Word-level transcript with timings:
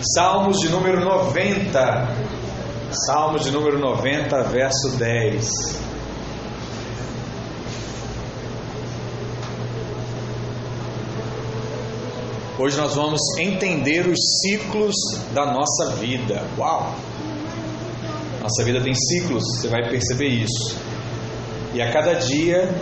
Salmos 0.00 0.60
de 0.60 0.68
número 0.68 1.00
90. 1.00 2.08
Salmos 3.06 3.44
de 3.44 3.50
número 3.50 3.78
90, 3.78 4.42
verso 4.44 4.96
10. 4.98 5.84
Hoje 12.58 12.76
nós 12.76 12.94
vamos 12.94 13.20
entender 13.38 14.06
os 14.06 14.18
ciclos 14.40 14.94
da 15.32 15.46
nossa 15.46 15.96
vida. 15.96 16.44
Uau! 16.56 16.94
Nossa 18.40 18.62
vida 18.62 18.80
tem 18.80 18.94
ciclos, 18.94 19.42
você 19.56 19.68
vai 19.68 19.88
perceber 19.88 20.28
isso. 20.28 20.76
E 21.72 21.82
a 21.82 21.90
cada 21.90 22.14
dia 22.14 22.72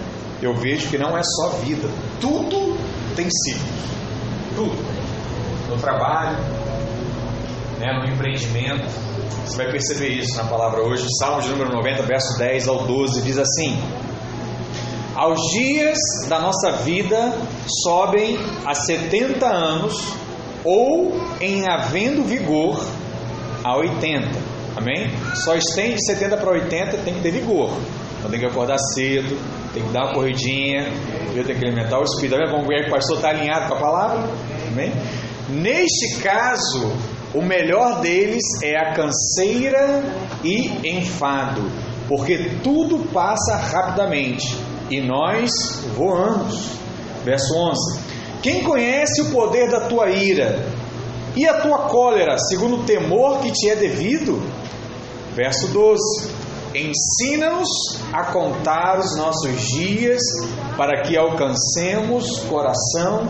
eu 0.42 0.54
vejo 0.54 0.88
que 0.88 0.98
não 0.98 1.16
é 1.16 1.22
só 1.22 1.50
vida, 1.64 1.88
tudo 2.20 2.76
tem 3.16 3.28
ciclos. 3.30 3.82
Tudo. 4.54 4.76
No 5.70 5.78
trabalho, 5.78 6.36
né, 7.82 7.92
no 7.92 8.08
empreendimento. 8.08 8.86
Você 9.44 9.56
vai 9.56 9.72
perceber 9.72 10.10
isso 10.10 10.36
na 10.36 10.44
palavra 10.44 10.82
hoje. 10.82 11.04
Salmo 11.18 11.42
de 11.42 11.48
número 11.48 11.72
90, 11.72 12.04
verso 12.04 12.38
10 12.38 12.68
ao 12.68 12.84
12, 12.84 13.22
diz 13.22 13.38
assim: 13.38 13.76
Aos 15.16 15.40
dias 15.52 15.98
da 16.28 16.38
nossa 16.38 16.70
vida 16.84 17.36
sobem 17.84 18.38
a 18.64 18.72
70 18.72 19.44
anos, 19.44 20.14
ou 20.64 21.20
em 21.40 21.68
havendo 21.68 22.22
vigor, 22.22 22.80
a 23.64 23.76
80. 23.76 24.28
Amém? 24.76 25.10
Só 25.34 25.56
estende 25.56 25.96
de 25.96 26.06
70 26.06 26.36
para 26.36 26.50
80, 26.52 26.98
tem 26.98 27.14
que 27.14 27.20
ter 27.20 27.32
vigor. 27.32 27.70
Então 28.18 28.30
tem 28.30 28.38
que 28.38 28.46
acordar 28.46 28.78
cedo, 28.94 29.36
tem 29.74 29.82
que 29.82 29.92
dar 29.92 30.04
uma 30.04 30.14
corridinha, 30.14 30.86
eu 31.34 31.44
tenho 31.44 31.58
que 31.58 31.66
alimentar 31.66 31.98
o 31.98 32.04
espírito. 32.04 32.38
Tá 32.38 32.44
vendo 32.44 32.50
como 32.52 32.64
o 32.64 32.90
pastor 32.90 33.16
está 33.16 33.30
alinhado 33.30 33.66
com 33.66 33.74
a 33.74 33.80
palavra? 33.80 34.30
Amém? 34.68 34.92
Neste 35.48 36.22
caso, 36.22 36.92
o 37.34 37.42
melhor 37.42 38.00
deles 38.00 38.42
é 38.62 38.76
a 38.76 38.92
canseira 38.92 40.02
e 40.44 40.96
enfado, 40.96 41.62
porque 42.06 42.56
tudo 42.62 43.10
passa 43.10 43.56
rapidamente 43.56 44.56
e 44.90 45.00
nós 45.00 45.50
voamos. 45.96 46.72
Verso 47.24 47.54
11: 47.54 48.00
Quem 48.42 48.62
conhece 48.64 49.22
o 49.22 49.30
poder 49.30 49.70
da 49.70 49.88
tua 49.88 50.10
ira 50.10 50.66
e 51.34 51.46
a 51.46 51.60
tua 51.60 51.88
cólera, 51.88 52.36
segundo 52.38 52.80
o 52.80 52.84
temor 52.84 53.38
que 53.40 53.50
te 53.52 53.70
é 53.70 53.76
devido? 53.76 54.42
Verso 55.34 55.68
12: 55.68 56.28
Ensina-nos 56.74 57.68
a 58.12 58.26
contar 58.32 58.98
os 58.98 59.16
nossos 59.16 59.68
dias 59.68 60.20
para 60.76 61.02
que 61.02 61.16
alcancemos 61.16 62.40
coração 62.48 63.26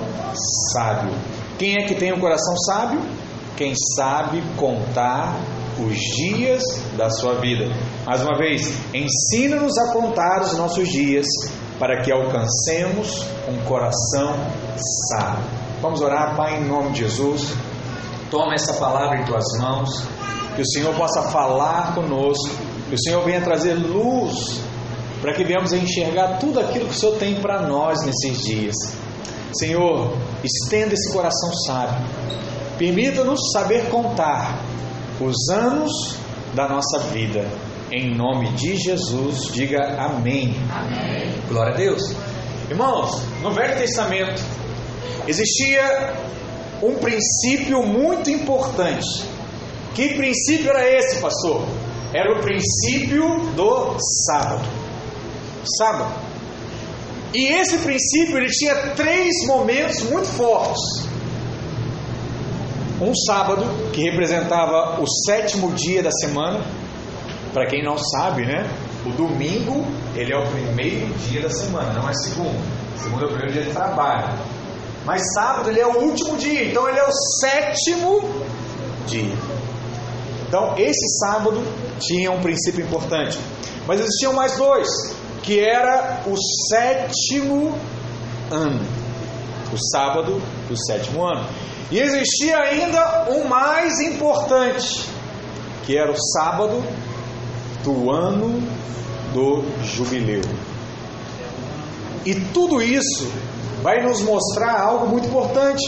sábio. 0.73 1.13
Quem 1.59 1.77
é 1.77 1.87
que 1.87 1.95
tem 1.95 2.13
um 2.13 2.19
coração 2.19 2.57
sábio? 2.57 3.01
Quem 3.57 3.75
sabe 3.97 4.43
contar 4.57 5.37
os 5.79 5.97
dias 5.97 6.63
da 6.97 7.09
sua 7.11 7.41
vida. 7.41 7.65
Mais 8.05 8.23
uma 8.23 8.37
vez, 8.37 8.73
ensina-nos 8.93 9.77
a 9.79 9.93
contar 9.93 10.43
os 10.43 10.57
nossos 10.57 10.89
dias 10.89 11.27
para 11.79 12.03
que 12.03 12.13
alcancemos 12.13 13.27
um 13.49 13.59
coração 13.65 14.35
sábio. 15.11 15.45
Vamos 15.81 16.01
orar, 16.01 16.37
Pai, 16.37 16.59
em 16.59 16.69
nome 16.69 16.93
de 16.93 17.01
Jesus. 17.01 17.55
Toma 18.31 18.55
essa 18.55 18.75
palavra 18.75 19.21
em 19.21 19.25
tuas 19.25 19.45
mãos, 19.59 19.91
que 20.55 20.63
o 20.63 20.67
Senhor 20.67 20.95
possa 20.95 21.23
falar 21.31 21.95
conosco 21.95 22.73
que 22.93 22.97
o 22.97 23.03
Senhor 23.03 23.25
venha 23.25 23.41
trazer 23.41 23.73
luz 23.73 24.61
para 25.23 25.33
que 25.33 25.43
venhamos 25.45 25.73
a 25.73 25.79
enxergar 25.79 26.39
tudo 26.39 26.61
aquilo 26.61 26.85
que 26.85 26.95
o 26.95 26.95
Senhor 26.95 27.17
tem 27.17 27.41
para 27.41 27.63
nós 27.63 28.05
nesses 28.05 28.43
dias. 28.43 28.75
Senhor, 29.59 30.15
estenda 30.45 30.93
esse 30.93 31.11
coração 31.11 31.51
sábio. 31.67 32.05
Permita-nos 32.83 33.39
saber 33.53 33.89
contar 33.91 34.61
os 35.21 35.49
anos 35.51 36.17
da 36.53 36.69
nossa 36.69 36.99
vida. 37.13 37.49
Em 37.93 38.13
nome 38.13 38.49
de 38.55 38.77
Jesus, 38.77 39.53
diga 39.53 39.79
amém. 40.01 40.53
amém. 40.69 41.33
Glória 41.49 41.75
a 41.75 41.77
Deus. 41.77 42.03
Irmãos, 42.69 43.23
no 43.41 43.53
Velho 43.53 43.79
Testamento 43.79 44.43
existia 45.29 46.13
um 46.83 46.97
princípio 46.97 47.87
muito 47.87 48.29
importante. 48.31 49.07
Que 49.95 50.15
princípio 50.15 50.69
era 50.71 50.85
esse, 50.91 51.21
pastor? 51.21 51.65
era 52.13 52.37
o 52.37 52.43
princípio 52.43 53.53
do 53.55 53.97
sábado. 54.27 54.69
Sábado. 55.79 56.15
E 57.33 57.47
esse 57.61 57.79
princípio 57.79 58.39
ele 58.39 58.51
tinha 58.51 58.75
três 58.97 59.47
momentos 59.47 60.03
muito 60.03 60.27
fortes. 60.27 61.12
Um 63.03 63.13
sábado, 63.27 63.65
que 63.93 64.01
representava 64.03 65.01
o 65.01 65.07
sétimo 65.27 65.73
dia 65.73 66.05
da 66.05 66.13
semana. 66.13 66.65
Para 67.53 67.67
quem 67.67 67.83
não 67.85 67.99
sabe, 67.99 68.47
né? 68.47 68.65
O 69.05 69.11
domingo, 69.11 69.85
ele 70.15 70.33
é 70.33 70.39
o 70.39 70.47
primeiro 70.47 71.13
dia 71.29 71.43
da 71.43 71.51
semana, 71.51 71.93
não 71.93 72.09
é 72.09 72.15
segundo. 72.15 72.57
Segundo 72.97 73.25
é 73.25 73.27
o 73.27 73.31
primeiro 73.31 73.53
dia 73.53 73.63
de 73.65 73.73
trabalho. 73.73 74.39
Mas 75.05 75.21
sábado, 75.35 75.69
ele 75.69 75.81
é 75.81 75.87
o 75.87 75.99
último 75.99 76.37
dia, 76.37 76.65
então 76.65 76.89
ele 76.89 77.01
é 77.01 77.05
o 77.05 77.13
sétimo 77.41 78.21
dia. 79.09 79.35
Então, 80.47 80.75
esse 80.79 81.19
sábado 81.19 81.61
tinha 81.99 82.31
um 82.31 82.41
princípio 82.41 82.85
importante. 82.85 83.37
Mas 83.85 83.99
existiam 83.99 84.33
mais 84.33 84.57
dois, 84.57 84.89
que 85.43 85.59
era 85.59 86.23
o 86.25 86.37
sétimo 86.69 87.77
ano. 88.49 88.81
O 89.73 89.77
sábado 89.91 90.41
do 90.69 90.77
sétimo 90.87 91.25
ano. 91.25 91.45
E 91.93 91.99
existia 92.01 92.57
ainda 92.57 93.29
um 93.29 93.45
mais 93.45 94.01
importante, 94.01 95.05
que 95.85 95.95
era 95.95 96.11
o 96.11 96.17
sábado 96.17 96.83
do 97.85 98.11
ano 98.11 98.67
do 99.35 99.63
jubileu. 99.85 100.41
E 102.25 102.35
tudo 102.35 102.81
isso 102.81 103.31
vai 103.83 104.03
nos 104.03 104.23
mostrar 104.23 104.81
algo 104.81 105.07
muito 105.07 105.29
importante, 105.29 105.83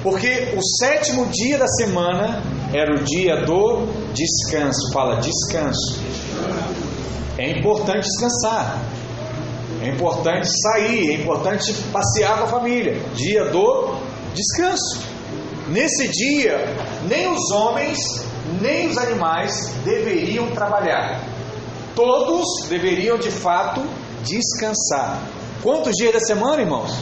porque 0.00 0.54
o 0.56 0.62
sétimo 0.78 1.26
dia 1.26 1.58
da 1.58 1.66
semana 1.66 2.40
era 2.72 2.94
o 2.94 3.02
dia 3.02 3.44
do 3.44 3.86
descanso. 4.14 4.92
Fala 4.92 5.16
descanso. 5.16 5.98
É 7.36 7.58
importante 7.58 8.04
descansar. 8.06 8.80
É 9.82 9.88
importante 9.88 10.48
sair, 10.62 11.10
é 11.10 11.14
importante 11.14 11.72
passear 11.92 12.38
com 12.38 12.44
a 12.44 12.46
família. 12.46 13.02
Dia 13.16 13.46
do 13.46 13.96
descanso. 14.34 15.17
Nesse 15.68 16.08
dia, 16.08 16.64
nem 17.06 17.30
os 17.30 17.50
homens, 17.50 17.98
nem 18.60 18.88
os 18.88 18.96
animais 18.96 19.74
deveriam 19.84 20.50
trabalhar. 20.52 21.22
Todos 21.94 22.68
deveriam 22.68 23.18
de 23.18 23.30
fato 23.30 23.82
descansar. 24.22 25.20
Quantos 25.62 25.94
dias 25.96 26.12
da 26.12 26.20
semana, 26.20 26.62
irmãos? 26.62 26.92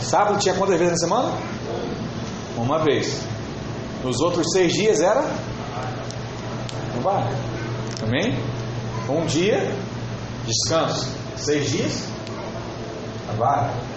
Sábado 0.00 0.38
tinha 0.38 0.54
quantas 0.54 0.78
vezes 0.78 0.92
na 0.92 0.98
semana? 0.98 1.32
Uma 2.56 2.78
vez. 2.84 3.20
Nos 4.02 4.20
outros 4.20 4.46
seis 4.52 4.72
dias 4.72 5.00
era? 5.00 5.22
Trabalho. 6.92 7.36
Amém? 8.02 8.38
Um 9.08 9.24
dia, 9.24 9.74
descanso. 10.46 11.10
Seis 11.36 11.70
dias, 11.70 12.02
trabalho. 13.26 13.93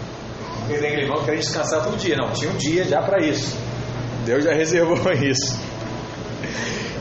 Porque 0.68 0.82
tem 0.82 0.90
aquele 0.90 1.04
irmão 1.04 1.20
que 1.20 1.26
queria 1.26 1.40
descansar 1.40 1.82
todo 1.82 1.96
dia. 1.98 2.18
Não, 2.18 2.34
tinha 2.34 2.52
um 2.52 2.58
dia 2.58 2.84
já 2.84 3.02
para 3.02 3.26
isso. 3.26 3.56
Deus 4.26 4.44
já 4.44 4.52
reservou 4.54 4.98
isso. 5.14 5.58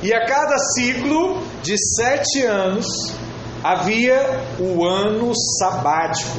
E 0.03 0.15
a 0.15 0.25
cada 0.25 0.56
ciclo 0.75 1.43
de 1.65 1.75
sete 1.97 2.43
anos 2.43 2.87
havia 3.65 4.41
o 4.60 4.84
ano 4.84 5.32
sabático, 5.59 6.38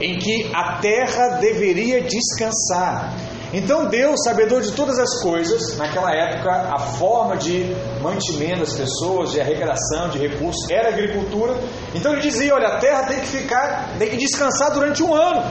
em 0.00 0.16
que 0.16 0.48
a 0.54 0.78
terra 0.80 1.38
deveria 1.40 2.02
descansar. 2.02 3.12
Então 3.52 3.86
Deus, 3.86 4.22
sabedor 4.22 4.62
de 4.62 4.70
todas 4.72 4.96
as 4.96 5.20
coisas, 5.22 5.76
naquela 5.76 6.12
época 6.12 6.52
a 6.52 6.78
forma 6.78 7.36
de 7.36 7.74
mantimento 8.00 8.60
das 8.60 8.74
pessoas, 8.74 9.32
de 9.32 9.40
arrecadação 9.40 10.08
de 10.08 10.18
recursos, 10.18 10.70
era 10.70 10.90
agricultura. 10.90 11.56
Então 11.92 12.12
ele 12.12 12.22
dizia: 12.22 12.54
olha, 12.54 12.68
a 12.68 12.78
terra 12.78 13.02
tem 13.04 13.18
que 13.18 13.26
ficar, 13.26 13.96
tem 13.98 14.08
que 14.08 14.16
descansar 14.16 14.72
durante 14.72 15.02
um 15.02 15.12
ano, 15.12 15.42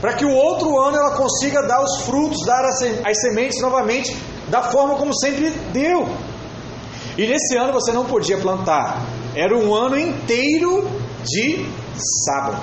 para 0.00 0.14
que 0.14 0.24
o 0.24 0.34
outro 0.34 0.78
ano 0.78 0.96
ela 0.96 1.16
consiga 1.16 1.62
dar 1.62 1.82
os 1.82 2.02
frutos, 2.02 2.44
dar 2.46 2.64
as 2.64 3.20
sementes 3.20 3.60
novamente, 3.60 4.16
da 4.48 4.62
forma 4.62 4.96
como 4.96 5.14
sempre 5.18 5.50
deu. 5.72 6.08
E 7.18 7.26
nesse 7.26 7.56
ano 7.56 7.72
você 7.72 7.92
não 7.92 8.06
podia 8.06 8.38
plantar, 8.38 9.04
era 9.34 9.56
um 9.56 9.74
ano 9.74 9.98
inteiro 9.98 10.88
de 11.22 11.66
sábado, 12.24 12.62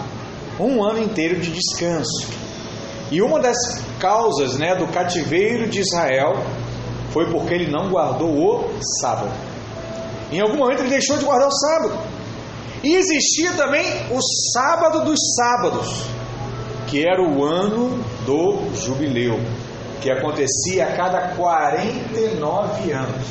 um 0.60 0.84
ano 0.84 1.00
inteiro 1.00 1.40
de 1.40 1.52
descanso. 1.52 2.28
E 3.12 3.22
uma 3.22 3.40
das 3.40 3.58
causas 4.00 4.58
né, 4.58 4.76
do 4.76 4.88
cativeiro 4.88 5.70
de 5.70 5.80
Israel 5.80 6.44
foi 7.12 7.32
porque 7.32 7.54
ele 7.54 7.72
não 7.72 7.90
guardou 7.90 8.30
o 8.30 8.70
sábado. 9.02 9.32
Em 10.32 10.42
algum 10.42 10.58
momento 10.58 10.82
ele 10.82 10.90
deixou 10.90 11.18
de 11.18 11.24
guardar 11.24 11.48
o 11.48 11.52
sábado. 11.52 11.98
E 12.84 12.96
existia 12.96 13.54
também 13.54 13.86
o 14.12 14.20
sábado 14.54 15.06
dos 15.06 15.20
sábados, 15.36 16.04
que 16.88 17.06
era 17.06 17.22
o 17.22 17.44
ano 17.44 18.04
do 18.26 18.74
jubileu. 18.76 19.40
que 20.02 20.12
acontecia 20.12 20.86
a 20.86 20.96
cada 20.96 21.36
49 21.36 22.92
anos. 22.92 23.26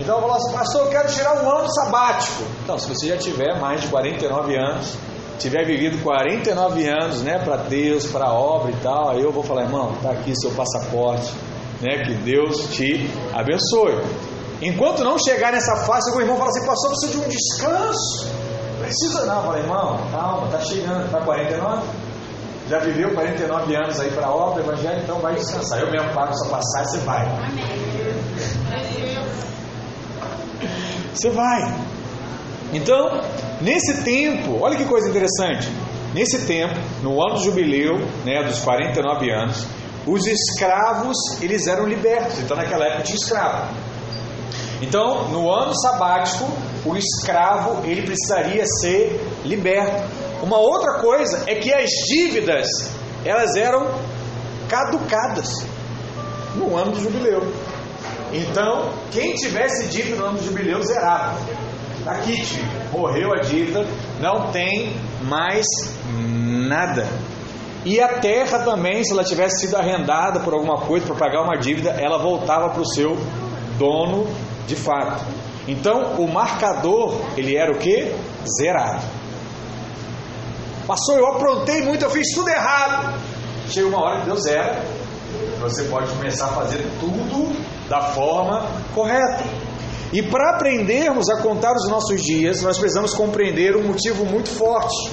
Então 0.00 0.16
eu 0.16 0.20
falo 0.22 0.34
assim, 0.34 0.52
pastor, 0.52 0.82
eu 0.82 0.90
quero 0.90 1.08
tirar 1.08 1.44
um 1.44 1.50
ano 1.50 1.68
sabático. 1.72 2.42
Então, 2.62 2.78
se 2.78 2.88
você 2.88 3.08
já 3.08 3.16
tiver 3.16 3.58
mais 3.60 3.80
de 3.80 3.88
49 3.88 4.56
anos, 4.56 4.94
tiver 5.38 5.64
vivido 5.64 6.02
49 6.02 6.88
anos, 6.88 7.22
né, 7.22 7.38
para 7.38 7.56
Deus, 7.56 8.06
para 8.06 8.26
a 8.26 8.32
obra 8.32 8.72
e 8.72 8.76
tal, 8.82 9.10
aí 9.10 9.22
eu 9.22 9.32
vou 9.32 9.42
falar, 9.42 9.62
irmão, 9.62 9.92
tá 10.02 10.10
aqui 10.10 10.34
seu 10.36 10.50
passaporte, 10.50 11.32
né, 11.80 12.04
que 12.04 12.14
Deus 12.14 12.68
te 12.74 13.08
abençoe. 13.32 14.02
Enquanto 14.60 15.04
não 15.04 15.18
chegar 15.18 15.52
nessa 15.52 15.76
fase, 15.86 16.10
o 16.16 16.20
irmão 16.20 16.36
fala 16.36 16.50
assim, 16.50 16.66
pastor, 16.66 16.90
precisa 16.90 17.12
de 17.12 17.18
um 17.18 17.28
descanso. 17.28 18.28
Precisa 18.80 19.24
não, 19.24 19.42
fala, 19.42 19.58
irmão, 19.58 20.00
calma, 20.10 20.48
tá 20.48 20.60
chegando, 20.60 21.10
tá 21.10 21.20
49? 21.20 21.82
Já 22.68 22.78
viveu 22.80 23.14
49 23.14 23.76
anos 23.76 23.98
aí 23.98 24.10
para 24.10 24.26
a 24.26 24.34
obra, 24.34 24.62
evangelho, 24.62 25.00
então 25.02 25.18
vai 25.20 25.34
descansar. 25.34 25.80
Eu 25.80 25.90
mesmo 25.90 26.12
pago 26.12 26.34
sua 26.34 26.48
passagem, 26.50 26.92
você 26.92 26.98
vai. 26.98 27.26
Você 31.14 31.30
vai. 31.30 31.74
Então, 32.72 33.22
nesse 33.62 34.02
tempo, 34.02 34.58
olha 34.60 34.76
que 34.76 34.84
coisa 34.84 35.08
interessante. 35.08 35.68
Nesse 36.12 36.46
tempo, 36.46 36.74
no 37.02 37.22
ano 37.22 37.36
do 37.36 37.44
jubileu, 37.44 37.98
né, 38.24 38.42
dos 38.44 38.60
49 38.60 39.30
anos, 39.30 39.66
os 40.06 40.26
escravos, 40.26 41.16
eles 41.40 41.66
eram 41.66 41.86
libertos. 41.86 42.38
Então, 42.38 42.56
naquela 42.56 42.84
época 42.86 43.04
tinha 43.04 43.16
escravo. 43.16 43.68
Então, 44.80 45.28
no 45.28 45.50
ano 45.50 45.72
sabático, 45.80 46.44
o 46.84 46.96
escravo, 46.96 47.84
ele 47.84 48.02
precisaria 48.02 48.64
ser 48.80 49.20
liberto. 49.44 50.27
Uma 50.42 50.58
outra 50.58 51.00
coisa 51.00 51.44
é 51.46 51.56
que 51.56 51.72
as 51.72 51.90
dívidas, 52.08 52.68
elas 53.24 53.56
eram 53.56 53.88
caducadas 54.68 55.48
no 56.54 56.76
ano 56.76 56.92
do 56.92 57.00
jubileu. 57.00 57.42
Então, 58.32 58.92
quem 59.10 59.34
tivesse 59.34 59.88
dívida 59.88 60.16
no 60.16 60.26
ano 60.26 60.38
do 60.38 60.44
jubileu, 60.44 60.82
zerava. 60.82 61.38
Aqui, 62.06 62.40
tio, 62.42 62.62
morreu 62.92 63.32
a 63.32 63.40
dívida, 63.40 63.86
não 64.20 64.50
tem 64.52 64.94
mais 65.22 65.66
nada. 66.68 67.06
E 67.84 68.00
a 68.00 68.18
terra 68.18 68.60
também, 68.60 69.02
se 69.02 69.12
ela 69.12 69.24
tivesse 69.24 69.66
sido 69.66 69.76
arrendada 69.76 70.40
por 70.40 70.52
alguma 70.52 70.78
coisa 70.78 71.06
para 71.06 71.16
pagar 71.16 71.42
uma 71.42 71.56
dívida, 71.56 71.90
ela 71.90 72.18
voltava 72.18 72.70
para 72.70 72.82
o 72.82 72.86
seu 72.86 73.16
dono 73.78 74.26
de 74.66 74.76
fato. 74.76 75.24
Então, 75.66 76.14
o 76.18 76.26
marcador, 76.26 77.20
ele 77.36 77.56
era 77.56 77.72
o 77.72 77.78
que? 77.78 78.14
Zerado. 78.60 79.17
Pastor, 80.88 81.18
eu 81.18 81.26
aprontei 81.26 81.82
muito, 81.82 82.02
eu 82.02 82.10
fiz 82.10 82.34
tudo 82.34 82.48
errado. 82.48 83.20
Chega 83.68 83.86
uma 83.88 84.02
hora 84.02 84.20
que 84.20 84.26
deu 84.26 84.36
zero. 84.36 84.80
Você 85.60 85.84
pode 85.84 86.10
começar 86.12 86.46
a 86.46 86.52
fazer 86.52 86.82
tudo 86.98 87.54
da 87.90 88.00
forma 88.12 88.66
correta. 88.94 89.44
E 90.14 90.22
para 90.22 90.54
aprendermos 90.54 91.28
a 91.28 91.42
contar 91.42 91.74
os 91.76 91.86
nossos 91.90 92.22
dias, 92.22 92.62
nós 92.62 92.78
precisamos 92.78 93.12
compreender 93.12 93.76
um 93.76 93.86
motivo 93.86 94.24
muito 94.24 94.48
forte 94.48 95.12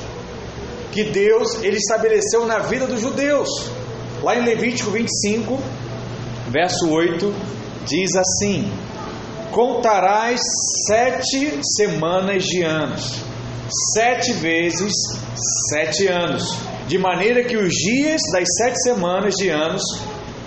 que 0.94 1.04
Deus 1.04 1.62
ele 1.62 1.76
estabeleceu 1.76 2.46
na 2.46 2.60
vida 2.60 2.88
dos 2.88 3.02
judeus. 3.02 3.50
Lá 4.24 4.34
em 4.34 4.46
Levítico 4.46 4.92
25, 4.92 5.60
verso 6.48 6.90
8, 6.90 7.34
diz 7.86 8.16
assim: 8.16 8.72
Contarás 9.52 10.40
sete 10.88 11.60
semanas 11.76 12.46
de 12.46 12.64
anos, 12.64 13.20
sete 13.94 14.34
vezes 14.34 14.94
sete 15.72 16.08
anos, 16.08 16.58
de 16.88 16.98
maneira 16.98 17.44
que 17.44 17.58
os 17.58 17.74
dias 17.74 18.22
das 18.32 18.48
sete 18.58 18.82
semanas 18.84 19.34
de 19.36 19.50
anos 19.50 19.82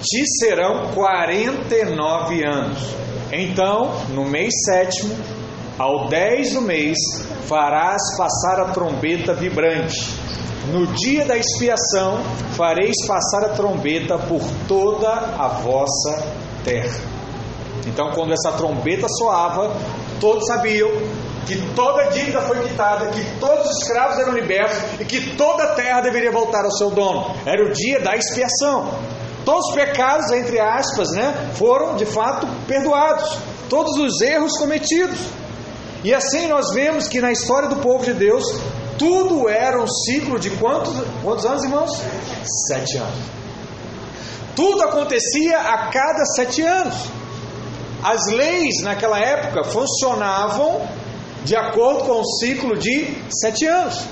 te 0.01 0.25
serão 0.39 0.93
quarenta 0.95 1.75
e 1.75 1.85
nove 1.85 2.45
anos. 2.45 2.79
Então, 3.33 3.93
no 4.11 4.25
mês 4.25 4.55
sétimo, 4.65 5.17
ao 5.79 6.09
dez 6.09 6.53
do 6.53 6.61
mês, 6.61 6.97
farás 7.47 8.01
passar 8.17 8.61
a 8.61 8.71
trombeta 8.73 9.35
vibrante. 9.35 10.15
No 10.73 10.87
dia 10.87 11.25
da 11.25 11.37
expiação, 11.37 12.21
fareis 12.53 12.97
passar 13.07 13.45
a 13.45 13.49
trombeta 13.51 14.19
por 14.19 14.43
toda 14.67 15.11
a 15.11 15.49
vossa 15.63 16.33
terra. 16.65 17.01
Então, 17.87 18.11
quando 18.15 18.33
essa 18.33 18.53
trombeta 18.53 19.07
soava, 19.09 19.75
todos 20.21 20.47
sabiam 20.47 20.91
que 21.47 21.57
toda 21.75 22.11
dívida 22.11 22.41
foi 22.43 22.61
quitada, 22.63 23.07
que 23.07 23.25
todos 23.39 23.71
os 23.71 23.83
escravos 23.83 24.19
eram 24.19 24.33
libertos 24.33 24.79
e 25.01 25.05
que 25.05 25.37
toda 25.37 25.65
a 25.65 25.75
terra 25.75 26.01
deveria 26.01 26.31
voltar 26.31 26.65
ao 26.65 26.71
seu 26.73 26.91
dono. 26.91 27.35
Era 27.47 27.65
o 27.65 27.73
dia 27.73 28.01
da 28.01 28.17
expiação. 28.17 28.93
Todos 29.45 29.69
os 29.69 29.75
pecados, 29.75 30.31
entre 30.31 30.61
aspas, 30.61 31.09
né, 31.13 31.53
foram 31.55 31.97
de 31.97 32.05
fato 32.05 32.47
perdoados. 32.67 33.39
Todos 33.69 33.97
os 33.97 34.21
erros 34.21 34.59
cometidos. 34.59 35.19
E 36.05 36.15
assim 36.15 36.47
nós 36.47 36.73
vemos 36.75 37.09
que 37.09 37.21
na 37.21 37.33
história 37.33 37.69
do 37.69 37.77
povo 37.77 38.05
de 38.05 38.13
Deus, 38.13 38.45
tudo 38.99 39.49
era 39.49 39.81
um 39.81 39.87
ciclo 39.87 40.39
de 40.39 40.51
quantos, 40.51 40.93
quantos 41.23 41.47
anos, 41.47 41.65
irmãos? 41.65 41.91
Sete 42.69 42.99
anos. 42.99 43.39
Tudo 44.55 44.83
acontecia 44.83 45.59
a 45.59 45.89
cada 45.89 46.25
sete 46.37 46.63
anos. 46.63 46.95
As 48.03 48.27
leis 48.27 48.83
naquela 48.83 49.19
época 49.19 49.65
funcionavam 49.65 50.83
de 51.45 51.57
acordo 51.57 52.05
com 52.05 52.21
o 52.21 52.25
ciclo 52.25 52.77
de 52.77 53.17
sete 53.31 53.67
anos. 53.67 54.05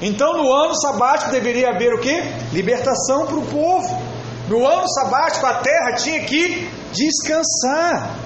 Então, 0.00 0.34
no 0.34 0.52
ano 0.52 0.74
sabático 0.74 1.30
deveria 1.30 1.70
haver 1.70 1.92
o 1.92 2.00
que? 2.00 2.14
Libertação 2.52 3.26
para 3.26 3.36
o 3.36 3.46
povo. 3.46 4.02
No 4.48 4.66
ano 4.66 4.88
sabático, 4.88 5.44
a 5.44 5.54
terra 5.54 5.94
tinha 5.96 6.24
que 6.24 6.68
descansar. 6.92 8.16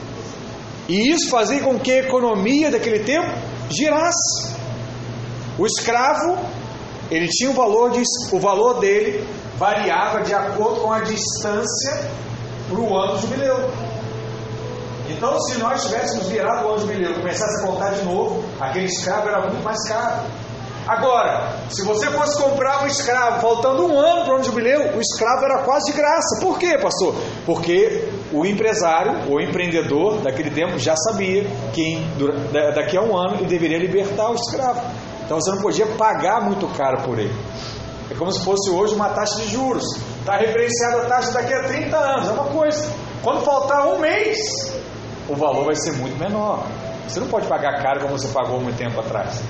E 0.88 1.10
isso 1.10 1.30
fazia 1.30 1.60
com 1.60 1.78
que 1.78 1.90
a 1.90 1.98
economia 2.00 2.70
daquele 2.70 3.00
tempo 3.00 3.30
girasse. 3.70 4.54
O 5.58 5.66
escravo, 5.66 6.38
ele 7.10 7.28
tinha 7.28 7.50
o 7.50 7.54
valor, 7.54 7.90
de, 7.90 8.02
o 8.32 8.38
valor 8.38 8.78
dele 8.78 9.26
variava 9.56 10.22
de 10.22 10.34
acordo 10.34 10.80
com 10.80 10.92
a 10.92 11.00
distância 11.00 12.10
para 12.68 12.80
o 12.80 12.96
ano 12.96 13.18
jubileu. 13.18 13.70
Então, 15.12 15.38
se 15.40 15.58
nós 15.58 15.84
tivéssemos 15.84 16.26
virado 16.28 16.66
o 16.66 16.70
ano 16.70 16.80
jubileu 16.80 17.12
e 17.12 17.14
começasse 17.14 17.62
a 17.62 17.66
contar 17.66 17.90
de 17.90 18.04
novo, 18.04 18.44
aquele 18.60 18.86
escravo 18.86 19.28
era 19.28 19.40
muito 19.42 19.62
mais 19.62 19.88
caro. 19.88 20.22
Agora, 20.86 21.58
se 21.70 21.84
você 21.84 22.10
fosse 22.10 22.42
comprar 22.42 22.82
um 22.82 22.86
escravo 22.86 23.40
faltando 23.40 23.86
um 23.86 23.96
ano 23.96 24.24
para 24.24 24.40
o 24.40 24.42
jubileu, 24.42 24.96
o 24.96 25.00
escravo 25.00 25.44
era 25.44 25.58
quase 25.58 25.92
de 25.92 25.96
graça. 25.96 26.40
Por 26.40 26.58
quê, 26.58 26.76
pastor? 26.76 27.14
Porque 27.46 28.08
o 28.32 28.44
empresário, 28.44 29.30
o 29.32 29.40
empreendedor 29.40 30.18
daquele 30.22 30.50
tempo 30.50 30.78
já 30.78 30.96
sabia 30.96 31.44
que 31.72 32.04
daqui 32.74 32.96
a 32.96 33.02
um 33.02 33.16
ano 33.16 33.36
ele 33.36 33.46
deveria 33.46 33.78
libertar 33.78 34.30
o 34.30 34.34
escravo. 34.34 34.82
Então 35.24 35.40
você 35.40 35.50
não 35.50 35.62
podia 35.62 35.86
pagar 35.86 36.40
muito 36.40 36.66
caro 36.76 37.02
por 37.02 37.16
ele. 37.16 37.34
É 38.10 38.14
como 38.14 38.32
se 38.32 38.44
fosse 38.44 38.68
hoje 38.68 38.94
uma 38.94 39.08
taxa 39.10 39.36
de 39.36 39.48
juros. 39.48 39.84
Está 40.18 40.36
referenciada 40.36 41.02
a 41.02 41.06
taxa 41.06 41.32
daqui 41.32 41.54
a 41.54 41.62
30 41.62 41.96
anos. 41.96 42.28
É 42.28 42.32
uma 42.32 42.46
coisa. 42.46 42.90
Quando 43.22 43.44
faltar 43.44 43.86
um 43.86 44.00
mês, 44.00 44.72
o 45.32 45.36
valor 45.36 45.64
vai 45.64 45.74
ser 45.74 45.92
muito 45.92 46.18
menor. 46.18 46.66
Você 47.08 47.18
não 47.18 47.26
pode 47.26 47.46
pagar 47.46 47.82
caro 47.82 48.00
como 48.00 48.18
você 48.18 48.28
pagou 48.28 48.60
muito 48.60 48.76
tempo 48.76 49.00
atrás. 49.00 49.42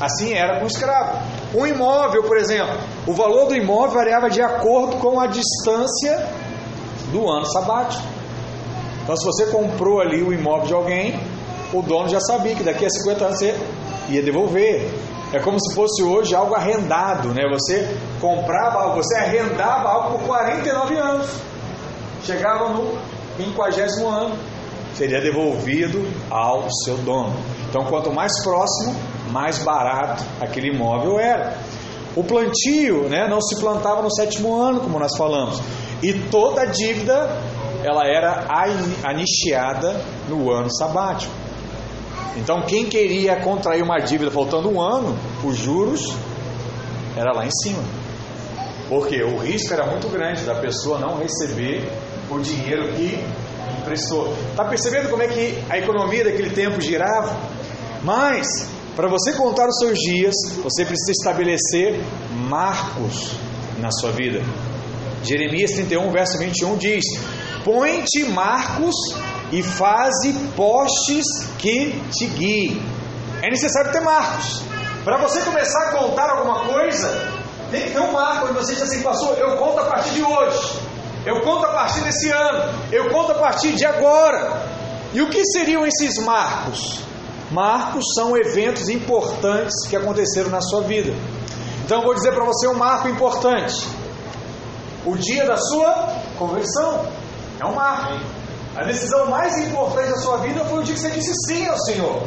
Assim 0.00 0.34
era 0.34 0.58
com 0.58 0.64
o 0.64 0.66
escravo. 0.66 1.18
Um 1.54 1.66
imóvel, 1.66 2.24
por 2.24 2.36
exemplo, 2.36 2.74
o 3.06 3.12
valor 3.12 3.46
do 3.46 3.54
imóvel 3.54 3.94
variava 3.94 4.28
de 4.28 4.42
acordo 4.42 4.96
com 4.96 5.20
a 5.20 5.26
distância 5.26 6.26
do 7.12 7.30
ano 7.30 7.46
sabático. 7.46 8.02
Então, 9.02 9.16
se 9.16 9.24
você 9.24 9.46
comprou 9.46 10.00
ali 10.00 10.22
o 10.22 10.32
imóvel 10.32 10.66
de 10.66 10.74
alguém, 10.74 11.20
o 11.72 11.80
dono 11.80 12.08
já 12.08 12.20
sabia 12.20 12.54
que 12.54 12.64
daqui 12.64 12.84
a 12.84 12.90
50 12.90 13.24
anos 13.24 13.38
você 13.38 13.56
ia 14.08 14.22
devolver. 14.22 14.90
É 15.32 15.38
como 15.38 15.58
se 15.60 15.74
fosse 15.76 16.02
hoje 16.02 16.34
algo 16.34 16.54
arrendado, 16.54 17.28
né? 17.28 17.42
Você 17.52 17.96
comprava 18.20 18.80
algo, 18.80 18.96
você 18.96 19.16
arrendava 19.16 19.88
algo 19.88 20.18
por 20.18 20.26
49 20.26 20.96
anos. 20.96 21.28
Chegava 22.24 22.70
no 22.70 22.98
50 23.36 23.80
ano, 24.06 24.36
seria 25.00 25.18
devolvido 25.18 26.06
ao 26.28 26.68
seu 26.84 26.98
dono. 26.98 27.34
Então, 27.66 27.86
quanto 27.86 28.12
mais 28.12 28.44
próximo, 28.44 28.94
mais 29.30 29.58
barato 29.58 30.22
aquele 30.38 30.74
imóvel 30.74 31.18
era. 31.18 31.56
O 32.14 32.22
plantio 32.22 33.08
né, 33.08 33.26
não 33.26 33.40
se 33.40 33.58
plantava 33.58 34.02
no 34.02 34.10
sétimo 34.10 34.54
ano, 34.60 34.80
como 34.80 34.98
nós 34.98 35.16
falamos, 35.16 35.58
e 36.02 36.12
toda 36.12 36.62
a 36.62 36.66
dívida 36.66 37.40
ela 37.82 38.04
era 38.04 38.46
anistiada 39.02 40.02
no 40.28 40.50
ano 40.50 40.70
sabático. 40.70 41.32
Então, 42.36 42.60
quem 42.62 42.86
queria 42.86 43.36
contrair 43.36 43.82
uma 43.82 43.98
dívida 44.00 44.30
faltando 44.30 44.68
um 44.68 44.82
ano, 44.82 45.16
os 45.42 45.56
juros 45.56 46.12
era 47.16 47.32
lá 47.32 47.46
em 47.46 47.50
cima. 47.50 47.82
Porque 48.88 49.22
o 49.22 49.38
risco 49.38 49.72
era 49.72 49.86
muito 49.86 50.08
grande 50.08 50.42
da 50.44 50.56
pessoa 50.56 50.98
não 50.98 51.16
receber 51.16 51.90
o 52.28 52.38
dinheiro 52.38 52.92
que 52.92 53.24
emprestou. 53.90 54.32
Está 54.50 54.64
percebendo 54.64 55.10
como 55.10 55.22
é 55.22 55.26
que 55.26 55.58
a 55.68 55.78
economia 55.78 56.24
daquele 56.24 56.50
tempo 56.50 56.80
girava? 56.80 57.36
Mas 58.02 58.46
para 58.94 59.08
você 59.08 59.32
contar 59.32 59.68
os 59.68 59.78
seus 59.78 59.98
dias, 59.98 60.34
você 60.62 60.84
precisa 60.84 61.10
estabelecer 61.10 62.00
marcos 62.48 63.32
na 63.78 63.90
sua 63.90 64.12
vida. 64.12 64.40
Jeremias 65.24 65.72
31, 65.72 66.10
verso 66.12 66.38
21 66.38 66.76
diz: 66.76 67.04
Põe-te 67.64 68.24
marcos 68.24 68.94
e 69.52 69.62
faze 69.62 70.32
postes 70.56 71.26
que 71.58 72.00
te 72.10 72.26
guiem. 72.26 72.82
É 73.42 73.50
necessário 73.50 73.90
ter 73.92 74.00
marcos. 74.00 74.62
Para 75.04 75.18
você 75.18 75.40
começar 75.40 75.88
a 75.88 75.92
contar 75.92 76.30
alguma 76.30 76.66
coisa, 76.66 77.40
tem 77.70 77.84
que 77.84 77.90
ter 77.90 78.00
um 78.00 78.12
marco 78.12 78.46
onde 78.46 78.54
você 78.54 78.74
diz 78.74 78.82
assim, 78.82 79.02
pastor, 79.02 79.36
eu 79.38 79.56
conto 79.56 79.80
a 79.80 79.84
partir 79.84 80.10
de 80.10 80.22
hoje, 80.22 80.78
eu 81.26 81.42
conto 81.42 81.66
a 81.66 81.72
partir 81.72 82.00
desse 82.00 82.30
ano, 82.30 82.72
eu 82.90 83.10
conto 83.10 83.32
a 83.32 83.34
partir 83.34 83.72
de 83.72 83.84
agora. 83.84 84.62
E 85.12 85.20
o 85.20 85.28
que 85.28 85.44
seriam 85.44 85.84
esses 85.84 86.18
marcos? 86.18 87.00
Marcos 87.50 88.04
são 88.14 88.36
eventos 88.36 88.88
importantes 88.88 89.86
que 89.88 89.96
aconteceram 89.96 90.50
na 90.50 90.60
sua 90.60 90.82
vida. 90.82 91.12
Então 91.84 91.98
eu 91.98 92.04
vou 92.04 92.14
dizer 92.14 92.32
para 92.32 92.44
você 92.44 92.68
um 92.68 92.74
marco 92.74 93.08
importante. 93.08 93.86
O 95.04 95.16
dia 95.16 95.44
da 95.44 95.56
sua 95.56 96.08
conversão 96.38 97.06
é 97.60 97.66
um 97.66 97.74
marco. 97.74 98.20
A 98.76 98.84
decisão 98.84 99.26
mais 99.26 99.58
importante 99.58 100.10
da 100.10 100.18
sua 100.18 100.38
vida 100.38 100.64
foi 100.64 100.78
o 100.78 100.82
dia 100.82 100.94
que 100.94 101.00
você 101.00 101.10
disse 101.10 101.32
sim 101.46 101.66
ao 101.66 101.78
Senhor. 101.80 102.22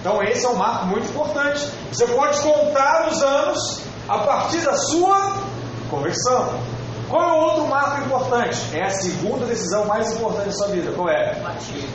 Então 0.00 0.22
esse 0.22 0.46
é 0.46 0.48
um 0.48 0.54
marco 0.54 0.86
muito 0.86 1.08
importante. 1.08 1.68
Você 1.92 2.06
pode 2.06 2.40
contar 2.40 3.08
os 3.10 3.20
anos 3.22 3.80
a 4.08 4.18
partir 4.18 4.60
da 4.60 4.76
sua 4.76 5.42
conversão. 5.90 6.77
Qual 7.08 7.22
é 7.22 7.32
o 7.32 7.36
outro 7.36 7.66
marco 7.68 8.04
importante? 8.04 8.76
É 8.76 8.84
a 8.84 8.90
segunda 8.90 9.46
decisão 9.46 9.86
mais 9.86 10.12
importante 10.12 10.46
da 10.46 10.52
sua 10.52 10.68
vida. 10.68 10.92
Qual 10.92 11.08
é? 11.08 11.40
Batismo. 11.40 11.88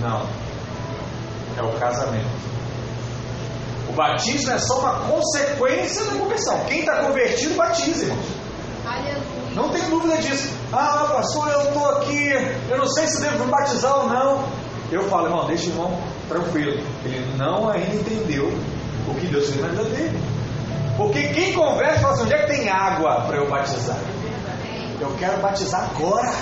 Não. 0.00 0.26
É 1.58 1.62
o 1.62 1.78
casamento. 1.78 2.42
O 3.88 3.92
batismo 3.92 4.52
é 4.52 4.58
só 4.58 4.80
uma 4.80 5.00
consequência 5.00 6.04
da 6.06 6.12
conversão. 6.12 6.64
Quem 6.66 6.80
está 6.80 7.04
convertido, 7.04 7.54
batiza, 7.56 8.04
irmãos. 8.04 8.26
Não 9.54 9.68
tem 9.68 9.82
dúvida 9.90 10.16
disso. 10.16 10.50
Ah, 10.72 11.10
pastor, 11.12 11.48
eu 11.50 11.62
estou 11.64 11.90
aqui, 11.90 12.30
eu 12.70 12.78
não 12.78 12.86
sei 12.86 13.06
se 13.06 13.20
devo 13.20 13.44
me 13.44 13.50
batizar 13.50 13.98
ou 13.98 14.08
não. 14.08 14.44
Eu 14.90 15.02
falo, 15.10 15.26
irmão, 15.26 15.46
deixa 15.46 15.66
o 15.66 15.72
irmão 15.72 16.00
tranquilo. 16.26 16.82
Ele 17.04 17.36
não 17.36 17.68
ainda 17.68 17.94
entendeu 17.94 18.46
o 19.06 19.14
que 19.14 19.26
Deus 19.26 19.50
fez 19.50 19.60
na 19.60 19.68
vida 19.68 19.84
dele. 19.84 20.18
Porque 20.96 21.28
quem 21.28 21.52
converte 21.52 22.00
fala 22.00 22.14
assim: 22.14 22.22
onde 22.24 22.34
é 22.34 22.38
que 22.38 22.46
tem 22.46 22.68
água 22.70 23.22
para 23.26 23.36
eu 23.36 23.48
batizar? 23.48 23.98
Eu 25.02 25.16
quero 25.18 25.38
batizar 25.38 25.90
agora. 25.90 26.32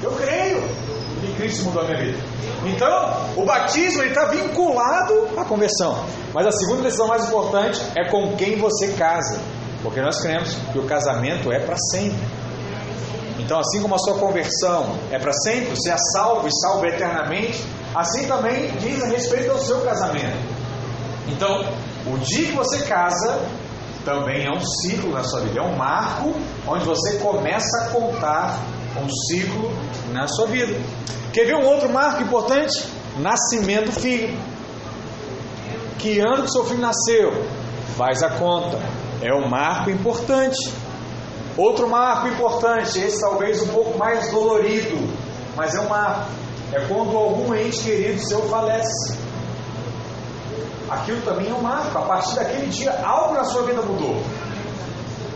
Eu 0.00 0.12
creio 0.12 0.62
que 1.20 1.32
Cristo 1.36 1.64
mudou 1.64 1.82
a 1.82 1.86
minha 1.86 1.98
vida. 1.98 2.18
Então, 2.64 3.26
o 3.36 3.44
batismo 3.44 4.04
está 4.04 4.26
vinculado 4.26 5.28
à 5.36 5.44
conversão. 5.44 6.04
Mas 6.32 6.46
a 6.46 6.52
segunda 6.52 6.82
decisão 6.82 7.08
mais 7.08 7.26
importante 7.26 7.82
é 7.96 8.08
com 8.08 8.36
quem 8.36 8.56
você 8.58 8.92
casa. 8.92 9.40
Porque 9.82 10.00
nós 10.00 10.20
cremos 10.20 10.54
que 10.72 10.78
o 10.78 10.84
casamento 10.84 11.50
é 11.50 11.58
para 11.58 11.76
sempre. 11.90 12.20
Então, 13.40 13.58
assim 13.58 13.82
como 13.82 13.96
a 13.96 13.98
sua 13.98 14.14
conversão 14.18 14.96
é 15.10 15.18
para 15.18 15.32
sempre, 15.32 15.70
você 15.70 15.90
é 15.90 15.96
salvo 16.14 16.46
e 16.46 16.60
salvo 16.60 16.86
eternamente, 16.86 17.60
assim 17.92 18.28
também 18.28 18.70
diz 18.78 19.02
a 19.02 19.08
respeito 19.08 19.50
ao 19.50 19.58
seu 19.58 19.80
casamento. 19.80 20.38
Então, 21.26 21.64
o 22.06 22.18
dia 22.18 22.46
que 22.46 22.52
você 22.52 22.82
casa 22.82 23.40
também 24.04 24.46
é 24.46 24.50
um 24.50 24.60
ciclo 24.60 25.10
na 25.10 25.24
sua 25.24 25.40
vida, 25.40 25.60
é 25.60 25.62
um 25.62 25.76
marco 25.76 26.34
onde 26.66 26.84
você 26.84 27.18
começa 27.18 27.84
a 27.84 27.88
contar 27.90 28.58
um 29.00 29.08
ciclo 29.08 29.70
na 30.12 30.26
sua 30.26 30.46
vida. 30.46 30.78
Quer 31.32 31.46
ver 31.46 31.56
um 31.56 31.66
outro 31.66 31.88
marco 31.88 32.22
importante? 32.22 32.84
Nascimento 33.18 33.86
do 33.86 33.92
filho. 33.92 34.38
Que 35.98 36.20
ano 36.20 36.42
que 36.42 36.50
seu 36.50 36.64
filho 36.64 36.80
nasceu? 36.80 37.44
Faz 37.96 38.22
a 38.22 38.30
conta. 38.30 38.78
É 39.22 39.32
um 39.32 39.48
marco 39.48 39.90
importante. 39.90 40.72
Outro 41.56 41.88
marco 41.88 42.28
importante, 42.28 42.98
esse 42.98 43.20
talvez 43.20 43.62
um 43.62 43.68
pouco 43.68 43.98
mais 43.98 44.30
dolorido, 44.30 44.98
mas 45.54 45.74
é 45.74 45.80
um 45.80 45.88
marco. 45.88 46.30
É 46.72 46.80
quando 46.86 47.16
algum 47.16 47.54
ente 47.54 47.82
querido 47.82 48.18
seu 48.26 48.42
falece. 48.48 49.21
Aquilo 50.94 51.22
também 51.22 51.48
é 51.48 51.54
um 51.54 51.62
marco. 51.62 51.96
A 51.96 52.02
partir 52.02 52.34
daquele 52.34 52.66
dia, 52.66 52.92
algo 53.04 53.34
na 53.34 53.44
sua 53.44 53.62
vida 53.62 53.82
mudou. 53.82 54.22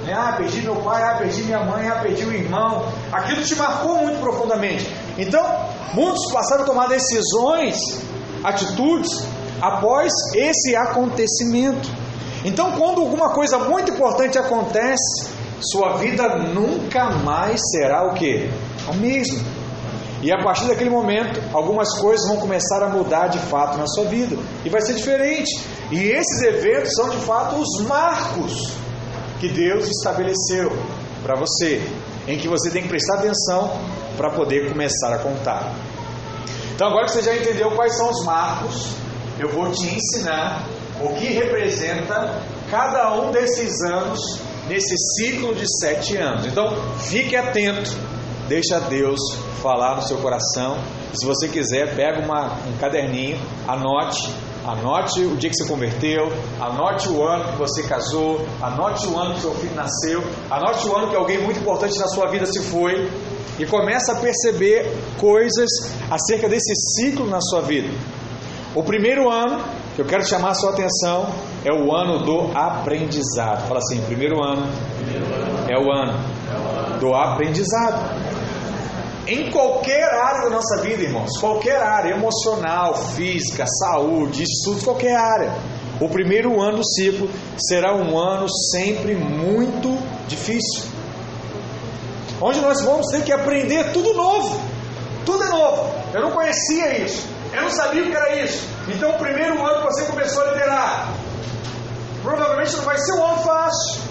Né? 0.04 0.12
Ah, 0.14 0.34
perdi 0.36 0.60
meu 0.62 0.76
pai, 0.76 1.02
ah, 1.02 1.16
perdi 1.18 1.42
minha 1.42 1.64
mãe, 1.64 1.88
ah, 1.88 1.96
perdi 1.96 2.24
o 2.24 2.32
irmão. 2.32 2.86
Aquilo 3.12 3.42
te 3.42 3.54
marcou 3.56 3.98
muito 3.98 4.20
profundamente. 4.20 4.88
Então, 5.18 5.42
muitos 5.94 6.30
passaram 6.32 6.62
a 6.62 6.66
tomar 6.66 6.88
decisões, 6.88 7.76
atitudes, 8.44 9.26
após 9.60 10.12
esse 10.34 10.76
acontecimento. 10.76 11.88
Então, 12.44 12.72
quando 12.72 13.00
alguma 13.00 13.30
coisa 13.30 13.58
muito 13.58 13.90
importante 13.90 14.38
acontece, 14.38 15.28
sua 15.60 15.96
vida 15.96 16.36
nunca 16.36 17.10
mais 17.10 17.60
será 17.72 18.06
o 18.06 18.14
que? 18.14 18.48
A 18.88 18.92
mesma. 18.92 19.55
E 20.22 20.32
a 20.32 20.42
partir 20.42 20.66
daquele 20.66 20.90
momento, 20.90 21.40
algumas 21.52 21.98
coisas 21.98 22.26
vão 22.28 22.38
começar 22.38 22.82
a 22.82 22.88
mudar 22.88 23.28
de 23.28 23.38
fato 23.38 23.76
na 23.76 23.86
sua 23.86 24.04
vida. 24.04 24.36
E 24.64 24.68
vai 24.68 24.80
ser 24.80 24.94
diferente. 24.94 25.50
E 25.90 25.98
esses 25.98 26.42
eventos 26.42 26.94
são 26.94 27.10
de 27.10 27.18
fato 27.18 27.56
os 27.56 27.86
marcos 27.86 28.72
que 29.38 29.48
Deus 29.48 29.88
estabeleceu 29.88 30.72
para 31.22 31.38
você, 31.38 31.82
em 32.26 32.38
que 32.38 32.48
você 32.48 32.70
tem 32.70 32.82
que 32.82 32.88
prestar 32.88 33.18
atenção 33.18 33.78
para 34.16 34.30
poder 34.30 34.70
começar 34.70 35.12
a 35.12 35.18
contar. 35.18 35.72
Então, 36.74 36.88
agora 36.88 37.06
que 37.06 37.12
você 37.12 37.22
já 37.22 37.36
entendeu 37.36 37.70
quais 37.72 37.96
são 37.96 38.10
os 38.10 38.24
marcos, 38.24 38.88
eu 39.38 39.50
vou 39.50 39.70
te 39.70 39.86
ensinar 39.86 40.62
o 41.00 41.14
que 41.14 41.26
representa 41.26 42.42
cada 42.70 43.14
um 43.20 43.30
desses 43.30 43.82
anos 43.82 44.20
nesse 44.68 44.94
ciclo 45.14 45.54
de 45.54 45.64
sete 45.80 46.16
anos. 46.16 46.46
Então, 46.46 46.74
fique 46.98 47.36
atento, 47.36 47.96
deixa 48.48 48.80
Deus 48.80 49.20
falar 49.62 49.96
no 49.96 50.02
seu 50.02 50.18
coração. 50.18 50.78
Se 51.12 51.26
você 51.26 51.48
quiser, 51.48 51.94
pega 51.94 52.24
uma, 52.24 52.52
um 52.68 52.76
caderninho, 52.78 53.38
anote 53.66 54.32
Anote 54.66 55.20
o 55.20 55.36
dia 55.36 55.48
que 55.48 55.54
você 55.54 55.68
converteu, 55.68 56.26
anote 56.60 57.08
o 57.08 57.22
ano 57.22 57.52
que 57.52 57.56
você 57.56 57.84
casou, 57.84 58.44
anote 58.60 59.06
o 59.06 59.16
ano 59.16 59.34
que 59.34 59.40
seu 59.40 59.54
filho 59.54 59.76
nasceu, 59.76 60.20
anote 60.50 60.88
o 60.88 60.96
ano 60.96 61.08
que 61.08 61.14
alguém 61.14 61.40
muito 61.40 61.60
importante 61.60 61.96
na 62.00 62.08
sua 62.08 62.26
vida 62.26 62.44
se 62.46 62.60
foi 62.64 63.08
e 63.60 63.64
comece 63.64 64.10
a 64.10 64.16
perceber 64.16 64.92
coisas 65.18 65.70
acerca 66.10 66.48
desse 66.48 66.74
ciclo 66.74 67.28
na 67.28 67.40
sua 67.40 67.60
vida. 67.60 67.88
O 68.74 68.82
primeiro 68.82 69.30
ano 69.30 69.64
que 69.94 70.02
eu 70.02 70.04
quero 70.04 70.26
chamar 70.26 70.50
a 70.50 70.54
sua 70.54 70.70
atenção 70.70 71.28
é 71.64 71.72
o 71.72 71.94
ano 71.94 72.24
do 72.24 72.50
aprendizado. 72.52 73.68
Fala 73.68 73.78
assim: 73.78 74.02
primeiro 74.02 74.42
ano 74.44 74.66
é 75.68 75.78
o 75.78 75.92
ano 75.92 76.98
do 76.98 77.14
aprendizado. 77.14 78.25
Em 79.26 79.50
qualquer 79.50 80.04
área 80.04 80.42
da 80.42 80.50
nossa 80.50 80.82
vida, 80.82 81.02
irmãos, 81.02 81.36
qualquer 81.40 81.82
área, 81.82 82.14
emocional, 82.14 82.94
física, 82.94 83.64
saúde, 83.66 84.44
estudos, 84.44 84.84
qualquer 84.84 85.16
área. 85.16 85.52
O 86.00 86.08
primeiro 86.08 86.60
ano 86.60 86.78
do 86.78 86.86
ciclo 86.86 87.28
será 87.58 87.96
um 87.96 88.16
ano 88.16 88.46
sempre 88.70 89.16
muito 89.16 89.98
difícil. 90.28 90.84
Onde 92.40 92.60
nós 92.60 92.82
vamos 92.82 93.06
ter 93.10 93.24
que 93.24 93.32
aprender 93.32 93.92
tudo 93.92 94.14
novo. 94.14 94.60
Tudo 95.24 95.42
é 95.42 95.48
novo. 95.48 95.90
Eu 96.14 96.22
não 96.22 96.30
conhecia 96.30 96.98
isso. 96.98 97.26
Eu 97.52 97.62
não 97.62 97.70
sabia 97.70 98.02
o 98.02 98.06
que 98.06 98.16
era 98.16 98.36
isso. 98.36 98.62
Então, 98.88 99.10
o 99.10 99.18
primeiro 99.18 99.60
ano 99.64 99.80
que 99.80 99.94
você 99.94 100.04
começou 100.04 100.42
a 100.44 100.52
liderar, 100.52 101.12
provavelmente 102.22 102.76
não 102.76 102.84
vai 102.84 102.98
ser 102.98 103.12
um 103.14 103.24
ano 103.24 103.42
fácil. 103.42 104.05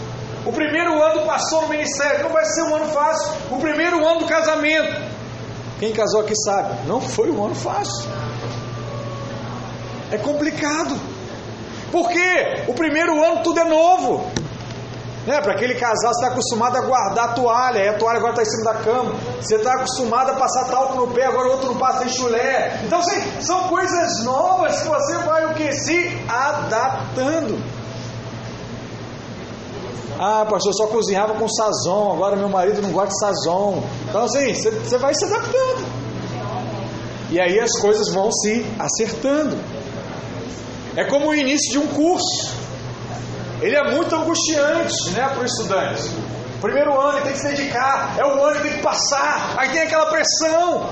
O 0.45 0.51
primeiro 0.51 1.01
ano 1.01 1.21
do 1.21 1.25
pastor 1.25 1.63
no 1.63 1.69
ministério 1.69 2.23
não 2.23 2.29
vai 2.29 2.45
ser 2.45 2.61
um 2.61 2.75
ano 2.75 2.87
fácil. 2.89 3.33
O 3.49 3.59
primeiro 3.59 4.05
ano 4.07 4.19
do 4.19 4.25
casamento. 4.25 5.15
Quem 5.79 5.91
casou 5.91 6.21
aqui 6.21 6.33
sabe, 6.35 6.87
não 6.87 7.01
foi 7.01 7.29
um 7.31 7.43
ano 7.43 7.55
fácil. 7.55 8.09
É 10.11 10.17
complicado. 10.17 10.95
Por 11.91 12.09
quê? 12.09 12.63
O 12.67 12.73
primeiro 12.73 13.23
ano 13.23 13.41
tudo 13.43 13.59
é 13.59 13.63
novo. 13.63 14.31
Né? 15.25 15.41
Para 15.41 15.53
aquele 15.53 15.73
casal, 15.73 16.13
você 16.13 16.19
está 16.19 16.27
acostumado 16.27 16.77
a 16.77 16.81
guardar 16.81 17.29
a 17.29 17.33
toalha, 17.33 17.79
e 17.79 17.87
a 17.87 17.93
toalha 17.97 18.17
agora 18.19 18.33
está 18.33 18.43
em 18.43 18.45
cima 18.45 18.73
da 18.73 18.79
cama. 18.79 19.15
Você 19.41 19.55
está 19.55 19.73
acostumado 19.73 20.29
a 20.29 20.35
passar 20.35 20.65
talco 20.65 20.95
no 20.95 21.07
pé, 21.07 21.25
agora 21.25 21.47
o 21.47 21.51
outro 21.53 21.67
não 21.67 21.77
passa 21.77 22.05
em 22.05 22.09
chulé. 22.09 22.81
Então, 22.85 22.99
assim, 22.99 23.41
são 23.41 23.63
coisas 23.63 24.23
novas 24.23 24.79
que 24.81 24.87
você 24.87 25.17
vai 25.19 25.45
o 25.47 25.55
que? 25.55 25.71
Se 25.73 26.23
adaptando. 26.29 27.59
Ah, 30.19 30.45
pastor, 30.49 30.73
só 30.73 30.87
cozinhava 30.87 31.33
com 31.33 31.47
sazon, 31.47 32.13
agora 32.13 32.35
meu 32.35 32.47
marido 32.47 32.81
não 32.81 32.91
gosta 32.91 33.09
de 33.09 33.19
sazon. 33.19 33.83
Então, 34.07 34.23
assim, 34.23 34.53
você 34.53 34.97
vai 34.97 35.13
se 35.13 35.25
adaptando. 35.25 35.85
E 37.29 37.39
aí 37.39 37.59
as 37.59 37.71
coisas 37.79 38.13
vão 38.13 38.31
se 38.31 38.65
acertando. 38.79 39.57
É 40.95 41.03
como 41.05 41.29
o 41.29 41.35
início 41.35 41.71
de 41.71 41.79
um 41.79 41.87
curso. 41.87 42.53
Ele 43.61 43.75
é 43.75 43.91
muito 43.91 44.15
angustiante 44.15 45.11
né, 45.11 45.27
para 45.27 45.41
o 45.41 45.45
estudante. 45.45 46.03
Primeiro 46.61 46.99
ano 46.99 47.17
ele 47.17 47.25
tem 47.25 47.33
que 47.33 47.39
se 47.39 47.47
dedicar, 47.47 48.15
é 48.17 48.25
o 48.25 48.43
ano 48.43 48.55
que 48.55 48.63
tem 48.63 48.77
que 48.77 48.81
passar, 48.81 49.55
aí 49.57 49.69
tem 49.69 49.81
aquela 49.81 50.05
pressão. 50.07 50.89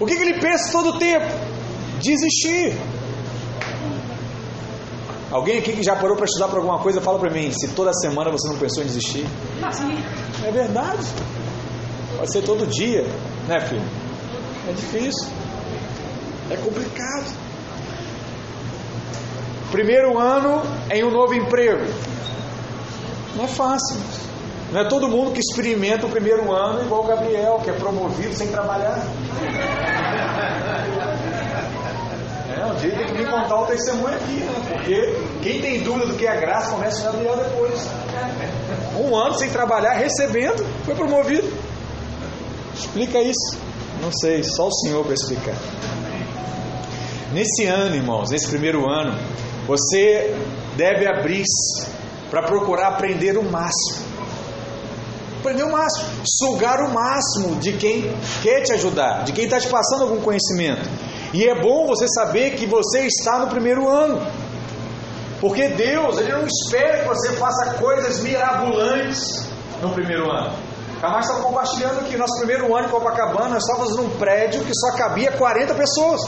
O 0.00 0.06
que, 0.06 0.16
que 0.16 0.22
ele 0.22 0.40
pensa 0.40 0.72
todo 0.72 0.90
o 0.90 0.98
tempo? 0.98 1.26
Desistir. 2.00 2.76
Alguém 5.30 5.58
aqui 5.58 5.72
que 5.72 5.82
já 5.82 5.96
parou 5.96 6.16
para 6.16 6.24
estudar 6.24 6.48
para 6.48 6.58
alguma 6.58 6.78
coisa, 6.78 7.00
fala 7.00 7.18
para 7.18 7.30
mim, 7.30 7.50
se 7.50 7.68
toda 7.68 7.92
semana 7.94 8.30
você 8.30 8.48
não 8.48 8.56
pensou 8.56 8.82
em 8.82 8.86
desistir. 8.86 9.26
É 10.44 10.52
verdade. 10.52 11.06
Pode 12.16 12.32
ser 12.32 12.42
todo 12.42 12.66
dia, 12.66 13.02
né, 13.48 13.60
filho? 13.60 13.82
É 14.68 14.72
difícil. 14.72 15.28
É 16.50 16.56
complicado. 16.56 17.34
Primeiro 19.72 20.16
ano 20.16 20.62
em 20.90 21.04
um 21.04 21.10
novo 21.10 21.34
emprego. 21.34 21.84
Não 23.34 23.44
é 23.44 23.48
fácil. 23.48 23.96
Não 24.72 24.80
é 24.80 24.84
todo 24.88 25.08
mundo 25.08 25.32
que 25.32 25.40
experimenta 25.40 26.06
o 26.06 26.10
primeiro 26.10 26.52
ano 26.52 26.82
igual 26.82 27.04
o 27.04 27.06
Gabriel, 27.06 27.60
que 27.62 27.70
é 27.70 27.72
promovido 27.72 28.34
sem 28.34 28.48
trabalhar. 28.48 29.04
Dia 32.80 32.96
tem 32.96 33.06
que 33.06 33.12
me 33.12 33.24
contar 33.24 33.60
o 33.60 33.66
testemunho 33.66 34.14
aqui, 34.14 34.40
né? 34.40 34.54
Porque 34.68 35.16
quem 35.42 35.60
tem 35.60 35.82
dúvida 35.82 36.06
do 36.06 36.14
que 36.14 36.26
é 36.26 36.40
graça 36.40 36.70
começa 36.70 37.00
o 37.00 37.12
Gabriel 37.12 37.36
depois. 37.36 37.88
Um 38.98 39.16
ano 39.16 39.34
sem 39.34 39.50
trabalhar, 39.50 39.94
recebendo, 39.94 40.64
foi 40.84 40.94
promovido. 40.94 41.52
Explica 42.74 43.20
isso. 43.20 43.58
Não 44.00 44.12
sei, 44.12 44.42
só 44.42 44.68
o 44.68 44.72
Senhor 44.72 45.04
para 45.04 45.14
explicar. 45.14 45.56
Nesse 47.32 47.64
ano, 47.66 47.96
irmãos, 47.96 48.30
nesse 48.30 48.48
primeiro 48.48 48.88
ano, 48.88 49.18
você 49.66 50.34
deve 50.76 51.08
abrir-se 51.08 51.86
para 52.30 52.42
procurar 52.42 52.88
aprender 52.88 53.36
o 53.36 53.42
máximo. 53.42 54.06
Aprender 55.40 55.64
o 55.64 55.72
máximo, 55.72 56.08
sugar 56.24 56.80
o 56.82 56.92
máximo 56.92 57.56
de 57.56 57.72
quem 57.74 58.10
quer 58.42 58.62
te 58.62 58.72
ajudar, 58.72 59.24
de 59.24 59.32
quem 59.32 59.44
está 59.44 59.58
te 59.58 59.68
passando 59.68 60.02
algum 60.02 60.20
conhecimento. 60.20 60.88
E 61.32 61.48
é 61.48 61.60
bom 61.60 61.86
você 61.86 62.06
saber 62.08 62.52
que 62.52 62.66
você 62.66 63.06
está 63.06 63.38
no 63.38 63.48
primeiro 63.48 63.88
ano. 63.88 64.20
Porque 65.40 65.68
Deus, 65.68 66.18
Ele 66.18 66.32
não 66.32 66.46
espera 66.46 67.00
que 67.00 67.08
você 67.08 67.32
faça 67.32 67.74
coisas 67.74 68.20
mirabolantes 68.20 69.46
no 69.82 69.90
primeiro 69.90 70.30
ano. 70.30 70.52
Camacho 71.00 71.28
estava 71.28 71.42
compartilhando 71.42 72.08
que 72.08 72.16
nosso 72.16 72.38
primeiro 72.38 72.74
ano 72.74 72.88
em 72.88 72.90
Copacabana, 72.90 73.50
nós 73.50 73.62
estávamos 73.64 73.96
num 73.96 74.08
prédio 74.18 74.64
que 74.64 74.72
só 74.74 74.96
cabia 74.96 75.30
40 75.32 75.74
pessoas. 75.74 76.22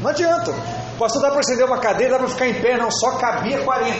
Não 0.00 0.10
adianta. 0.10 0.54
Pastor, 0.98 1.22
dá 1.22 1.30
para 1.30 1.40
acender 1.40 1.64
uma 1.64 1.78
cadeira, 1.78 2.12
dá 2.12 2.18
para 2.20 2.28
ficar 2.28 2.48
em 2.48 2.54
pé, 2.54 2.76
não, 2.76 2.90
só 2.90 3.12
cabia 3.12 3.58
40. 3.62 3.96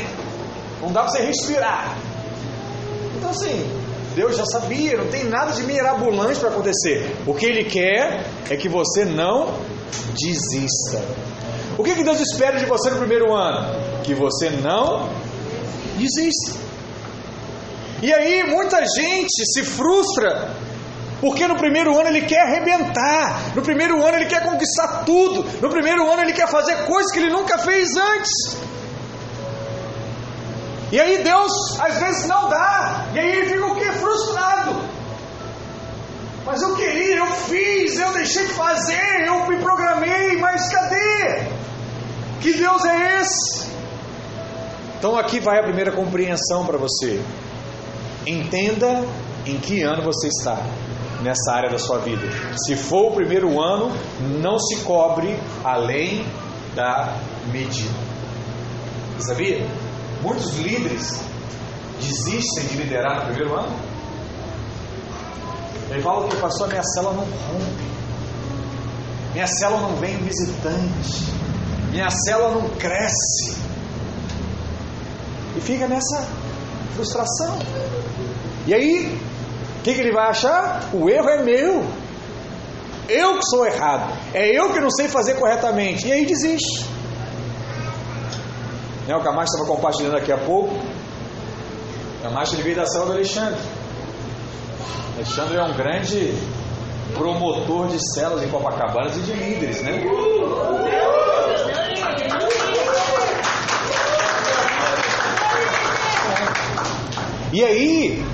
Não 0.81 0.93
dá 0.93 1.03
para 1.03 1.11
você 1.11 1.23
respirar. 1.23 1.97
Então 3.17 3.31
assim, 3.31 3.69
Deus 4.15 4.37
já 4.37 4.45
sabia, 4.47 4.97
não 4.97 5.09
tem 5.09 5.25
nada 5.25 5.53
de 5.53 5.63
mirabolante 5.65 6.39
para 6.39 6.51
acontecer. 6.51 7.17
O 7.27 7.35
que 7.35 7.47
Ele 7.47 7.65
quer 7.65 8.25
é 8.49 8.57
que 8.57 8.69
você 8.69 9.05
não 9.05 9.55
desista. 10.13 11.03
O 11.77 11.85
que, 11.85 11.95
que 11.95 12.05
Deus 12.05 12.21
espera 12.21 12.59
de 12.59 12.67
você 12.67 12.91
no 12.91 12.99
primeiro 12.99 13.35
ano? 13.35 14.03
Que 14.03 14.15
você 14.15 14.51
não 14.51 15.09
desista. 15.97 16.59
E 18.03 18.13
aí 18.13 18.45
muita 18.49 18.85
gente 18.87 19.45
se 19.53 19.65
frustra 19.65 20.51
porque 21.21 21.47
no 21.49 21.57
primeiro 21.57 21.99
ano 21.99 22.09
ele 22.09 22.23
quer 22.23 22.43
arrebentar, 22.43 23.55
no 23.55 23.63
primeiro 23.63 24.01
ano 24.05 24.17
ele 24.17 24.27
quer 24.27 24.45
conquistar 24.45 25.05
tudo, 25.05 25.45
no 25.61 25.69
primeiro 25.69 26.09
ano 26.09 26.23
ele 26.23 26.33
quer 26.33 26.49
fazer 26.49 26.85
coisas 26.85 27.11
que 27.11 27.19
ele 27.19 27.31
nunca 27.31 27.59
fez 27.59 27.89
antes. 27.97 28.57
E 30.93 31.01
aí 31.01 31.23
Deus 31.23 31.53
às 31.81 31.99
vezes 31.99 32.27
não 32.29 32.49
dá, 32.49 33.09
e 33.15 33.19
aí 33.19 33.33
ele 33.33 33.51
fica 33.51 33.67
o 33.67 33.75
que? 33.75 33.93
Frustrado. 33.93 34.98
Mas 36.49 36.63
eu 36.63 36.75
queria, 36.75 37.17
eu 37.17 37.27
fiz, 37.27 37.99
eu 37.99 38.11
deixei 38.15 38.47
de 38.47 38.55
fazer, 38.55 39.27
eu 39.27 39.47
me 39.47 39.59
programei, 39.59 40.39
mas 40.39 40.73
cadê? 40.73 41.47
Que 42.41 42.55
Deus 42.55 42.87
é 42.87 43.21
esse? 43.21 43.67
Então 44.99 45.15
aqui 45.15 45.41
vai 45.41 45.59
a 45.59 45.63
primeira 45.63 45.93
compreensão 45.93 46.65
para 46.65 46.79
você. 46.79 47.23
Entenda 48.27 49.05
em 49.45 49.59
que 49.59 49.83
ano 49.83 50.03
você 50.03 50.29
está 50.29 50.57
nessa 51.21 51.53
área 51.53 51.69
da 51.69 51.79
sua 51.79 51.99
vida. 51.99 52.27
Se 52.65 52.75
for 52.77 53.13
o 53.13 53.15
primeiro 53.15 53.61
ano, 53.61 53.93
não 54.41 54.59
se 54.59 54.77
cobre 54.85 55.39
além 55.63 56.25
da 56.75 57.15
medida. 57.53 57.93
Sabia? 59.19 59.67
Muitos 60.23 60.57
líderes 60.57 61.21
desistem 62.01 62.69
de 62.69 62.77
liderar 62.79 63.17
no 63.17 63.27
primeiro 63.27 63.55
ano. 63.55 63.88
Ele 65.91 66.03
fala 66.03 66.29
que 66.29 66.37
pastor, 66.37 66.69
minha 66.69 66.83
célula 66.83 67.15
não 67.15 67.25
rompe. 67.25 67.89
Minha 69.33 69.47
célula 69.47 69.83
não 69.83 69.97
vem 69.97 70.17
visitante. 70.19 71.25
Minha 71.91 72.11
célula 72.11 72.51
não 72.51 72.69
cresce. 72.71 73.57
E 75.57 75.61
fica 75.61 75.89
nessa 75.89 76.29
frustração. 76.95 77.59
E 78.67 78.75
aí, 78.75 79.19
o 79.79 79.83
que, 79.83 79.95
que 79.95 80.01
ele 80.01 80.13
vai 80.13 80.29
achar? 80.29 80.91
O 80.93 81.09
erro 81.09 81.29
é 81.29 81.43
meu. 81.43 81.85
Eu 83.09 83.39
que 83.39 83.47
sou 83.47 83.67
errado. 83.67 84.13
É 84.35 84.47
eu 84.47 84.73
que 84.73 84.81
não 84.81 84.91
sei 84.91 85.09
fazer 85.09 85.35
corretamente. 85.35 86.07
E 86.07 86.13
aí 86.13 86.27
desiste. 86.27 86.85
Né, 89.07 89.17
o 89.17 89.23
Camacho 89.23 89.55
estava 89.55 89.67
compartilhando 89.67 90.17
aqui 90.17 90.31
a 90.31 90.37
pouco. 90.37 90.75
O 90.75 92.23
Camacho 92.23 92.55
ele 92.55 92.63
veio 92.63 92.77
da 92.77 92.85
do 92.85 93.13
Alexandre. 93.13 93.59
Alexandre 95.17 95.57
é 95.57 95.63
um 95.63 95.73
grande 95.75 96.35
promotor 97.15 97.89
de 97.89 97.99
células 98.15 98.45
em 98.45 98.49
Copacabana 98.49 99.11
e 99.17 99.21
de 99.21 99.33
líderes, 99.33 99.83
né? 99.83 100.03
E 107.53 107.65
aí, 107.65 108.25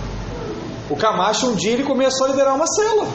o 0.91 0.97
Camacho 0.97 1.49
um 1.49 1.55
dia 1.55 1.73
ele 1.73 1.85
começou 1.85 2.27
a 2.27 2.31
liderar 2.31 2.55
uma 2.55 2.67
célula. 2.67 3.07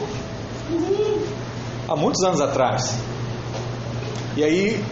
Há 1.88 1.94
muitos 1.94 2.22
anos 2.24 2.40
atrás. 2.40 2.96
E 4.36 4.42
aí, 4.42 4.84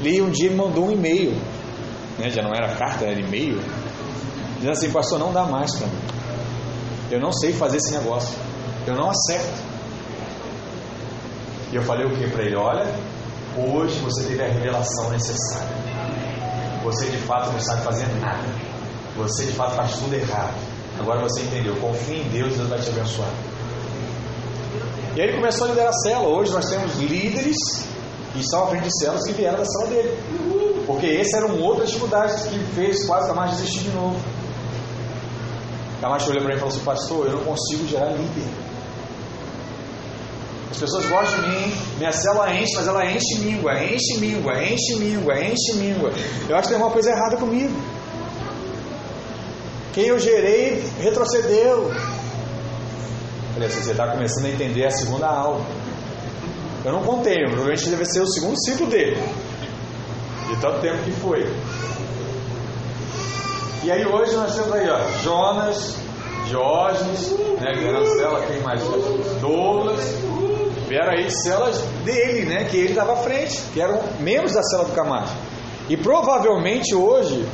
ele 0.00 0.20
um 0.20 0.30
dia 0.30 0.50
me 0.50 0.56
mandou 0.56 0.86
um 0.86 0.92
e-mail. 0.92 1.32
Né? 2.18 2.28
Já 2.30 2.42
não 2.42 2.52
era 2.52 2.74
carta, 2.74 3.04
era 3.04 3.20
e-mail. 3.20 3.60
Dizendo 4.56 4.72
assim, 4.72 4.90
pastor, 4.90 5.18
não 5.18 5.32
dá 5.32 5.44
mais 5.44 5.74
para 5.76 5.86
mim. 5.86 6.19
Eu 7.10 7.20
não 7.20 7.32
sei 7.32 7.52
fazer 7.52 7.78
esse 7.78 7.92
negócio. 7.92 8.38
Eu 8.86 8.94
não 8.94 9.10
acerto. 9.10 9.70
E 11.72 11.76
eu 11.76 11.82
falei 11.82 12.06
o 12.06 12.16
que 12.16 12.28
para 12.28 12.44
ele? 12.44 12.56
Olha, 12.56 12.86
hoje 13.56 13.98
você 13.98 14.22
teve 14.22 14.42
a 14.42 14.48
revelação 14.48 15.10
necessária. 15.10 15.76
Você 16.84 17.06
de 17.06 17.18
fato 17.18 17.50
não 17.52 17.60
sabe 17.60 17.82
fazer 17.82 18.06
nada. 18.20 18.48
Você 19.16 19.44
de 19.44 19.52
fato 19.52 19.74
faz 19.74 19.96
tudo 19.96 20.14
errado. 20.14 20.54
Agora 21.00 21.20
você 21.22 21.40
entendeu. 21.42 21.74
Confie 21.76 22.20
em 22.20 22.28
Deus, 22.28 22.56
Deus 22.56 22.68
vai 22.68 22.78
te 22.78 22.90
abençoar. 22.90 23.30
E 25.16 25.20
aí 25.20 25.28
ele 25.28 25.36
começou 25.36 25.66
a 25.66 25.70
liderar 25.70 25.90
a 25.90 25.92
célula. 25.92 26.28
Hoje 26.28 26.52
nós 26.52 26.68
temos 26.70 26.96
líderes 26.96 27.56
que 28.32 28.40
estão 28.40 28.64
à 28.64 28.66
frente 28.68 28.84
de 28.84 28.98
células 28.98 29.26
que 29.26 29.32
vieram 29.32 29.58
da 29.58 29.64
célula 29.64 29.90
dele. 29.90 30.84
Porque 30.86 31.06
esse 31.06 31.36
era 31.36 31.46
uma 31.46 31.64
outra 31.64 31.84
dificuldade 31.84 32.48
que 32.48 32.58
fez 32.74 33.04
quase 33.06 33.28
Camacho 33.28 33.56
desistir 33.56 33.80
de 33.80 33.90
novo. 33.90 34.16
Camacho 36.00 36.30
olhou 36.30 36.42
para 36.42 36.50
mim 36.50 36.56
e 36.56 36.58
falou 36.58 36.74
assim: 36.74 36.84
Pastor, 36.84 37.26
eu 37.26 37.32
não 37.32 37.44
consigo 37.44 37.86
gerar 37.86 38.10
líder. 38.10 38.48
As 40.70 40.78
pessoas 40.78 41.04
gostam 41.06 41.42
de 41.42 41.48
mim, 41.48 41.74
minha 41.98 42.12
célula 42.12 42.54
enche, 42.54 42.74
mas 42.76 42.86
ela 42.86 43.04
enche 43.04 43.38
míngua, 43.40 43.72
enche 43.84 44.18
míngua, 44.18 44.64
enche 44.64 44.96
míngua, 44.96 45.34
enche 45.38 45.74
míngua. 45.74 46.10
Eu 46.48 46.56
acho 46.56 46.68
que 46.68 46.74
tem 46.74 46.82
uma 46.82 46.92
coisa 46.92 47.10
errada 47.10 47.36
comigo. 47.36 47.74
Quem 49.92 50.06
eu 50.06 50.18
gerei 50.18 50.82
retrocedeu. 51.00 51.90
Falei 53.52 53.68
assim, 53.68 53.82
você 53.82 53.90
está 53.90 54.06
começando 54.06 54.46
a 54.46 54.50
entender 54.50 54.86
a 54.86 54.90
segunda 54.90 55.26
aula. 55.26 55.66
Eu 56.84 56.92
não 56.92 57.02
contei, 57.02 57.36
provavelmente 57.44 57.90
deve 57.90 58.06
ser 58.06 58.20
o 58.20 58.26
segundo 58.26 58.56
ciclo 58.64 58.86
dele. 58.86 59.18
De 60.48 60.56
tanto 60.60 60.80
tempo 60.80 61.02
que 61.02 61.10
foi. 61.12 61.44
E 63.82 63.90
aí 63.90 64.04
hoje 64.04 64.34
nós 64.36 64.54
temos 64.54 64.72
aí, 64.72 64.90
ó, 64.90 64.98
Jonas, 65.22 65.96
Diógenes, 66.46 67.30
né, 67.60 67.72
cela, 68.18 68.44
quem 68.46 68.60
mais? 68.60 68.82
Douglas, 69.40 70.14
vieram 70.86 71.12
aí 71.12 71.24
de 71.24 71.42
celas 71.42 71.80
dele, 72.04 72.44
né, 72.44 72.64
que 72.64 72.76
ele 72.76 72.90
estava 72.90 73.14
à 73.14 73.16
frente, 73.16 73.58
que 73.72 73.80
eram 73.80 73.98
membros 74.18 74.52
da 74.52 74.62
cela 74.64 74.84
do 74.84 74.92
Camacho. 74.92 75.32
E 75.88 75.96
provavelmente 75.96 76.94
hoje, 76.94 77.46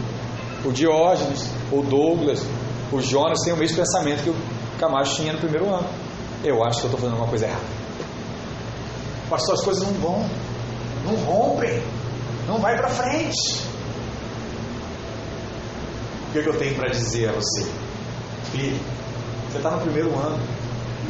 o 0.65 0.73
Diógenes, 0.73 1.49
o 1.71 1.81
Douglas, 1.83 2.45
o 2.91 3.01
Jonas 3.01 3.39
têm 3.45 3.53
o 3.53 3.57
mesmo 3.57 3.77
pensamento 3.77 4.25
que 4.25 4.31
o 4.31 4.37
Camacho 4.81 5.15
tinha 5.17 5.33
no 5.33 5.39
primeiro 5.39 5.73
ano. 5.73 5.89
Eu 6.43 6.65
acho 6.65 6.81
que 6.81 6.87
eu 6.87 6.91
estou 6.91 6.99
fazendo 6.99 7.13
alguma 7.13 7.29
coisa 7.29 7.47
errada. 7.47 7.65
Pastor, 9.31 9.55
as 9.55 9.65
coisas 9.65 9.83
não 9.85 9.93
vão, 9.95 10.25
não 11.05 11.15
rompem, 11.25 11.83
não 12.49 12.59
vai 12.59 12.77
para 12.77 12.89
frente. 12.89 13.76
Que, 16.37 16.41
é 16.41 16.43
que 16.43 16.51
eu 16.51 16.59
tenho 16.59 16.75
para 16.75 16.91
dizer 16.91 17.31
a 17.31 17.33
você? 17.33 17.63
Filho, 18.53 18.79
você 19.49 19.57
está 19.57 19.71
no 19.71 19.81
primeiro 19.81 20.15
ano. 20.19 20.39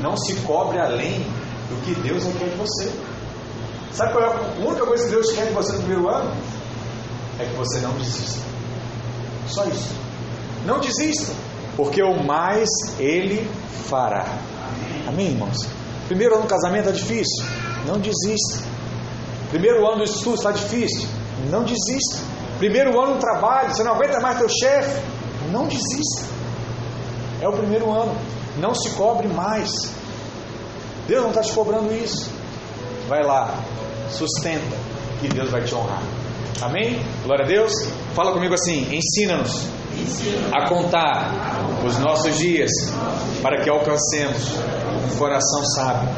Não 0.01 0.17
se 0.17 0.37
cobre 0.43 0.79
além 0.79 1.19
do 1.69 1.83
que 1.85 1.97
Deus 2.01 2.23
requer 2.23 2.51
de 2.51 2.55
você. 2.55 2.93
Sabe 3.91 4.13
qual 4.13 4.23
é 4.23 4.27
a 4.29 4.69
única 4.69 4.87
coisa 4.87 5.05
que 5.05 5.11
Deus 5.11 5.33
quer 5.33 5.47
de 5.47 5.53
você 5.53 5.73
no 5.73 5.79
primeiro 5.81 6.09
ano? 6.09 6.31
É 7.41 7.45
que 7.45 7.57
você 7.57 7.81
não 7.81 7.91
desista. 7.95 8.41
Só 9.49 9.65
isso. 9.65 9.91
Não 10.65 10.79
desista. 10.79 11.33
porque 11.77 12.01
o 12.05 12.23
mais 12.23 12.69
ele 13.01 13.51
fará. 13.89 14.27
Amém, 15.09 15.33
irmãos? 15.33 15.57
Primeiro 16.07 16.35
ano 16.35 16.45
do 16.45 16.49
casamento 16.49 16.89
está 16.89 16.93
difícil? 16.93 17.45
Não 17.85 17.99
desista. 17.99 18.63
Primeiro 19.51 19.85
ano 19.89 19.99
do 19.99 20.05
estudo 20.05 20.37
está 20.37 20.53
difícil? 20.53 21.09
Não 21.51 21.65
desista. 21.65 22.19
Primeiro 22.59 22.97
ano 23.03 23.15
do 23.15 23.21
trabalho, 23.21 23.75
você 23.75 23.83
não 23.83 23.95
aguenta 23.95 24.21
mais 24.21 24.39
teu 24.39 24.49
chefe? 24.49 25.16
Não 25.51 25.67
desista. 25.67 26.27
É 27.41 27.49
o 27.49 27.53
primeiro 27.53 27.91
ano. 27.91 28.15
Não 28.59 28.75
se 28.75 28.91
cobre 28.91 29.29
mais. 29.29 29.71
Deus 31.07 31.23
não 31.23 31.31
está 31.31 31.43
te 31.43 31.53
cobrando 31.53 31.93
isso. 31.93 32.31
Vai 33.09 33.23
lá, 33.23 33.55
sustenta, 34.11 34.77
que 35.21 35.29
Deus 35.29 35.51
vai 35.51 35.63
te 35.63 35.75
honrar. 35.75 36.03
Amém? 36.61 37.01
Glória 37.25 37.45
a 37.45 37.49
Deus. 37.49 37.73
Fala 38.15 38.33
comigo 38.33 38.55
assim: 38.55 38.89
ensina-nos 38.95 39.67
a 40.53 40.69
contar 40.69 41.31
os 41.87 41.99
nossos 41.99 42.37
dias 42.39 42.71
para 43.43 43.63
que 43.63 43.71
alcancemos 43.71 44.43
um 45.13 45.17
coração 45.19 45.65
sábio. 45.77 46.09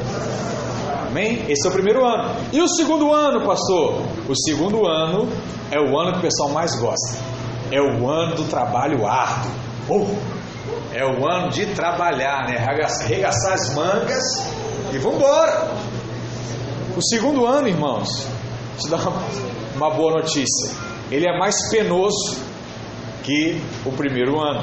Amém? 1.08 1.44
Esse 1.48 1.66
é 1.66 1.70
o 1.70 1.72
primeiro 1.72 2.04
ano. 2.04 2.34
E 2.52 2.60
o 2.60 2.68
segundo 2.68 3.12
ano, 3.12 3.44
pastor? 3.44 4.02
O 4.28 4.34
segundo 4.36 4.86
ano 4.86 5.28
é 5.70 5.78
o 5.78 5.98
ano 5.98 6.12
que 6.12 6.18
o 6.18 6.22
pessoal 6.22 6.50
mais 6.50 6.78
gosta. 6.78 7.27
É 7.70 7.80
o 7.80 8.08
ano 8.08 8.34
do 8.34 8.44
trabalho 8.44 9.06
árduo. 9.06 9.52
Uh, 9.88 10.18
é 10.92 11.04
o 11.04 11.26
ano 11.28 11.50
de 11.50 11.66
trabalhar, 11.74 12.46
né? 12.46 12.58
Arregaçar 12.58 13.52
as 13.52 13.74
mangas 13.74 14.22
e 14.92 14.98
vamos 14.98 15.18
embora. 15.18 15.70
O 16.96 17.02
segundo 17.02 17.46
ano, 17.46 17.68
irmãos, 17.68 18.08
te 18.78 18.88
uma, 18.92 19.22
uma 19.76 19.90
boa 19.90 20.14
notícia. 20.14 20.70
Ele 21.10 21.26
é 21.26 21.38
mais 21.38 21.70
penoso 21.70 22.38
que 23.22 23.62
o 23.84 23.92
primeiro 23.92 24.40
ano. 24.40 24.62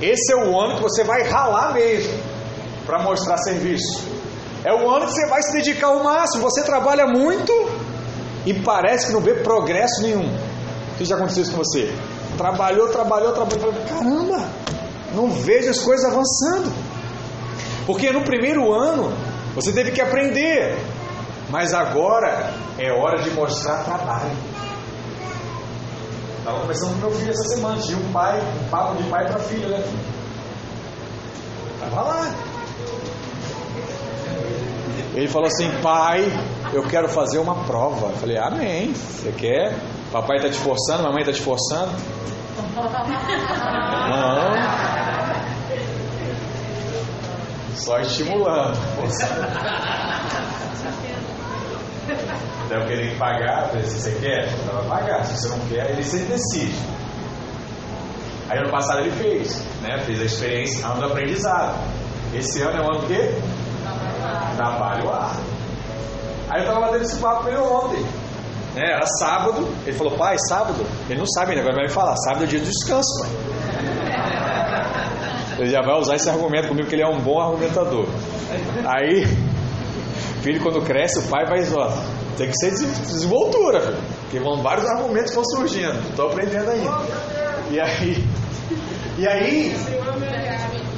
Esse 0.00 0.32
é 0.32 0.36
o 0.36 0.58
ano 0.58 0.76
que 0.76 0.82
você 0.82 1.02
vai 1.02 1.22
ralar 1.24 1.74
mesmo 1.74 2.12
para 2.86 3.02
mostrar 3.02 3.36
serviço. 3.38 4.06
É 4.64 4.72
o 4.72 4.88
ano 4.90 5.06
que 5.06 5.12
você 5.12 5.28
vai 5.28 5.42
se 5.42 5.52
dedicar 5.52 5.88
ao 5.88 6.02
máximo. 6.02 6.42
Você 6.44 6.62
trabalha 6.62 7.06
muito 7.06 7.52
e 8.46 8.54
parece 8.54 9.08
que 9.08 9.12
não 9.12 9.20
vê 9.20 9.34
progresso 9.34 10.02
nenhum. 10.02 10.47
Que 10.98 11.04
já 11.04 11.14
aconteceu 11.14 11.44
isso 11.44 11.52
com 11.52 11.58
você? 11.58 11.94
Trabalhou, 12.36 12.88
trabalhou, 12.88 13.32
trabalhou. 13.32 13.72
Caramba, 13.88 14.48
não 15.14 15.30
vejo 15.30 15.70
as 15.70 15.80
coisas 15.80 16.04
avançando. 16.04 16.72
Porque 17.86 18.12
no 18.12 18.22
primeiro 18.22 18.72
ano 18.72 19.12
você 19.54 19.72
teve 19.72 19.92
que 19.92 20.00
aprender, 20.00 20.76
mas 21.48 21.72
agora 21.72 22.52
é 22.78 22.92
hora 22.92 23.22
de 23.22 23.30
mostrar 23.30 23.84
trabalho. 23.84 24.32
Estava 26.38 26.60
conversando 26.60 26.94
com 26.94 26.98
meu 26.98 27.10
filho 27.12 27.30
essa 27.30 27.54
semana, 27.54 27.80
tinha 27.80 27.96
um 27.96 28.12
pai, 28.12 28.40
um 28.40 28.68
papo 28.68 29.00
de 29.00 29.08
pai 29.08 29.24
para 29.26 29.38
filho, 29.38 29.68
né? 29.68 29.84
Estava 31.74 32.02
lá. 32.02 32.34
Ele 35.14 35.28
falou 35.28 35.46
assim, 35.46 35.70
pai, 35.80 36.24
eu 36.72 36.82
quero 36.82 37.08
fazer 37.08 37.38
uma 37.38 37.64
prova. 37.64 38.08
Eu 38.08 38.16
falei, 38.16 38.36
amém. 38.36 38.92
Você 38.92 39.32
quer? 39.32 39.76
Papai 40.12 40.36
está 40.36 40.48
te 40.48 40.58
forçando, 40.58 41.02
mamãe 41.02 41.20
está 41.20 41.32
te 41.32 41.40
forçando? 41.42 41.92
Não. 44.10 44.52
Só 47.76 47.98
estimulando. 48.00 48.76
Então 52.66 52.86
queria 52.86 53.16
pagar, 53.16 53.70
se 53.70 54.00
você 54.00 54.12
quer, 54.20 54.48
então 54.62 54.74
vai 54.82 55.00
pagar. 55.00 55.24
Se 55.24 55.36
você 55.36 55.48
não 55.48 55.58
quer, 55.68 55.90
ele 55.90 56.02
sempre 56.02 56.26
decide. 56.26 56.78
Aí 58.48 58.58
ano 58.58 58.70
passado 58.70 59.00
ele 59.00 59.10
fez, 59.10 59.62
né? 59.82 59.98
Fez 60.00 60.20
a 60.20 60.24
experiência, 60.24 60.86
ano 60.86 61.00
do 61.00 61.06
aprendizado. 61.06 61.78
Esse 62.34 62.62
ano 62.62 62.78
é 62.78 62.80
o 62.80 62.90
ano 62.90 63.00
do 63.00 63.06
quê? 63.06 63.34
Trabalho 64.56 65.10
árduo. 65.10 65.44
Aí 66.50 66.60
eu 66.60 66.68
estava 66.68 66.80
batendo 66.86 67.04
esse 67.04 67.18
papo 67.18 67.42
com 67.42 67.48
ele 67.48 67.58
ontem. 67.58 68.06
Né? 68.74 68.82
Era 68.92 69.06
sábado, 69.18 69.68
ele 69.86 69.96
falou, 69.96 70.16
pai, 70.16 70.36
sábado? 70.48 70.84
Ele 71.08 71.18
não 71.18 71.26
sabe 71.26 71.50
ainda, 71.50 71.62
agora 71.62 71.76
vai 71.76 71.86
me 71.86 71.92
falar, 71.92 72.16
sábado 72.16 72.44
é 72.44 72.46
dia 72.46 72.60
do 72.60 72.66
descanso, 72.66 73.08
pai. 73.20 73.30
Ele 75.58 75.70
já 75.70 75.82
vai 75.82 75.98
usar 75.98 76.14
esse 76.14 76.30
argumento 76.30 76.68
comigo, 76.68 76.88
que 76.88 76.94
ele 76.94 77.02
é 77.02 77.08
um 77.08 77.20
bom 77.20 77.40
argumentador. 77.40 78.06
Aí, 78.86 79.26
filho, 80.42 80.62
quando 80.62 80.80
cresce, 80.82 81.18
o 81.18 81.22
pai 81.22 81.44
vai, 81.46 81.60
ó, 81.74 81.90
tem 82.36 82.48
que 82.48 82.56
ser 82.56 82.70
desenvoltura, 82.70 83.80
filho, 83.80 83.98
porque 84.20 84.38
vão 84.38 84.62
vários 84.62 84.86
argumentos 84.86 85.30
que 85.30 85.34
vão 85.34 85.44
surgindo. 85.44 85.98
Estou 86.10 86.28
aprendendo 86.28 86.70
ainda. 86.70 87.02
E 87.72 87.80
aí, 87.80 88.24
e 89.18 89.26
aí, 89.26 89.76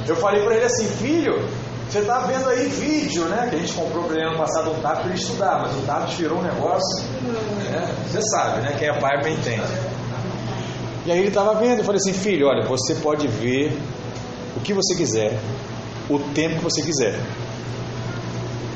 eu 0.07 0.15
falei 0.15 0.43
para 0.43 0.55
ele 0.55 0.65
assim, 0.65 0.85
filho, 0.85 1.43
você 1.91 1.99
está 1.99 2.19
vendo 2.19 2.47
aí 2.47 2.69
vídeo, 2.69 3.25
né? 3.25 3.47
Que 3.49 3.57
a 3.57 3.59
gente 3.59 3.73
comprou 3.73 4.05
para 4.05 4.15
ele 4.15 4.25
ano 4.25 4.37
passado 4.37 4.71
um 4.71 4.75
tablet 4.75 5.01
para 5.01 5.09
ele 5.09 5.19
estudar, 5.19 5.59
mas 5.61 5.75
o 5.75 5.81
tablet 5.81 6.15
virou 6.15 6.39
um 6.39 6.41
negócio. 6.41 7.03
Né? 7.03 7.95
Você 8.07 8.21
sabe, 8.21 8.61
né? 8.61 8.75
Quem 8.79 8.87
é 8.87 8.97
pai 8.97 9.21
me 9.21 9.33
entende. 9.33 9.61
E 11.05 11.11
aí 11.11 11.19
ele 11.19 11.27
estava 11.27 11.53
vendo, 11.55 11.79
eu 11.79 11.83
falei 11.83 11.97
assim, 11.97 12.13
filho, 12.13 12.47
olha, 12.47 12.65
você 12.65 12.95
pode 12.95 13.27
ver 13.27 13.77
o 14.55 14.61
que 14.61 14.73
você 14.73 14.95
quiser, 14.95 15.37
o 16.09 16.17
tempo 16.33 16.59
que 16.59 16.63
você 16.63 16.81
quiser. 16.81 17.19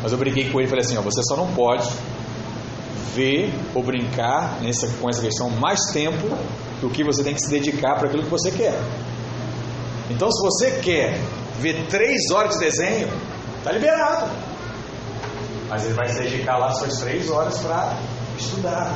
Mas 0.04 0.12
eu 0.12 0.18
briguei 0.18 0.52
com 0.52 0.60
ele 0.60 0.68
e 0.68 0.70
falei 0.70 0.84
assim: 0.84 0.98
ó, 0.98 1.02
você 1.02 1.22
só 1.24 1.38
não 1.38 1.48
pode 1.54 1.90
ver 3.16 3.50
ou 3.74 3.82
brincar 3.82 4.62
nessa, 4.62 4.88
com 5.00 5.10
essa 5.10 5.22
questão 5.22 5.50
mais 5.50 5.80
tempo 5.94 6.28
do 6.82 6.90
que 6.90 7.02
você 7.02 7.24
tem 7.24 7.34
que 7.34 7.40
se 7.40 7.50
dedicar 7.50 7.96
para 7.96 8.08
aquilo 8.08 8.24
que 8.24 8.30
você 8.30 8.52
quer. 8.52 8.78
Então, 10.10 10.30
se 10.30 10.42
você 10.44 10.72
quer 10.82 11.18
ver 11.60 11.86
três 11.88 12.32
horas 12.32 12.56
de 12.56 12.60
desenho, 12.60 13.10
está 13.58 13.72
liberado. 13.72 14.30
Mas 15.70 15.84
ele 15.86 15.94
vai 15.94 16.08
se 16.08 16.20
dedicar 16.20 16.58
lá 16.58 16.72
suas 16.72 17.00
três 17.00 17.30
horas 17.30 17.58
para 17.60 17.98
estudar. 18.38 18.96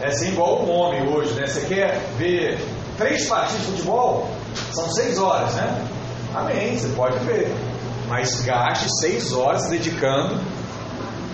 É 0.00 0.08
assim 0.08 0.28
igual 0.28 0.62
o 0.62 0.70
homem 0.70 1.08
hoje, 1.08 1.32
né? 1.34 1.46
Você 1.46 1.60
quer 1.66 2.00
ver 2.16 2.58
três 2.96 3.26
partidas 3.26 3.66
de 3.66 3.72
futebol? 3.72 4.30
São 4.72 4.90
seis 4.92 5.18
horas, 5.18 5.54
né? 5.54 5.88
Amém, 6.34 6.76
você 6.76 6.88
pode 6.88 7.18
ver. 7.20 7.54
Mas 8.08 8.42
gaste 8.44 8.88
seis 9.00 9.32
horas 9.32 9.62
se 9.62 9.70
dedicando 9.70 10.40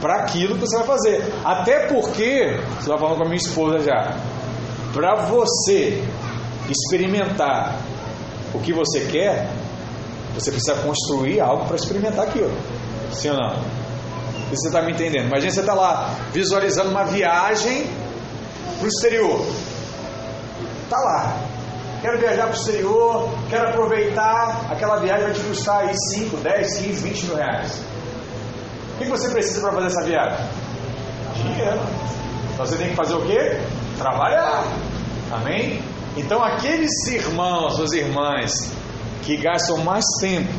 para 0.00 0.22
aquilo 0.22 0.54
que 0.54 0.60
você 0.62 0.76
vai 0.78 0.86
fazer. 0.86 1.32
Até 1.44 1.86
porque, 1.86 2.58
vai 2.86 2.98
falando 2.98 3.18
com 3.18 3.24
a 3.24 3.28
minha 3.28 3.36
esposa 3.36 3.78
já, 3.80 4.16
para 4.92 5.26
você 5.26 6.02
experimentar 6.68 7.78
o 8.54 8.58
que 8.58 8.72
você 8.72 9.00
quer, 9.10 9.48
você 10.34 10.50
precisa 10.50 10.74
construir 10.82 11.40
algo 11.40 11.66
para 11.66 11.76
experimentar 11.76 12.26
aquilo. 12.26 12.52
Sim 13.12 13.30
ou 13.30 13.36
não? 13.36 13.56
Você 14.50 14.68
está 14.68 14.82
me 14.82 14.92
entendendo? 14.92 15.26
Imagina 15.26 15.50
você 15.50 15.60
está 15.60 15.74
lá 15.74 16.14
visualizando 16.32 16.90
uma 16.90 17.04
viagem 17.04 17.86
para 18.78 18.84
o 18.84 18.88
exterior. 18.88 19.46
Está 20.84 20.98
lá 20.98 21.52
quero 22.02 22.18
viajar 22.18 22.48
para 22.48 22.50
o 22.50 22.58
exterior, 22.58 23.28
quero 23.48 23.68
aproveitar, 23.68 24.66
aquela 24.68 24.96
viagem 24.96 25.22
vai 25.22 25.32
te 25.32 25.40
custar 25.40 25.82
aí 25.82 25.94
5, 25.94 26.36
10, 26.38 26.78
15, 26.78 27.08
20 27.08 27.24
mil 27.26 27.36
reais. 27.36 27.80
O 28.94 28.98
que 28.98 29.08
você 29.08 29.28
precisa 29.30 29.60
para 29.60 29.72
fazer 29.72 29.86
essa 29.86 30.04
viagem? 30.04 30.46
Dinheiro. 31.36 31.80
Então 32.52 32.66
você 32.66 32.76
tem 32.76 32.88
que 32.90 32.96
fazer 32.96 33.14
o 33.14 33.22
quê? 33.24 33.56
Trabalhar. 33.96 34.64
Amém? 35.30 35.80
Então 36.16 36.42
aqueles 36.42 37.06
irmãos, 37.06 37.80
as 37.80 37.92
irmãs 37.92 38.72
que 39.22 39.36
gastam 39.36 39.78
mais 39.78 40.04
tempo 40.20 40.52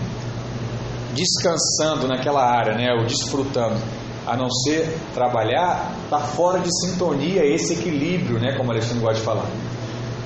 descansando 1.13 2.07
naquela 2.07 2.43
área, 2.43 2.75
né, 2.75 2.91
ou 2.93 3.05
desfrutando, 3.05 3.79
a 4.25 4.35
não 4.35 4.49
ser 4.49 4.97
trabalhar, 5.13 5.91
está 6.03 6.19
fora 6.19 6.59
de 6.59 6.69
sintonia 6.81 7.45
esse 7.45 7.73
equilíbrio, 7.73 8.39
né, 8.39 8.55
como 8.57 8.69
o 8.69 8.71
Alexandre 8.71 8.99
gosta 8.99 9.19
de 9.19 9.21
falar. 9.21 9.45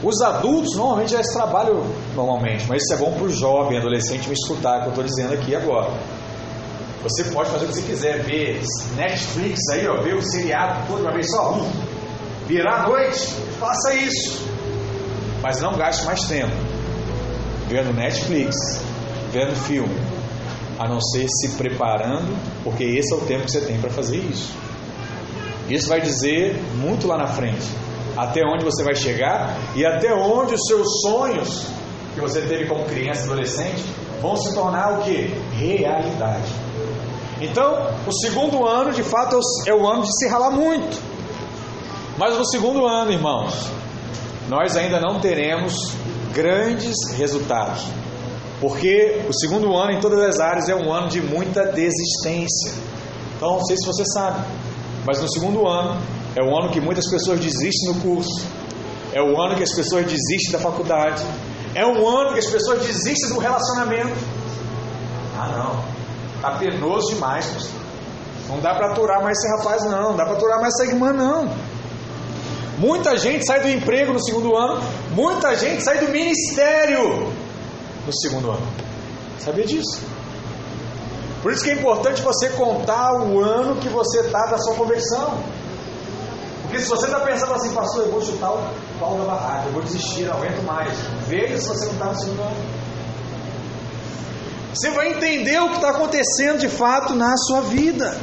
Os 0.02 0.21
adultos 0.21 0.76
normalmente 0.76 1.12
já 1.12 1.21
trabalham 1.21 1.84
normalmente, 2.15 2.65
mas 2.69 2.84
isso 2.84 2.93
é 2.93 2.97
bom 2.97 3.12
para 3.13 3.23
o 3.23 3.30
jovem, 3.30 3.80
adolescente 3.80 4.28
me 4.28 4.34
escutar 4.34 4.78
o 4.78 4.82
que 4.82 4.86
eu 4.86 4.89
estou 4.89 5.04
dizendo 5.04 5.34
aqui 5.34 5.56
agora. 5.56 5.91
Você 7.04 7.26
pode 7.26 7.50
fazer 7.50 7.65
o 7.65 7.67
que 7.69 7.73
você 7.76 7.82
quiser, 7.82 8.23
ver 8.23 8.62
Netflix 8.95 9.60
aí, 9.73 9.88
ó, 9.88 10.02
ver 10.02 10.15
o 10.15 10.21
seriado 10.21 10.88
todo 10.88 11.02
uma 11.02 11.12
vez 11.12 11.30
só, 11.32 11.54
um, 11.54 11.71
virar 12.45 12.84
a 12.84 12.88
noite, 12.88 13.28
faça 13.60 13.93
isso. 13.95 14.45
Mas 15.41 15.62
não 15.62 15.76
gaste 15.76 16.06
mais 16.06 16.21
tempo 16.28 16.66
vendo 17.67 17.93
Netflix, 17.93 18.56
vendo 19.32 19.56
filme, 19.56 19.95
a 20.80 20.88
não 20.88 21.01
ser 21.01 21.27
se 21.27 21.49
preparando, 21.58 22.36
porque 22.63 22.84
esse 22.84 23.13
é 23.13 23.17
o 23.17 23.21
tempo 23.21 23.45
que 23.45 23.51
você 23.51 23.62
tem 23.62 23.80
para 23.80 23.89
fazer 23.89 24.17
isso. 24.17 24.53
Isso 25.69 25.89
vai 25.89 25.99
dizer 25.99 26.56
muito 26.75 27.08
lá 27.08 27.17
na 27.17 27.27
frente 27.27 27.67
até 28.17 28.41
onde 28.43 28.65
você 28.65 28.84
vai 28.84 28.95
chegar 28.95 29.56
e 29.75 29.86
até 29.86 30.12
onde 30.13 30.56
os 30.56 30.65
seus 30.65 30.88
sonhos 31.01 31.67
que 32.15 32.19
você 32.19 32.41
teve 32.41 32.65
como 32.65 32.84
criança 32.86 33.25
adolescente 33.25 33.84
vão 34.19 34.36
se 34.36 34.53
tornar 34.56 34.99
o 34.99 35.03
que? 35.03 35.32
Realidade. 35.53 36.51
Então, 37.39 37.91
o 38.08 38.12
segundo 38.12 38.65
ano, 38.65 38.91
de 38.91 39.03
fato, 39.03 39.39
é 39.67 39.73
o 39.73 39.88
ano 39.88 40.01
de 40.01 40.17
se 40.17 40.27
ralar 40.27 40.49
muito. 40.49 40.99
Mas 42.17 42.36
no 42.36 42.43
segundo 42.47 42.88
ano, 42.88 43.12
irmãos, 43.12 43.69
nós 44.49 44.75
ainda 44.75 44.99
não 44.99 45.19
teremos 45.19 45.93
grandes 46.38 46.95
resultados. 47.17 47.84
Porque 48.62 49.26
o 49.28 49.34
segundo 49.34 49.76
ano, 49.76 49.93
em 49.93 50.00
todas 50.00 50.19
as 50.19 50.39
áreas, 50.39 50.69
é 50.69 50.76
um 50.76 50.93
ano 50.93 51.10
de 51.10 51.19
muita 51.19 51.65
desistência. 51.65 52.73
Então, 53.36 53.54
não 53.54 53.65
sei 53.65 53.76
se 53.76 53.86
você 53.86 54.04
sabe, 54.13 54.45
mas 55.04 55.19
no 55.19 55.28
segundo 55.32 55.67
ano 55.67 56.00
é 56.36 56.43
o 56.43 56.56
ano 56.56 56.69
que 56.69 56.80
muitas 56.80 57.10
pessoas 57.10 57.39
desistem 57.39 57.93
no 57.93 58.02
curso, 58.02 58.45
é 59.13 59.21
o 59.21 59.39
ano 59.41 59.56
que 59.56 59.63
as 59.63 59.73
pessoas 59.73 60.06
desistem 60.06 60.52
da 60.52 60.60
faculdade, 60.60 61.23
é 61.73 61.86
o 61.86 62.08
ano 62.08 62.34
que 62.34 62.39
as 62.39 62.47
pessoas 62.47 62.86
desistem 62.86 63.30
do 63.30 63.39
relacionamento. 63.39 64.15
Ah, 65.39 65.50
não, 65.56 65.84
está 66.36 66.52
penoso 66.60 67.13
demais, 67.13 67.45
pastor. 67.47 67.82
Não 68.50 68.60
dá 68.60 68.73
para 68.76 68.91
aturar 68.91 69.23
mais 69.23 69.38
esse 69.38 69.58
rapaz, 69.58 69.84
não, 69.86 70.10
não 70.10 70.15
dá 70.15 70.26
para 70.26 70.34
aturar 70.36 70.62
mais 70.62 70.73
essa 70.76 70.91
irmã, 70.91 71.12
não. 71.13 71.50
Muita 72.78 73.18
gente 73.18 73.46
sai 73.46 73.60
do 73.60 73.70
emprego 73.70 74.13
no 74.13 74.24
segundo 74.24 74.56
ano, 74.56 74.82
muita 75.12 75.56
gente 75.56 75.84
sai 75.84 75.98
do 75.98 76.10
ministério 76.10 77.34
no 78.06 78.13
segundo 78.22 78.52
ano. 78.52 78.68
Sabia 79.40 79.66
disso? 79.66 80.00
Por 81.42 81.52
isso 81.52 81.63
que 81.63 81.72
é 81.72 81.74
importante 81.74 82.22
você 82.22 82.50
contar 82.50 83.13
o 83.13 83.42
ano 83.42 83.78
que 83.78 83.90
você 83.90 84.20
está 84.22 84.46
da 84.48 84.60
sua 84.60 84.76
conversão. 84.76 85.42
Porque 86.63 86.80
se 86.80 86.90
você 86.90 87.06
está 87.06 87.20
pensando 87.22 87.54
assim, 87.54 87.74
pastor, 87.74 88.04
eu 88.04 88.12
vou 88.12 88.22
chutar 88.22 88.52
o 88.52 88.62
pau 89.00 89.18
da 89.18 89.24
barraca, 89.24 89.68
eu 89.68 89.72
vou 89.72 89.82
desistir, 89.82 90.24
não 90.24 90.34
aguento 90.34 90.63
mais. 90.63 90.94
Veja 91.28 91.58
se 91.58 91.68
você 91.68 91.86
não 91.86 91.94
está 91.94 92.06
no 92.06 92.20
segundo 92.20 92.42
ano. 92.42 92.56
Você 94.74 94.92
vai 94.92 95.13
entender 95.13 95.60
o 95.62 95.70
que 95.70 95.76
está 95.76 95.90
acontecendo 95.90 96.60
de 96.60 96.70
fato 96.70 97.16
na 97.16 97.36
sua 97.38 97.62
vida. 97.62 98.16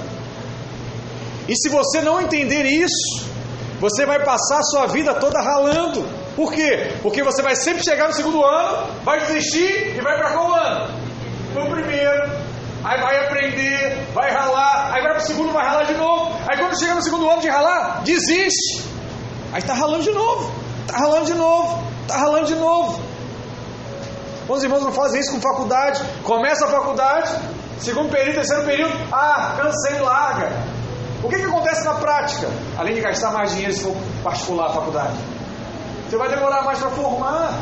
E 1.49 1.57
se 1.57 1.69
você 1.69 2.03
não 2.03 2.21
entender 2.21 2.65
isso, 2.65 3.34
você 3.85 4.07
vai 4.07 4.19
passar 4.25 4.61
a 4.61 4.63
sua 4.63 4.87
vida 4.87 5.13
toda 5.13 5.43
ralando. 5.43 6.09
Por 6.35 6.51
quê? 6.51 6.91
Porque 7.03 7.23
você 7.23 7.43
vai 7.43 7.55
sempre 7.55 7.85
chegar 7.85 8.09
no 8.09 8.15
segundo 8.15 8.43
ano, 8.43 8.89
vai 9.05 9.21
desistir 9.21 9.95
e 9.95 10.01
vai 10.01 10.17
para 10.17 10.33
qual 10.33 10.55
ano? 10.55 10.89
No 11.53 11.71
primeiro, 11.71 12.23
aí 12.83 12.99
vai 12.99 13.27
aprender, 13.27 14.07
vai 14.15 14.31
ralar, 14.31 14.91
aí 14.91 15.03
vai 15.03 15.13
para 15.13 15.23
o 15.23 15.27
segundo, 15.27 15.53
vai 15.53 15.67
ralar 15.67 15.85
de 15.85 15.93
novo. 15.99 16.35
Aí 16.49 16.59
quando 16.59 16.79
chega 16.79 16.95
no 16.95 17.03
segundo 17.03 17.29
ano 17.29 17.43
de 17.43 17.49
ralar, 17.51 18.03
desiste. 18.05 18.89
Aí 19.53 19.59
está 19.59 19.75
ralando 19.75 20.03
de 20.03 20.13
novo, 20.13 20.51
está 20.87 20.97
ralando 21.01 21.27
de 21.27 21.35
novo, 21.35 21.85
está 22.05 22.17
ralando 22.17 22.47
de 22.47 22.55
novo. 22.55 23.03
Os 24.49 24.63
irmãos 24.63 24.83
não 24.83 24.93
fazem 24.93 25.21
isso 25.21 25.31
com 25.31 25.43
faculdade. 25.43 26.03
Começa 26.23 26.65
a 26.65 26.69
faculdade, 26.69 27.31
segundo 27.81 28.11
período, 28.11 28.37
terceiro 28.37 28.65
período, 28.65 28.95
ah, 29.13 29.57
cansei, 29.59 30.01
larga. 30.01 30.74
O 31.25 31.29
que, 31.29 31.37
que 31.37 31.45
acontece 31.45 31.83
na 31.85 31.95
prática? 31.95 32.49
Além 32.77 32.95
de 32.95 33.01
gastar 33.01 33.33
mais 33.33 33.51
dinheiro 33.53 33.73
se 33.73 33.83
for 33.83 33.97
particular 34.23 34.67
a 34.67 34.73
faculdade. 34.75 35.15
Você 36.07 36.19
vai 36.19 36.29
demorar 36.29 36.63
mais 36.63 36.79
para 36.79 36.91
formar. 36.91 37.59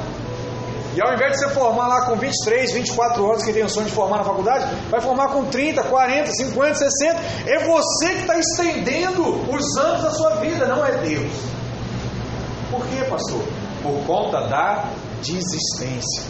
E 0.97 1.01
ao 1.01 1.15
invés 1.15 1.33
de 1.33 1.39
você 1.39 1.49
formar 1.51 1.87
lá 1.87 2.05
com 2.07 2.17
23, 2.17 2.73
24 2.73 3.25
anos, 3.25 3.45
que 3.45 3.53
tem 3.53 3.63
o 3.63 3.69
sonho 3.69 3.87
de 3.87 3.93
formar 3.93 4.19
na 4.19 4.25
faculdade, 4.25 4.67
vai 4.91 5.01
formar 5.01 5.29
com 5.29 5.45
30, 5.45 5.85
40, 5.85 6.31
50, 6.31 6.75
60. 6.75 7.21
É 7.47 7.65
você 7.65 8.15
que 8.15 8.21
está 8.23 8.37
estendendo 8.37 9.23
os 9.51 9.77
anos 9.79 10.03
da 10.03 10.11
sua 10.11 10.35
vida, 10.41 10.67
não 10.67 10.85
é 10.85 10.99
Deus. 10.99 11.33
Por 12.69 12.85
quê, 12.89 13.05
pastor? 13.09 13.43
Por 13.81 14.05
conta 14.07 14.49
da 14.49 14.91
desistência. 15.23 16.25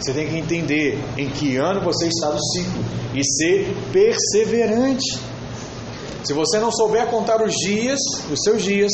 Você 0.00 0.12
tem 0.12 0.28
que 0.28 0.36
entender 0.36 0.98
em 1.16 1.30
que 1.30 1.56
ano 1.56 1.80
você 1.80 2.08
está 2.08 2.28
no 2.30 2.42
ciclo 2.42 2.84
e 3.14 3.24
ser 3.24 3.74
perseverante. 3.92 5.33
Se 6.24 6.32
você 6.32 6.58
não 6.58 6.72
souber 6.72 7.06
contar 7.06 7.42
os 7.42 7.52
dias, 7.52 8.00
os 8.32 8.40
seus 8.42 8.62
dias, 8.62 8.90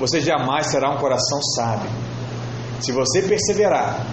você 0.00 0.20
jamais 0.20 0.66
terá 0.66 0.90
um 0.90 0.98
coração 0.98 1.40
sábio. 1.54 1.88
Se 2.80 2.90
você 2.90 3.22
perseverar, 3.22 4.04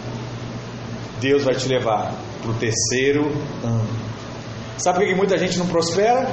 Deus 1.20 1.44
vai 1.44 1.56
te 1.56 1.68
levar 1.68 2.14
para 2.42 2.52
o 2.52 2.54
terceiro 2.54 3.26
ano. 3.64 3.90
Sabe 4.78 5.00
por 5.00 5.08
que 5.08 5.16
muita 5.16 5.36
gente 5.38 5.58
não 5.58 5.66
prospera? 5.66 6.30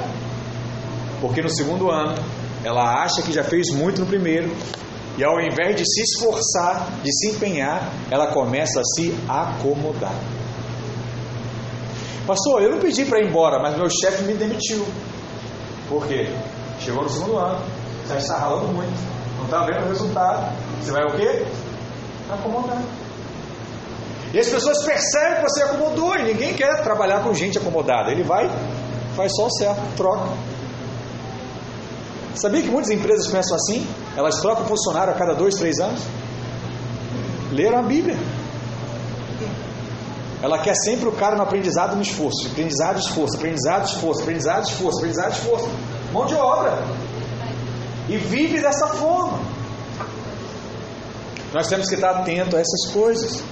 Porque 1.19 1.41
no 1.41 1.49
segundo 1.49 1.89
ano 1.89 2.15
ela 2.63 3.03
acha 3.03 3.23
que 3.23 3.31
já 3.31 3.43
fez 3.43 3.71
muito 3.71 4.01
no 4.01 4.05
primeiro 4.05 4.55
e 5.17 5.23
ao 5.23 5.41
invés 5.41 5.75
de 5.75 5.83
se 5.83 6.01
esforçar, 6.01 6.99
de 7.03 7.11
se 7.11 7.29
empenhar, 7.31 7.91
ela 8.11 8.27
começa 8.27 8.79
a 8.79 8.83
se 8.83 9.11
acomodar. 9.27 10.13
Pastor, 12.27 12.61
eu 12.61 12.69
não 12.69 12.79
pedi 12.79 13.05
para 13.05 13.19
ir 13.19 13.27
embora, 13.27 13.57
mas 13.59 13.75
meu 13.75 13.89
chefe 13.89 14.23
me 14.23 14.35
demitiu. 14.35 14.85
Por 15.87 16.05
quê? 16.07 16.29
Chegou 16.79 17.03
no 17.03 17.09
segundo 17.09 17.37
ano, 17.37 17.59
já 18.07 18.17
está 18.17 18.37
ralando 18.37 18.67
muito, 18.67 18.93
não 19.37 19.45
está 19.45 19.65
vendo 19.65 19.85
o 19.85 19.89
resultado. 19.89 20.53
Você 20.81 20.91
vai 20.91 21.03
o 21.03 21.15
quê? 21.15 21.45
Acomodar. 22.29 22.81
E 24.33 24.39
as 24.39 24.47
pessoas 24.47 24.83
percebem 24.83 25.37
que 25.37 25.41
você 25.43 25.63
acomodou 25.63 26.15
e 26.17 26.23
ninguém 26.23 26.53
quer 26.53 26.83
trabalhar 26.83 27.23
com 27.23 27.33
gente 27.33 27.57
acomodada. 27.57 28.11
Ele 28.11 28.23
vai, 28.23 28.49
faz 29.15 29.31
só 29.35 29.47
o 29.47 29.49
certo, 29.51 29.81
troca. 29.95 30.29
Sabia 32.35 32.61
que 32.61 32.69
muitas 32.69 32.91
empresas 32.91 33.27
começam 33.27 33.55
assim? 33.55 33.87
Elas 34.15 34.39
trocam 34.41 34.65
funcionário 34.65 35.13
a 35.13 35.17
cada 35.17 35.33
dois, 35.33 35.55
três 35.55 35.79
anos? 35.79 36.01
Leram 37.51 37.79
a 37.79 37.83
Bíblia. 37.83 38.17
Ela 40.41 40.59
quer 40.59 40.75
sempre 40.75 41.07
o 41.09 41.11
cara 41.11 41.35
no 41.35 41.41
aprendizado 41.41 41.95
no 41.95 42.01
esforço, 42.01 42.47
aprendizado, 42.47 42.99
esforço, 42.99 43.37
aprendizado, 43.37 43.85
esforço, 43.85 44.21
aprendizado, 44.21 44.65
esforço, 44.65 44.97
aprendizado, 44.97 45.31
esforço. 45.31 45.69
Mão 46.13 46.25
de 46.25 46.35
obra. 46.35 46.77
E 48.07 48.17
vive 48.17 48.61
dessa 48.61 48.87
forma. 48.87 49.39
Nós 51.53 51.67
temos 51.67 51.89
que 51.89 51.95
estar 51.95 52.11
atento 52.11 52.55
a 52.55 52.59
essas 52.59 52.91
coisas. 52.93 53.43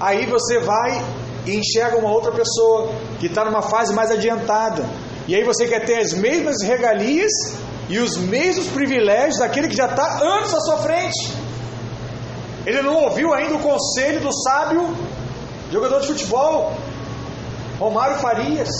Aí 0.00 0.26
você 0.26 0.58
vai 0.58 1.02
e 1.46 1.56
enxerga 1.56 1.96
uma 1.98 2.10
outra 2.10 2.32
pessoa 2.32 2.92
que 3.20 3.26
está 3.26 3.44
numa 3.44 3.62
fase 3.62 3.94
mais 3.94 4.10
adiantada. 4.10 4.84
E 5.28 5.34
aí 5.34 5.44
você 5.44 5.66
quer 5.66 5.84
ter 5.84 5.98
as 6.00 6.12
mesmas 6.12 6.62
regalias 6.62 7.30
e 7.88 7.98
os 7.98 8.16
mesmos 8.16 8.66
privilégios 8.66 9.38
daquele 9.38 9.68
que 9.68 9.76
já 9.76 9.86
está 9.86 10.18
anos 10.20 10.52
à 10.52 10.60
sua 10.60 10.78
frente. 10.78 11.45
Ele 12.66 12.82
não 12.82 13.04
ouviu 13.04 13.32
ainda 13.32 13.54
o 13.54 13.60
conselho 13.60 14.20
do 14.20 14.32
sábio 14.42 14.94
jogador 15.70 16.00
de 16.00 16.08
futebol, 16.08 16.74
Romário 17.78 18.16
Farias. 18.16 18.70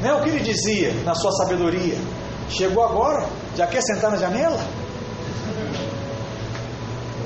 Né? 0.00 0.12
O 0.14 0.22
que 0.22 0.30
ele 0.30 0.40
dizia 0.40 0.92
na 1.04 1.14
sua 1.14 1.30
sabedoria? 1.32 1.96
Chegou 2.48 2.84
agora? 2.84 3.26
Já 3.56 3.66
quer 3.66 3.82
sentar 3.82 4.10
na 4.10 4.16
janela? 4.16 4.58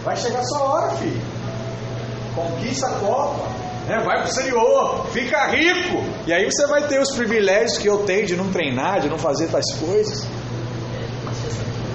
Vai 0.04 0.16
chegar 0.16 0.44
sua 0.44 0.62
hora, 0.62 0.90
filho. 0.96 1.20
Conquista 2.34 2.86
a 2.86 2.90
Copa. 3.00 3.48
Né? 3.86 3.96
Vai 4.04 4.16
para 4.16 4.26
o 4.26 4.28
exterior, 4.28 5.06
fica 5.12 5.46
rico. 5.46 6.04
E 6.26 6.32
aí 6.32 6.44
você 6.44 6.66
vai 6.66 6.86
ter 6.86 7.00
os 7.00 7.12
privilégios 7.14 7.78
que 7.78 7.88
eu 7.88 7.98
tenho 8.04 8.26
de 8.26 8.36
não 8.36 8.50
treinar, 8.50 9.00
de 9.00 9.08
não 9.08 9.18
fazer 9.18 9.48
tais 9.48 9.72
coisas. 9.74 10.26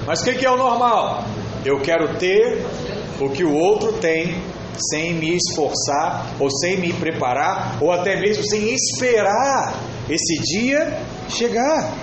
Mas 0.05 0.21
o 0.21 0.23
que, 0.23 0.33
que 0.35 0.45
é 0.45 0.49
o 0.51 0.57
normal? 0.57 1.23
Eu 1.63 1.79
quero 1.81 2.17
ter 2.17 2.65
o 3.19 3.29
que 3.29 3.43
o 3.43 3.53
outro 3.53 3.93
tem 3.93 4.41
sem 4.89 5.13
me 5.13 5.35
esforçar, 5.35 6.33
ou 6.39 6.49
sem 6.49 6.77
me 6.77 6.93
preparar, 6.93 7.77
ou 7.81 7.91
até 7.91 8.19
mesmo 8.19 8.43
sem 8.43 8.73
esperar 8.73 9.73
esse 10.09 10.41
dia 10.41 10.99
chegar. 11.29 11.93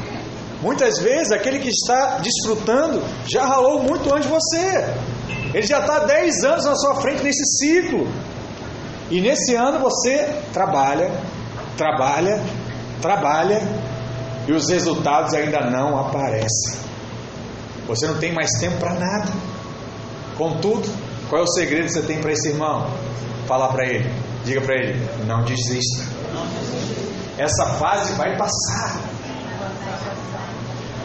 Muitas 0.60 0.98
vezes 0.98 1.32
aquele 1.32 1.60
que 1.60 1.68
está 1.68 2.18
desfrutando 2.18 3.02
já 3.26 3.44
ralou 3.44 3.82
muito 3.82 4.12
antes 4.12 4.28
de 4.28 4.34
você. 4.34 4.84
Ele 5.54 5.66
já 5.66 5.80
está 5.80 6.00
10 6.00 6.44
anos 6.44 6.64
na 6.64 6.74
sua 6.74 7.00
frente 7.00 7.22
nesse 7.22 7.44
ciclo. 7.58 8.06
E 9.10 9.20
nesse 9.20 9.54
ano 9.54 9.78
você 9.78 10.28
trabalha, 10.52 11.10
trabalha, 11.76 12.42
trabalha 13.00 13.62
e 14.46 14.52
os 14.52 14.68
resultados 14.68 15.32
ainda 15.32 15.60
não 15.70 15.98
aparecem. 15.98 16.78
Você 17.86 18.06
não 18.06 18.18
tem 18.18 18.32
mais 18.32 18.50
tempo 18.60 18.76
para 18.78 18.94
nada. 18.94 19.32
Contudo, 20.38 20.88
qual 21.28 21.42
é 21.42 21.44
o 21.44 21.48
segredo 21.48 21.86
que 21.86 21.92
você 21.92 22.02
tem 22.02 22.20
para 22.20 22.32
esse 22.32 22.48
irmão? 22.48 22.88
Fala 23.48 23.68
para 23.72 23.84
ele, 23.84 24.08
diga 24.44 24.60
para 24.60 24.76
ele: 24.76 25.08
não 25.26 25.44
desista. 25.44 26.04
Essa 27.36 27.66
fase 27.74 28.14
vai 28.14 28.36
passar. 28.36 29.00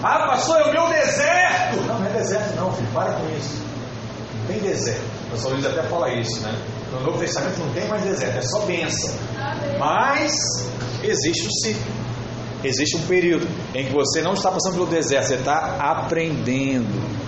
Ah, 0.04 0.28
pastor, 0.28 0.60
é 0.60 0.64
o 0.66 0.72
meu 0.72 0.88
deserto. 0.90 1.78
Não, 1.88 2.00
não 2.00 2.06
é 2.06 2.10
deserto, 2.12 2.56
não, 2.56 2.72
filho. 2.74 2.90
Para 2.94 3.14
com 3.14 3.30
isso. 3.38 3.64
Não 4.40 4.48
tem 4.48 4.60
deserto. 4.60 5.02
O 5.28 5.32
pastor 5.32 5.54
Luiz 5.54 5.66
até 5.66 5.84
fala 5.84 6.14
isso, 6.14 6.42
né? 6.42 6.62
No 6.92 7.00
Novo 7.02 7.18
Testamento 7.18 7.58
não 7.60 7.74
tem 7.74 7.88
mais 7.88 8.04
deserto, 8.04 8.38
é 8.38 8.42
só 8.42 8.60
bênção. 8.66 9.16
Mas 9.80 10.34
existe 11.02 11.48
um 11.48 11.52
ciclo. 11.52 11.94
Existe 12.64 12.98
um 12.98 13.08
período 13.08 13.48
em 13.74 13.86
que 13.86 13.94
você 13.94 14.22
não 14.22 14.34
está 14.34 14.52
passando 14.52 14.74
pelo 14.74 14.86
deserto, 14.86 15.28
você 15.28 15.36
está 15.36 15.78
aprendendo. 15.80 17.23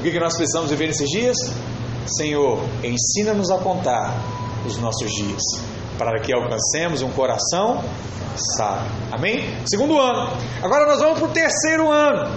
O 0.00 0.02
que, 0.02 0.18
nós 0.18 0.34
precisamos 0.34 0.70
viver 0.70 0.86
nesses 0.86 1.10
dias? 1.10 1.36
Senhor, 2.06 2.58
ensina-nos 2.82 3.50
a 3.50 3.58
contar 3.58 4.16
os 4.66 4.78
nossos 4.78 5.12
dias, 5.12 5.42
para 5.98 6.18
que 6.22 6.32
alcancemos 6.32 7.02
um 7.02 7.10
coração 7.10 7.84
sábio. 8.56 8.90
Amém? 9.12 9.54
Segundo 9.66 9.98
ano. 9.98 10.32
Agora 10.62 10.86
nós 10.86 11.00
vamos 11.00 11.18
para 11.18 11.28
o 11.28 11.32
terceiro 11.32 11.92
ano. 11.92 12.34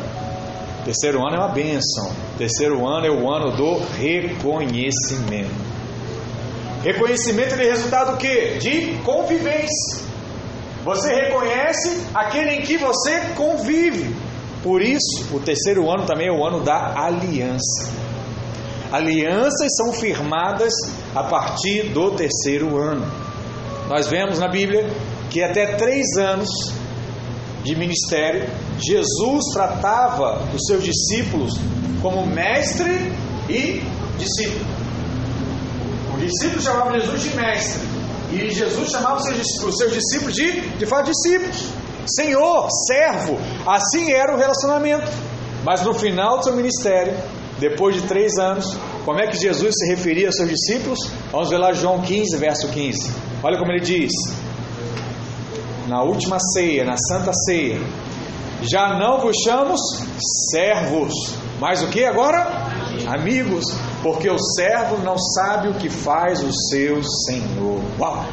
Terceiro 0.83 1.25
ano 1.25 1.37
é 1.37 1.39
uma 1.39 1.53
bênção. 1.53 2.11
Terceiro 2.37 2.85
ano 2.85 3.07
é 3.07 3.09
o 3.09 3.31
ano 3.31 3.55
do 3.55 3.77
reconhecimento. 3.97 5.55
Reconhecimento 6.83 7.53
é 7.55 7.63
resultado 7.63 8.11
do 8.11 8.17
quê? 8.17 8.57
De 8.59 8.97
convivência. 9.05 10.03
Você 10.83 11.15
reconhece 11.15 12.07
aquele 12.13 12.55
em 12.55 12.61
que 12.61 12.77
você 12.77 13.21
convive. 13.37 14.13
Por 14.63 14.81
isso, 14.81 15.27
o 15.33 15.39
terceiro 15.41 15.91
ano 15.91 16.05
também 16.05 16.29
é 16.29 16.31
o 16.31 16.45
ano 16.45 16.63
da 16.63 16.97
aliança. 16.97 17.91
Alianças 18.91 19.75
são 19.75 19.91
firmadas 19.91 20.73
a 21.13 21.23
partir 21.23 21.89
do 21.89 22.11
terceiro 22.11 22.77
ano. 22.77 23.05
Nós 23.89 24.07
vemos 24.07 24.39
na 24.39 24.47
Bíblia 24.47 24.89
que 25.29 25.43
até 25.43 25.75
três 25.75 26.15
anos 26.17 26.47
de 27.63 27.75
ministério, 27.75 28.49
Jesus 28.77 29.45
tratava 29.53 30.43
os 30.53 30.65
seus 30.67 30.83
discípulos 30.83 31.53
como 32.01 32.25
mestre 32.25 33.11
e 33.49 33.81
discípulo. 34.17 34.65
Os 36.13 36.21
discípulos 36.21 36.63
chamavam 36.63 36.99
Jesus 36.99 37.23
de 37.23 37.35
mestre 37.35 37.81
e 38.31 38.49
Jesus 38.49 38.91
chamava 38.91 39.17
os 39.17 39.23
seus, 39.23 39.93
discípulos 39.93 40.35
de, 40.35 40.61
de 40.61 40.85
fato, 40.85 41.11
discípulos. 41.11 41.72
Senhor, 42.07 42.67
servo, 42.87 43.37
assim 43.65 44.11
era 44.11 44.33
o 44.33 44.37
relacionamento. 44.37 45.09
Mas 45.63 45.81
no 45.81 45.93
final 45.93 46.37
do 46.37 46.43
seu 46.43 46.55
ministério, 46.55 47.15
depois 47.59 47.95
de 47.95 48.01
três 48.07 48.37
anos, 48.37 48.77
como 49.05 49.19
é 49.19 49.27
que 49.27 49.37
Jesus 49.37 49.75
se 49.77 49.87
referia 49.87 50.27
aos 50.27 50.35
seus 50.35 50.49
discípulos? 50.49 50.99
Vamos 51.31 51.49
ver 51.49 51.57
lá 51.57 51.71
João 51.73 52.01
15, 52.01 52.37
verso 52.37 52.67
15. 52.67 53.11
Olha 53.41 53.57
como 53.57 53.71
ele 53.71 53.81
diz: 53.81 54.11
na 55.87 56.03
última 56.03 56.37
ceia, 56.39 56.83
na 56.83 56.97
santa 56.97 57.31
ceia, 57.45 57.79
já 58.61 58.97
não 58.97 59.19
vos 59.19 59.35
chamos 59.43 59.79
servos, 60.51 61.13
mas 61.59 61.81
o 61.81 61.87
que 61.87 62.03
agora? 62.03 62.47
Amigos, 63.07 63.65
porque 64.01 64.29
o 64.29 64.37
servo 64.37 64.97
não 65.03 65.17
sabe 65.17 65.69
o 65.69 65.73
que 65.73 65.89
faz 65.89 66.41
o 66.43 66.51
seu 66.69 67.01
senhor. 67.03 67.81
Uau! 67.99 68.25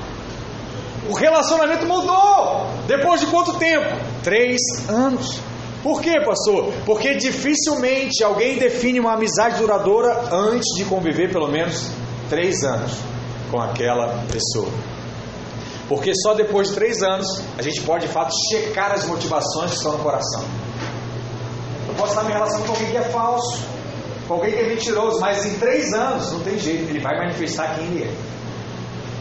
O 1.10 1.12
relacionamento 1.12 1.84
mudou. 1.86 2.66
Depois 2.86 3.20
de 3.20 3.26
quanto 3.26 3.58
tempo? 3.58 3.96
Três 4.22 4.60
anos. 4.88 5.40
Por 5.82 6.00
quê, 6.00 6.20
pastor? 6.24 6.72
Porque 6.86 7.16
dificilmente 7.16 8.22
alguém 8.22 8.58
define 8.58 9.00
uma 9.00 9.14
amizade 9.14 9.58
duradoura 9.58 10.28
antes 10.30 10.68
de 10.76 10.84
conviver 10.84 11.32
pelo 11.32 11.48
menos 11.48 11.90
três 12.28 12.62
anos 12.62 12.92
com 13.50 13.60
aquela 13.60 14.24
pessoa. 14.30 14.70
Porque 15.88 16.12
só 16.14 16.34
depois 16.34 16.68
de 16.68 16.74
três 16.74 17.02
anos 17.02 17.26
a 17.58 17.62
gente 17.62 17.80
pode 17.80 18.06
de 18.06 18.12
fato 18.12 18.32
checar 18.48 18.92
as 18.92 19.04
motivações 19.06 19.72
que 19.72 19.78
estão 19.78 19.92
no 19.92 20.04
coração. 20.04 20.44
Eu 21.88 21.94
posso 21.94 22.12
estar 22.12 22.22
me 22.22 22.32
relacionando 22.32 22.66
com 22.66 22.72
alguém 22.74 22.90
que 22.92 22.96
é 22.96 23.02
falso, 23.02 23.58
com 24.28 24.34
alguém 24.34 24.52
que 24.52 24.60
é 24.60 24.68
mentiroso, 24.68 25.18
mas 25.18 25.44
em 25.44 25.58
três 25.58 25.92
anos 25.92 26.30
não 26.30 26.40
tem 26.40 26.56
jeito, 26.56 26.88
ele 26.88 27.00
vai 27.00 27.16
manifestar 27.18 27.74
quem 27.74 27.86
ele 27.86 28.04
é. 28.04 28.14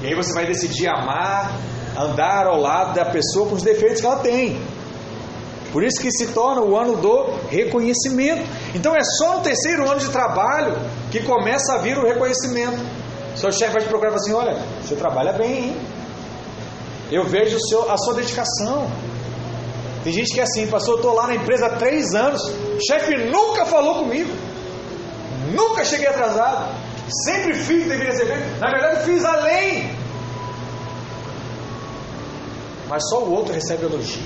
E 0.03 0.07
aí 0.07 0.15
você 0.15 0.33
vai 0.33 0.45
decidir 0.45 0.87
amar, 0.87 1.51
andar 1.99 2.47
ao 2.47 2.59
lado 2.59 2.93
da 2.93 3.05
pessoa 3.05 3.49
com 3.49 3.55
os 3.55 3.63
defeitos 3.63 3.99
que 3.99 4.07
ela 4.07 4.19
tem. 4.19 4.59
Por 5.71 5.83
isso 5.83 6.01
que 6.01 6.09
se 6.11 6.27
torna 6.27 6.61
o 6.61 6.75
ano 6.77 6.95
do 6.95 7.25
reconhecimento. 7.49 8.43
Então 8.73 8.95
é 8.95 9.03
só 9.03 9.37
no 9.37 9.41
terceiro 9.41 9.89
ano 9.89 9.99
de 9.99 10.09
trabalho 10.09 10.75
que 11.11 11.21
começa 11.23 11.73
a 11.73 11.77
vir 11.77 11.97
o 11.97 12.05
reconhecimento. 12.05 12.79
Seu 13.35 13.51
chefe 13.51 13.73
vai 13.73 13.81
te 13.83 13.87
procurar 13.89 14.11
e 14.13 14.15
assim: 14.15 14.33
olha, 14.33 14.57
você 14.81 14.95
trabalha 14.95 15.33
bem, 15.33 15.65
hein? 15.65 15.77
Eu 17.11 17.23
vejo 17.25 17.57
seu, 17.67 17.91
a 17.91 17.97
sua 17.97 18.15
dedicação. 18.15 18.89
Tem 20.03 20.13
gente 20.13 20.33
que 20.33 20.39
é 20.39 20.43
assim, 20.43 20.65
pastor, 20.67 20.93
eu 20.93 20.97
estou 20.97 21.13
lá 21.13 21.27
na 21.27 21.35
empresa 21.35 21.65
há 21.65 21.69
três 21.71 22.15
anos, 22.15 22.41
o 22.41 22.79
chefe 22.87 23.17
nunca 23.29 23.65
falou 23.65 23.95
comigo, 23.95 24.31
nunca 25.51 25.83
cheguei 25.83 26.07
atrasado, 26.07 26.73
sempre 27.25 27.53
fiz 27.53 27.81
o 27.81 27.83
que 27.83 27.89
deveria 27.89 28.13
ser 28.13 28.25
na 28.59 28.69
verdade 28.69 29.03
fiz 29.03 29.25
além. 29.25 29.98
Mas 32.89 33.07
só 33.07 33.23
o 33.23 33.31
outro 33.31 33.53
recebe 33.53 33.85
elogio. 33.85 34.23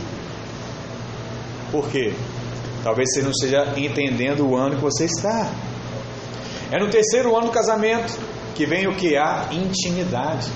Por 1.69 1.89
quê? 1.89 2.13
Talvez 2.81 3.09
você 3.13 3.21
não 3.21 3.31
esteja 3.31 3.73
entendendo 3.77 4.47
o 4.47 4.55
ano 4.55 4.77
que 4.77 4.81
você 4.81 5.05
está. 5.05 5.51
É 6.71 6.79
no 6.79 6.89
terceiro 6.89 7.35
ano 7.35 7.47
do 7.47 7.51
casamento 7.51 8.17
que 8.55 8.65
vem 8.65 8.87
o 8.87 8.95
que? 8.95 9.17
A 9.17 9.49
intimidade. 9.51 10.49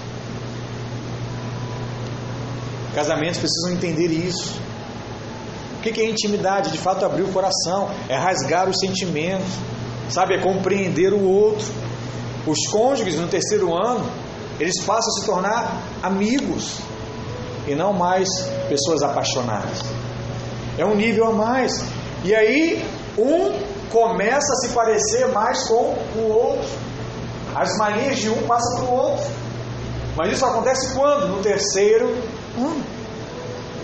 Casamentos 2.96 3.40
precisam 3.40 3.72
entender 3.72 4.08
isso. 4.08 4.56
O 5.78 5.82
que 5.82 6.02
é 6.02 6.10
intimidade? 6.10 6.72
De 6.72 6.78
fato, 6.78 7.06
abrir 7.06 7.24
o 7.24 7.32
coração, 7.32 7.92
é 8.10 8.16
rasgar 8.16 8.70
os 8.70 8.80
sentimentos, 8.80 9.48
sabe? 10.10 10.36
É 10.36 10.42
compreender 10.42 11.14
o 11.14 11.24
outro. 11.24 11.68
Os 12.46 12.68
cônjuges 12.72 13.16
no 13.16 13.28
terceiro 13.28 13.76
ano, 13.76 14.10
eles 14.60 14.82
passam 14.82 15.10
a 15.10 15.20
se 15.20 15.26
tornar 15.26 15.84
amigos 16.02 16.80
e 17.68 17.76
não 17.76 17.94
mais 17.94 18.28
pessoas 18.70 19.04
apaixonadas. 19.04 19.84
É 20.78 20.86
um 20.86 20.96
nível 20.96 21.28
a 21.28 21.32
mais. 21.34 21.84
E 22.24 22.34
aí, 22.34 22.86
um 23.18 23.52
começa 23.90 24.52
a 24.54 24.56
se 24.56 24.70
parecer 24.70 25.28
mais 25.28 25.68
com 25.68 25.96
o 26.16 26.30
outro. 26.30 26.70
As 27.56 27.78
manias 27.78 28.20
de 28.20 28.30
um 28.30 28.44
passam 28.44 28.78
para 28.78 28.86
o 28.86 28.94
outro. 28.94 29.26
Mas 30.16 30.34
isso 30.34 30.46
acontece 30.46 30.94
quando? 30.94 31.28
No 31.28 31.42
terceiro 31.42 32.08
ano. 32.58 32.84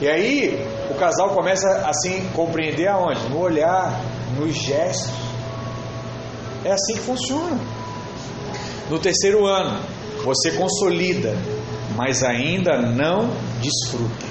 E 0.01 0.07
aí 0.07 0.67
o 0.89 0.95
casal 0.95 1.29
começa 1.29 1.67
assim 1.87 2.27
compreender 2.35 2.87
aonde? 2.87 3.29
No 3.29 3.39
olhar, 3.39 3.99
nos 4.37 4.53
gestos. 4.53 5.11
É 6.65 6.71
assim 6.71 6.95
que 6.95 7.01
funciona. 7.01 7.59
No 8.89 8.99
terceiro 8.99 9.45
ano, 9.45 9.79
você 10.23 10.51
consolida, 10.51 11.35
mas 11.95 12.23
ainda 12.23 12.81
não 12.81 13.29
desfruta. 13.63 14.25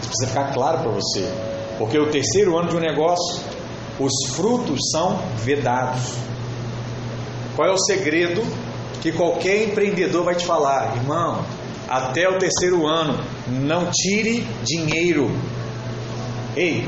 Isso 0.00 0.08
precisa 0.08 0.26
ficar 0.28 0.52
claro 0.52 0.78
para 0.78 0.90
você. 0.90 1.30
Porque 1.78 1.98
o 1.98 2.10
terceiro 2.10 2.58
ano 2.58 2.68
de 2.68 2.76
um 2.76 2.80
negócio, 2.80 3.42
os 4.00 4.34
frutos 4.34 4.78
são 4.90 5.20
vedados. 5.36 6.14
Qual 7.54 7.68
é 7.68 7.72
o 7.72 7.78
segredo 7.78 8.42
que 9.02 9.12
qualquer 9.12 9.64
empreendedor 9.64 10.24
vai 10.24 10.36
te 10.36 10.46
falar, 10.46 10.96
irmão, 10.96 11.44
até 11.88 12.28
o 12.28 12.38
terceiro 12.38 12.86
ano, 12.86 13.18
não 13.48 13.90
tire 13.90 14.46
dinheiro. 14.62 15.28
Ei, 16.56 16.86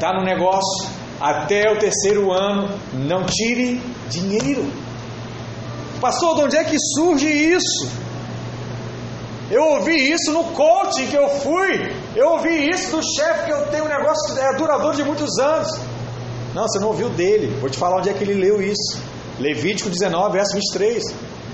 tá 0.00 0.14
no 0.14 0.24
negócio, 0.24 0.88
até 1.20 1.70
o 1.70 1.78
terceiro 1.78 2.32
ano, 2.32 2.70
não 2.94 3.24
tire 3.24 3.82
dinheiro. 4.08 4.66
Pastor, 6.00 6.36
de 6.36 6.42
onde 6.42 6.56
é 6.56 6.64
que 6.64 6.76
surge 6.96 7.28
isso? 7.28 7.88
Eu 9.52 9.64
ouvi 9.64 10.10
isso 10.10 10.32
no 10.32 10.44
coaching 10.44 11.08
que 11.08 11.14
eu 11.14 11.28
fui. 11.28 11.94
Eu 12.16 12.30
ouvi 12.30 12.70
isso 12.70 12.96
do 12.96 13.02
chefe 13.02 13.44
que 13.44 13.52
eu 13.52 13.66
tenho 13.66 13.84
um 13.84 13.88
negócio 13.88 14.34
que 14.34 14.40
é 14.40 14.56
duradouro 14.56 14.96
de 14.96 15.04
muitos 15.04 15.38
anos. 15.38 15.68
Não, 16.54 16.62
você 16.62 16.78
não 16.78 16.88
ouviu 16.88 17.10
dele. 17.10 17.54
Vou 17.60 17.68
te 17.68 17.76
falar 17.76 17.98
onde 17.98 18.08
é 18.08 18.14
que 18.14 18.24
ele 18.24 18.32
leu 18.32 18.62
isso. 18.62 18.98
Levítico 19.38 19.90
19, 19.90 20.32
verso 20.32 20.54
23. 20.54 21.02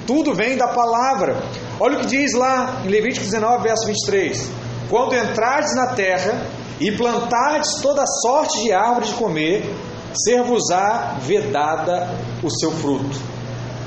Tudo 0.06 0.32
vem 0.32 0.56
da 0.56 0.68
palavra. 0.68 1.42
Olha 1.80 1.98
o 1.98 2.00
que 2.02 2.06
diz 2.06 2.34
lá 2.34 2.82
em 2.84 2.88
Levítico 2.88 3.24
19, 3.24 3.64
verso 3.64 3.84
23. 3.84 4.48
Quando 4.88 5.16
entrardes 5.16 5.74
na 5.74 5.88
terra 5.88 6.40
e 6.78 6.92
plantardes 6.92 7.80
toda 7.82 8.04
sorte 8.22 8.62
de 8.62 8.72
árvore 8.72 9.06
de 9.06 9.14
comer, 9.14 9.74
ser-vos-á 10.14 11.16
vedada 11.20 12.08
o 12.44 12.48
seu 12.48 12.70
fruto. 12.70 13.18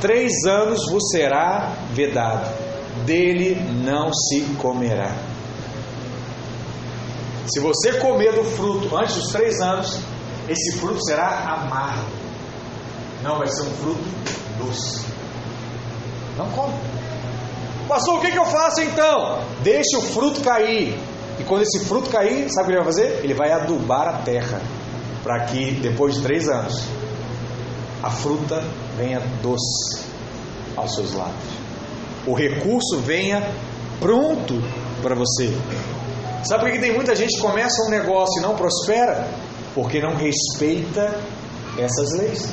Três 0.02 0.34
anos 0.45 0.82
vos 0.91 1.10
será 1.12 1.71
vedado, 1.93 2.50
dele 3.06 3.56
não 3.84 4.12
se 4.14 4.42
comerá. 4.62 5.16
Se 7.48 7.60
você 7.60 7.94
comer 7.94 8.34
do 8.34 8.44
fruto 8.44 8.96
antes 8.96 9.16
dos 9.16 9.32
três 9.32 9.60
anos, 9.60 10.00
esse 10.48 10.78
fruto 10.78 11.04
será 11.04 11.28
amargo. 11.54 12.06
Não 13.24 13.38
vai 13.38 13.48
ser 13.48 13.64
um 13.64 13.72
fruto 13.72 14.04
doce. 14.58 15.06
Não 16.38 16.49
come. 16.52 16.74
Pastor, 17.88 18.18
o 18.18 18.22
que, 18.22 18.32
que 18.32 18.38
eu 18.38 18.45
faço 18.45 18.82
então? 18.82 19.39
Deixe 19.64 19.97
o 19.97 20.02
fruto 20.02 20.41
cair. 20.41 20.97
E 21.39 21.43
quando 21.43 21.64
esse 21.64 21.84
fruto 21.86 22.10
cair, 22.10 22.49
sabe 22.49 22.64
o 22.64 22.66
que 22.68 22.72
ele 22.72 22.84
vai 22.84 22.86
fazer? 22.86 23.22
Ele 23.24 23.34
vai 23.34 23.52
adubar 23.52 24.08
a 24.08 24.14
terra. 24.22 24.62
Para 25.24 25.45
que 25.45 25.72
depois 25.72 26.16
de 26.16 26.22
três 26.22 26.47
anos, 26.47 26.84
a 28.02 28.10
fruta 28.10 28.64
venha 28.97 29.20
doce 29.41 30.06
aos 30.76 30.95
seus 30.95 31.14
lábios. 31.14 31.62
O 32.26 32.34
recurso 32.34 32.99
venha 32.99 33.41
pronto 33.99 34.61
para 35.01 35.15
você. 35.15 35.51
Sabe 36.43 36.63
por 36.63 36.72
que 36.72 36.80
tem 36.80 36.93
muita 36.93 37.15
gente 37.15 37.36
que 37.36 37.41
começa 37.41 37.84
um 37.88 37.89
negócio 37.89 38.39
e 38.39 38.41
não 38.41 38.55
prospera? 38.55 39.28
Porque 39.74 40.01
não 40.01 40.15
respeita 40.15 41.19
essas 41.78 42.17
leis 42.17 42.49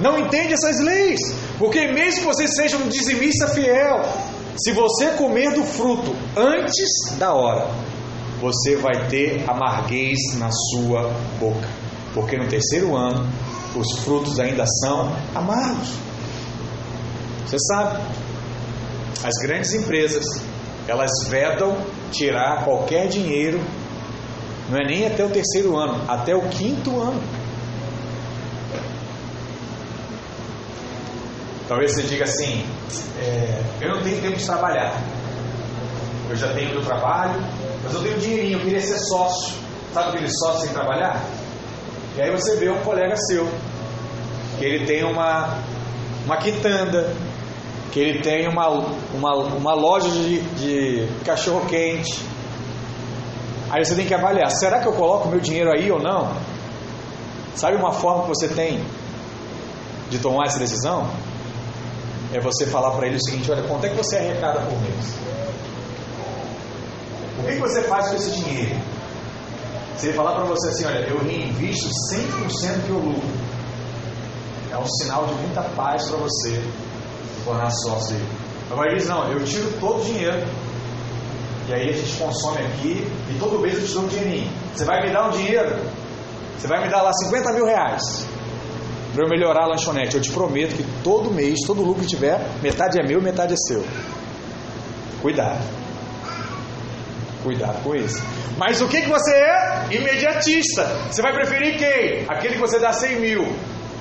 não 0.00 0.18
entende 0.18 0.54
essas 0.54 0.80
leis. 0.80 1.20
Porque 1.58 1.92
mesmo 1.92 2.20
que 2.20 2.26
você 2.26 2.48
seja 2.48 2.76
um 2.78 2.88
dizimista 2.88 3.48
fiel, 3.48 4.02
se 4.56 4.72
você 4.72 5.10
comer 5.10 5.52
do 5.54 5.62
fruto 5.62 6.14
antes 6.36 7.18
da 7.18 7.32
hora, 7.32 7.68
você 8.40 8.76
vai 8.76 9.06
ter 9.08 9.44
amarguez 9.46 10.18
na 10.38 10.50
sua 10.50 11.12
boca. 11.38 11.68
Porque 12.14 12.36
no 12.36 12.48
terceiro 12.48 12.96
ano, 12.96 13.28
os 13.76 14.02
frutos 14.02 14.40
ainda 14.40 14.64
são 14.66 15.14
amargos. 15.34 16.09
Você 17.50 17.58
sabe, 17.66 18.00
as 19.24 19.34
grandes 19.42 19.74
empresas, 19.74 20.24
elas 20.86 21.10
vedam 21.28 21.76
tirar 22.12 22.64
qualquer 22.64 23.08
dinheiro, 23.08 23.60
não 24.68 24.78
é 24.78 24.86
nem 24.86 25.04
até 25.04 25.24
o 25.24 25.30
terceiro 25.30 25.76
ano, 25.76 26.00
até 26.06 26.32
o 26.32 26.48
quinto 26.48 27.00
ano. 27.00 27.20
Talvez 31.66 31.92
você 31.92 32.02
diga 32.02 32.22
assim: 32.22 32.64
é, 33.20 33.62
eu 33.80 33.96
não 33.96 34.02
tenho 34.04 34.22
tempo 34.22 34.36
de 34.36 34.46
trabalhar, 34.46 35.02
eu 36.28 36.36
já 36.36 36.52
tenho 36.54 36.70
meu 36.70 36.82
trabalho, 36.82 37.40
mas 37.82 37.92
eu 37.92 38.00
tenho 38.00 38.18
dinheirinho, 38.20 38.58
eu 38.58 38.62
queria 38.62 38.80
ser 38.80 38.98
sócio. 39.00 39.56
Sabe 39.92 40.10
aquele 40.10 40.30
sócio 40.30 40.60
sem 40.60 40.72
trabalhar? 40.72 41.20
E 42.16 42.22
aí 42.22 42.30
você 42.30 42.54
vê 42.54 42.70
um 42.70 42.78
colega 42.82 43.16
seu, 43.16 43.48
que 44.56 44.64
ele 44.64 44.86
tem 44.86 45.02
uma, 45.02 45.58
uma 46.26 46.36
quitanda, 46.36 47.12
que 47.92 48.00
ele 48.00 48.20
tem 48.20 48.48
uma, 48.48 48.68
uma, 49.14 49.34
uma 49.34 49.74
loja 49.74 50.08
de, 50.08 50.40
de 50.40 51.08
cachorro 51.24 51.66
quente. 51.66 52.20
Aí 53.70 53.84
você 53.84 53.94
tem 53.94 54.06
que 54.06 54.14
avaliar: 54.14 54.50
será 54.50 54.80
que 54.80 54.88
eu 54.88 54.92
coloco 54.92 55.28
meu 55.28 55.40
dinheiro 55.40 55.70
aí 55.70 55.90
ou 55.90 56.00
não? 56.00 56.32
Sabe 57.54 57.76
uma 57.76 57.92
forma 57.92 58.22
que 58.22 58.28
você 58.28 58.48
tem 58.48 58.84
de 60.08 60.18
tomar 60.18 60.46
essa 60.46 60.58
decisão? 60.58 61.08
é 62.32 62.40
você 62.40 62.66
falar 62.66 62.92
para 62.92 63.06
ele 63.06 63.16
o 63.16 63.24
seguinte: 63.24 63.50
olha, 63.50 63.62
quanto 63.64 63.84
é 63.84 63.88
que 63.88 63.96
você 63.96 64.16
arrecada 64.16 64.60
por 64.60 64.80
mês? 64.80 65.14
O 67.38 67.46
que, 67.46 67.56
você 67.56 67.82
faz 67.82 68.08
com 68.08 68.16
esse 68.16 68.30
dinheiro? 68.32 68.76
Se 69.96 70.06
ele 70.06 70.16
falar 70.16 70.34
para 70.34 70.44
você 70.44 70.68
assim: 70.68 70.84
olha, 70.84 70.98
eu 71.08 71.18
reinvisto 71.18 71.88
100% 72.12 72.86
que 72.86 72.90
eu 72.90 72.98
lucro, 72.98 73.28
é 74.70 74.78
um 74.78 74.86
sinal 74.86 75.26
de 75.26 75.34
muita 75.34 75.62
paz 75.62 76.08
para 76.08 76.18
você 76.18 76.62
tornar 77.44 77.70
sócio 77.70 78.16
dele. 78.16 78.28
Agora 78.70 78.94
diz: 78.94 79.08
não, 79.08 79.30
eu 79.30 79.44
tiro 79.44 79.72
todo 79.80 80.00
o 80.00 80.04
dinheiro. 80.04 80.46
E 81.68 81.72
aí 81.74 81.90
a 81.90 81.92
gente 81.92 82.16
consome 82.16 82.58
aqui 82.58 83.06
e 83.30 83.38
todo 83.38 83.60
mês 83.60 83.78
eu 83.78 83.86
te 83.86 83.92
dou 83.92 84.02
um 84.02 84.08
dinheirinho. 84.08 84.50
Você 84.74 84.84
vai 84.84 85.06
me 85.06 85.12
dar 85.12 85.28
um 85.28 85.30
dinheiro? 85.30 85.76
Você 86.58 86.66
vai 86.66 86.82
me 86.82 86.90
dar 86.90 87.02
lá 87.02 87.12
50 87.12 87.52
mil 87.52 87.64
reais 87.64 88.26
para 89.14 89.24
eu 89.24 89.28
melhorar 89.28 89.64
a 89.64 89.68
lanchonete. 89.68 90.16
Eu 90.16 90.22
te 90.22 90.30
prometo 90.32 90.76
que 90.76 90.84
todo 91.02 91.30
mês, 91.30 91.60
todo 91.66 91.82
lucro 91.82 92.02
que 92.02 92.08
tiver, 92.08 92.40
metade 92.62 92.98
é 93.00 93.06
meu, 93.06 93.20
metade 93.20 93.54
é 93.54 93.56
seu. 93.56 93.84
Cuidado. 95.22 95.60
Cuidado 97.42 97.82
com 97.82 97.94
isso. 97.94 98.22
Mas 98.58 98.80
o 98.80 98.88
que, 98.88 99.02
que 99.02 99.08
você 99.08 99.32
é? 99.32 99.86
Imediatista. 99.90 100.84
Você 101.10 101.22
vai 101.22 101.32
preferir 101.32 101.78
quem? 101.78 102.24
Aquele 102.28 102.54
que 102.54 102.60
você 102.60 102.78
dá 102.78 102.92
100 102.92 103.20
mil 103.20 103.46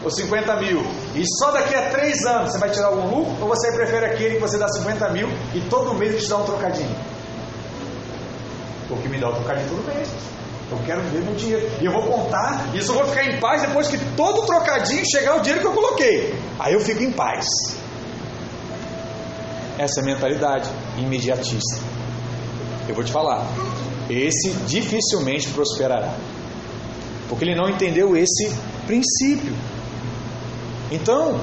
ou 0.04 0.10
50 0.10 0.56
mil. 0.58 0.82
E 1.16 1.24
só 1.38 1.52
daqui 1.52 1.76
a 1.76 1.89
3 1.89 2.26
anos 2.26 2.52
você 2.52 2.58
vai 2.58 2.70
tirar 2.70 2.88
algum 2.88 3.16
lucro? 3.16 3.36
Ou 3.41 3.47
você 3.47 3.72
prefere 3.72 4.06
aquele 4.06 4.36
que 4.36 4.41
você 4.41 4.58
dá 4.58 4.68
50 4.68 5.10
mil 5.10 5.28
e 5.54 5.62
todo 5.70 5.93
mês 5.93 6.14
ele 6.14 6.22
te 6.22 6.30
dá 6.30 6.38
um 6.38 6.45
trocadinho? 6.45 6.95
O 8.89 8.97
que 8.97 9.08
me 9.08 9.20
dá 9.20 9.30
um 9.30 9.34
trocadinho 9.34 9.70
todo 9.70 9.95
mês. 9.95 10.10
Eu 10.72 10.78
quero 10.86 11.02
ver 11.02 11.22
meu 11.22 11.34
dinheiro. 11.34 11.68
E 11.82 11.86
eu 11.86 11.91
vou 11.91 12.04
contar, 12.04 12.70
e 12.74 12.78
eu 12.78 12.84
só 12.84 12.93
vou 12.93 13.06
ficar 13.06 13.26
em 13.26 13.39
paz 13.39 13.62
depois 13.62 13.88
que 13.88 13.97
todo 14.16 14.45
trocadinho 14.45 15.04
chegar 15.10 15.36
o 15.36 15.41
dinheiro 15.41 15.62
que 15.62 15.68
eu 15.68 15.74
coloquei. 15.74 16.36
Aí 16.60 16.74
eu 16.74 16.80
fico 16.80 17.02
em 17.02 17.12
paz. 17.12 17.45
Essa 19.78 20.02
é 20.02 20.04
a 20.04 20.06
mentalidade 20.06 20.70
imediatista. 20.97 21.80
Eu 22.88 22.93
vou 22.93 23.04
te 23.04 23.12
falar. 23.12 23.47
Esse 24.10 24.52
dificilmente 24.68 25.50
prosperará. 25.50 26.14
Porque 27.28 27.45
ele 27.45 27.56
não 27.56 27.70
entendeu 27.70 28.16
esse 28.18 28.52
princípio. 28.86 29.54
Então, 30.92 31.40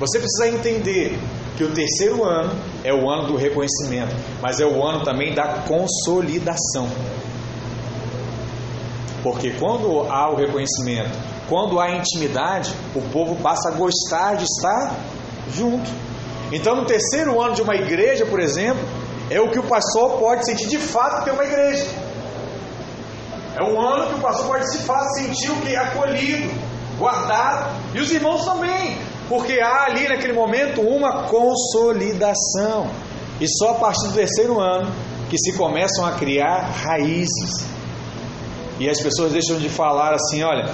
você 0.00 0.18
precisa 0.18 0.48
entender 0.48 1.18
que 1.56 1.64
o 1.64 1.72
terceiro 1.72 2.24
ano 2.24 2.52
é 2.82 2.92
o 2.92 3.08
ano 3.08 3.28
do 3.28 3.36
reconhecimento, 3.36 4.14
mas 4.42 4.60
é 4.60 4.66
o 4.66 4.84
ano 4.84 5.04
também 5.04 5.32
da 5.34 5.62
consolidação. 5.62 6.88
Porque 9.22 9.52
quando 9.52 10.00
há 10.10 10.30
o 10.30 10.36
reconhecimento, 10.36 11.16
quando 11.48 11.80
há 11.80 11.90
intimidade, 11.90 12.74
o 12.94 13.00
povo 13.10 13.36
passa 13.36 13.68
a 13.68 13.72
gostar 13.72 14.36
de 14.36 14.44
estar 14.44 14.96
junto. 15.54 15.90
Então, 16.52 16.74
no 16.74 16.84
terceiro 16.84 17.40
ano 17.40 17.54
de 17.54 17.62
uma 17.62 17.74
igreja, 17.74 18.26
por 18.26 18.40
exemplo, 18.40 18.82
é 19.30 19.40
o 19.40 19.50
que 19.50 19.58
o 19.58 19.62
pastor 19.62 20.18
pode 20.18 20.44
sentir 20.44 20.68
de 20.68 20.78
fato 20.78 21.24
ter 21.24 21.30
uma 21.30 21.44
igreja. 21.44 21.86
É 23.56 23.62
um 23.62 23.80
ano 23.80 24.08
que 24.08 24.14
o 24.14 24.20
pastor 24.20 24.46
pode 24.46 24.70
de 24.72 24.78
fato 24.78 25.08
sentir 25.14 25.50
o 25.50 25.60
que 25.60 25.74
é 25.74 25.78
acolhido, 25.78 26.50
guardado, 27.04 27.70
e 27.94 28.00
os 28.00 28.10
irmãos 28.10 28.44
também, 28.46 28.96
porque 29.28 29.60
há 29.60 29.84
ali 29.84 30.08
naquele 30.08 30.32
momento 30.32 30.80
uma 30.80 31.24
consolidação. 31.24 32.88
E 33.38 33.46
só 33.58 33.72
a 33.72 33.74
partir 33.74 34.08
do 34.08 34.14
terceiro 34.14 34.58
ano 34.58 34.90
que 35.28 35.36
se 35.38 35.52
começam 35.52 36.06
a 36.06 36.12
criar 36.12 36.70
raízes. 36.70 37.66
E 38.78 38.88
as 38.88 39.00
pessoas 39.02 39.32
deixam 39.32 39.58
de 39.58 39.68
falar 39.68 40.14
assim: 40.14 40.42
olha, 40.42 40.70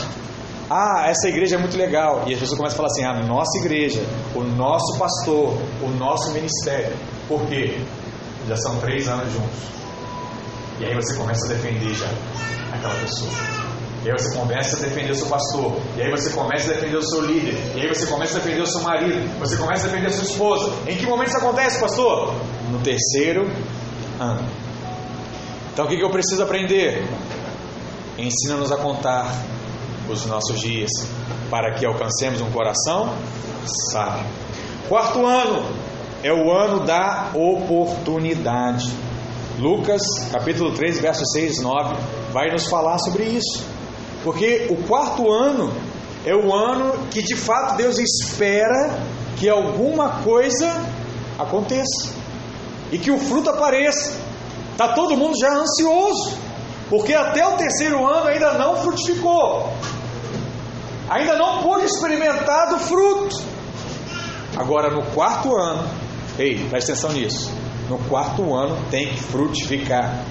ah, 0.71 1.07
essa 1.09 1.29
igreja 1.29 1.57
é 1.57 1.59
muito 1.59 1.77
legal. 1.77 2.25
E 2.27 2.35
as 2.35 2.39
pessoas 2.39 2.59
começam 2.59 2.75
a 2.75 2.89
falar 2.89 2.89
assim: 2.89 3.05
a 3.05 3.27
nossa 3.27 3.59
igreja, 3.59 4.03
o 4.35 4.43
nosso 4.43 4.99
pastor, 4.99 5.59
o 5.83 5.89
nosso 5.99 6.31
ministério. 6.33 6.97
Por 7.27 7.45
quê? 7.47 7.81
Já 8.47 8.57
são 8.57 8.79
três 8.81 9.09
anos 9.09 9.33
juntos. 9.33 9.71
E 10.79 10.85
aí 10.85 10.95
você 10.95 11.17
começa 11.17 11.45
a 11.47 11.49
defender 11.49 11.95
já 11.95 12.09
aquela 12.73 12.95
pessoa. 13.01 13.70
E 14.05 14.11
aí 14.11 14.19
você 14.19 14.35
começa 14.35 14.77
a 14.77 14.81
defender 14.81 15.11
o 15.11 15.15
seu 15.15 15.27
pastor. 15.27 15.77
E 15.97 16.03
aí 16.03 16.11
você 16.11 16.31
começa 16.31 16.71
a 16.71 16.75
defender 16.75 16.97
o 16.97 17.03
seu 17.03 17.21
líder. 17.21 17.55
E 17.77 17.81
aí 17.83 17.89
você 17.89 18.07
começa 18.07 18.37
a 18.37 18.41
defender 18.41 18.63
o 18.63 18.67
seu 18.67 18.81
marido. 18.83 19.39
Você 19.39 19.57
começa 19.57 19.87
a 19.87 19.91
defender 19.91 20.07
a 20.07 20.11
sua 20.11 20.25
esposa. 20.25 20.73
Em 20.87 20.97
que 20.97 21.07
momento 21.07 21.29
isso 21.29 21.37
acontece, 21.37 21.79
pastor? 21.79 22.35
No 22.71 22.79
terceiro 22.81 23.51
ano. 24.19 24.49
Então 25.73 25.85
o 25.85 25.89
que 25.89 26.01
eu 26.01 26.11
preciso 26.11 26.43
aprender? 26.43 27.07
Ensina-nos 28.17 28.73
a 28.73 28.77
contar 28.77 29.27
os 30.09 30.27
nossos 30.27 30.61
dias, 30.61 30.91
para 31.51 31.75
que 31.75 31.87
alcancemos 31.87 32.41
um 32.41 32.51
coração 32.51 33.15
sábio. 33.93 34.27
Quarto 34.89 35.25
ano 35.25 35.65
é 36.23 36.33
o 36.33 36.51
ano 36.51 36.85
da 36.85 37.31
oportunidade. 37.35 38.91
Lucas, 39.59 40.03
capítulo 40.33 40.73
3, 40.73 40.99
versos 41.01 41.31
6 41.33 41.59
e 41.59 41.63
9, 41.63 41.97
vai 42.33 42.51
nos 42.51 42.67
falar 42.67 42.99
sobre 42.99 43.25
isso. 43.25 43.65
Porque 44.23 44.67
o 44.71 44.77
quarto 44.87 45.31
ano 45.31 45.73
é 46.25 46.35
o 46.35 46.55
ano 46.55 47.07
que 47.11 47.23
de 47.23 47.35
fato 47.35 47.77
Deus 47.77 47.99
espera 47.99 48.99
que 49.37 49.49
alguma 49.49 50.23
coisa 50.23 50.71
aconteça 51.39 52.15
e 52.93 52.99
que 52.99 53.11
o 53.11 53.19
fruto 53.19 53.51
apareça. 53.51 54.15
Está 54.73 54.89
todo 54.89 55.17
mundo 55.17 55.39
já 55.39 55.53
ansioso. 55.53 56.37
Porque 56.89 57.15
até 57.15 57.47
o 57.47 57.53
terceiro 57.53 58.05
ano 58.05 58.27
ainda 58.27 58.55
não 58.55 58.77
frutificou. 58.77 59.73
Ainda 61.09 61.37
não 61.37 61.63
pôde 61.63 61.87
experimentar 61.87 62.69
do 62.69 62.79
fruto. 62.79 63.37
Agora 64.57 64.91
no 64.91 65.03
quarto 65.15 65.57
ano, 65.57 65.89
ei, 66.39 66.67
presta 66.69 66.93
atenção 66.93 67.13
nisso. 67.13 67.51
No 67.89 67.99
quarto 68.09 68.55
ano 68.55 68.77
tem 68.91 69.09
que 69.09 69.21
frutificar. 69.21 70.25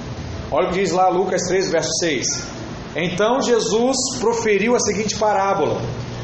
Olha 0.52 0.68
o 0.68 0.72
que 0.72 0.80
diz 0.80 0.92
lá 0.92 1.08
Lucas 1.08 1.44
3, 1.48 1.70
verso 1.70 1.90
6. 2.00 2.59
Então 2.96 3.42
Jesus 3.42 3.96
proferiu 4.20 4.76
a 4.76 4.80
seguinte 4.80 5.16
parábola: 5.18 5.82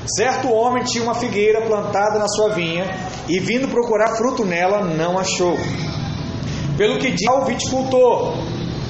Certo 0.08 0.52
homem 0.52 0.84
tinha 0.84 1.04
uma 1.04 1.16
figueira 1.16 1.62
plantada 1.62 2.20
na 2.20 2.28
sua 2.28 2.50
vinha 2.50 2.86
e, 3.28 3.40
vindo 3.40 3.68
procurar 3.68 4.16
fruto 4.16 4.46
nela, 4.46 4.84
não 4.84 5.18
achou. 5.18 5.58
Pelo 6.78 6.98
que 7.00 7.12
disse 7.12 7.28
ao 7.30 7.46
viticultor: 7.46 8.34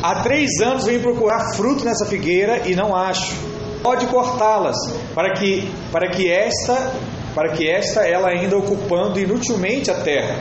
Há 0.02 0.22
três 0.22 0.60
anos 0.62 0.86
venho 0.86 1.02
procurar 1.02 1.54
fruto 1.54 1.86
nessa 1.86 2.06
figueira 2.06 2.68
e 2.68 2.76
não 2.76 2.96
acho. 2.96 3.34
Pode 3.82 4.08
cortá-las, 4.08 4.76
para 5.14 5.34
que, 5.34 5.72
para 5.92 6.10
que 6.10 6.30
esta, 6.30 6.94
para 7.36 7.52
que 7.52 7.70
esta 7.70 8.02
ela 8.02 8.30
ainda 8.30 8.58
ocupando 8.58 9.20
inutilmente 9.20 9.92
a 9.92 9.96
terra. 10.02 10.40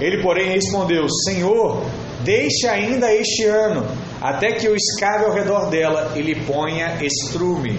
Ele, 0.00 0.22
porém, 0.22 0.50
respondeu: 0.50 1.06
Senhor, 1.24 1.82
deixe 2.22 2.68
ainda 2.68 3.12
este 3.12 3.44
ano, 3.44 3.86
até 4.24 4.52
que 4.52 4.66
eu 4.66 4.74
escave 4.74 5.26
ao 5.26 5.32
redor 5.32 5.68
dela 5.68 6.12
e 6.16 6.22
lhe 6.22 6.46
ponha 6.46 6.96
estrume. 7.04 7.78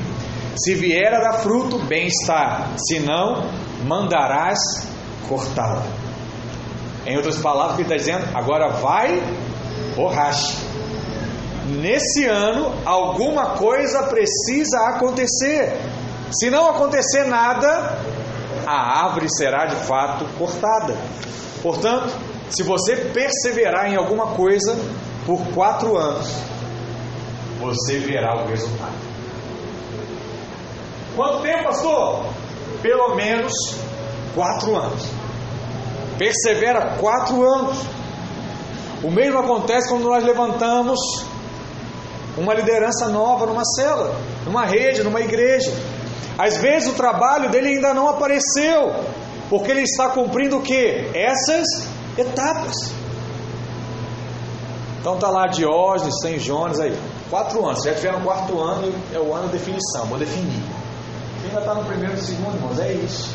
Se 0.56 0.76
vier 0.76 1.12
a 1.12 1.20
dar 1.20 1.40
fruto, 1.40 1.80
bem 1.80 2.06
está, 2.06 2.68
se 2.78 3.00
não, 3.00 3.50
mandarás 3.84 4.60
cortá-la. 5.28 5.84
Em 7.04 7.18
outras 7.18 7.38
palavras, 7.38 7.80
ele 7.80 7.84
está 7.84 7.96
dizendo? 7.96 8.38
Agora 8.38 8.70
vai, 8.74 9.24
borracha 9.96 10.76
nesse 11.66 12.26
ano 12.26 12.76
alguma 12.86 13.56
coisa 13.56 14.04
precisa 14.04 14.90
acontecer. 14.90 15.76
Se 16.32 16.50
não 16.52 16.70
acontecer 16.70 17.26
nada, 17.26 17.98
a 18.68 19.06
árvore 19.06 19.28
será 19.36 19.66
de 19.66 19.76
fato 19.76 20.26
cortada. 20.38 20.96
Portanto, 21.62 22.14
se 22.50 22.62
você 22.62 22.96
perseverar 22.96 23.92
em 23.92 23.96
alguma 23.96 24.28
coisa 24.28 24.76
por 25.26 25.40
quatro 25.54 25.98
anos, 25.98 26.28
você 27.60 28.00
verá 28.00 28.44
o 28.44 28.48
resultado. 28.48 28.94
Quanto 31.16 31.42
tempo, 31.42 31.64
pastor? 31.64 32.26
Pelo 32.82 33.16
menos 33.16 33.54
quatro 34.36 34.76
anos. 34.76 35.04
Persevera 36.18 36.98
quatro 37.00 37.42
anos. 37.44 37.78
O 39.04 39.10
mesmo 39.10 39.40
acontece 39.40 39.90
quando 39.90 40.04
nós 40.04 40.24
levantamos 40.24 41.00
uma 42.38 42.54
liderança 42.54 43.08
nova 43.08 43.46
numa 43.46 43.64
cela, 43.64 44.20
numa 44.46 44.66
rede, 44.66 45.04
numa 45.04 45.22
igreja. 45.22 45.72
Às 46.38 46.58
vezes 46.58 46.90
o 46.90 46.94
trabalho 46.94 47.50
dele 47.50 47.70
ainda 47.70 47.94
não 47.94 48.10
apareceu, 48.10 48.94
porque 49.50 49.72
ele 49.72 49.82
está 49.82 50.10
cumprindo 50.10 50.58
o 50.58 50.62
que? 50.62 51.10
Essas 51.14 51.66
etapas. 52.18 52.76
Então 55.06 55.20
tá 55.20 55.30
lá 55.30 55.46
Diógenes, 55.46 56.16
Sem 56.20 56.40
Jones 56.40 56.80
aí. 56.80 56.98
Quatro 57.30 57.64
anos. 57.64 57.84
Já 57.84 57.94
tiver 57.94 58.12
no 58.14 58.22
quarto 58.22 58.60
ano, 58.60 58.92
é 59.14 59.20
o 59.20 59.36
ano 59.36 59.50
de 59.50 59.60
definição. 59.60 60.08
Vou 60.08 60.18
definir. 60.18 60.64
Quem 61.44 61.50
ainda 61.50 61.60
está 61.60 61.76
no 61.76 61.86
primeiro 61.86 62.16
e 62.16 62.18
segundo, 62.18 62.56
irmãos, 62.56 62.80
é 62.80 62.92
isso. 62.94 63.30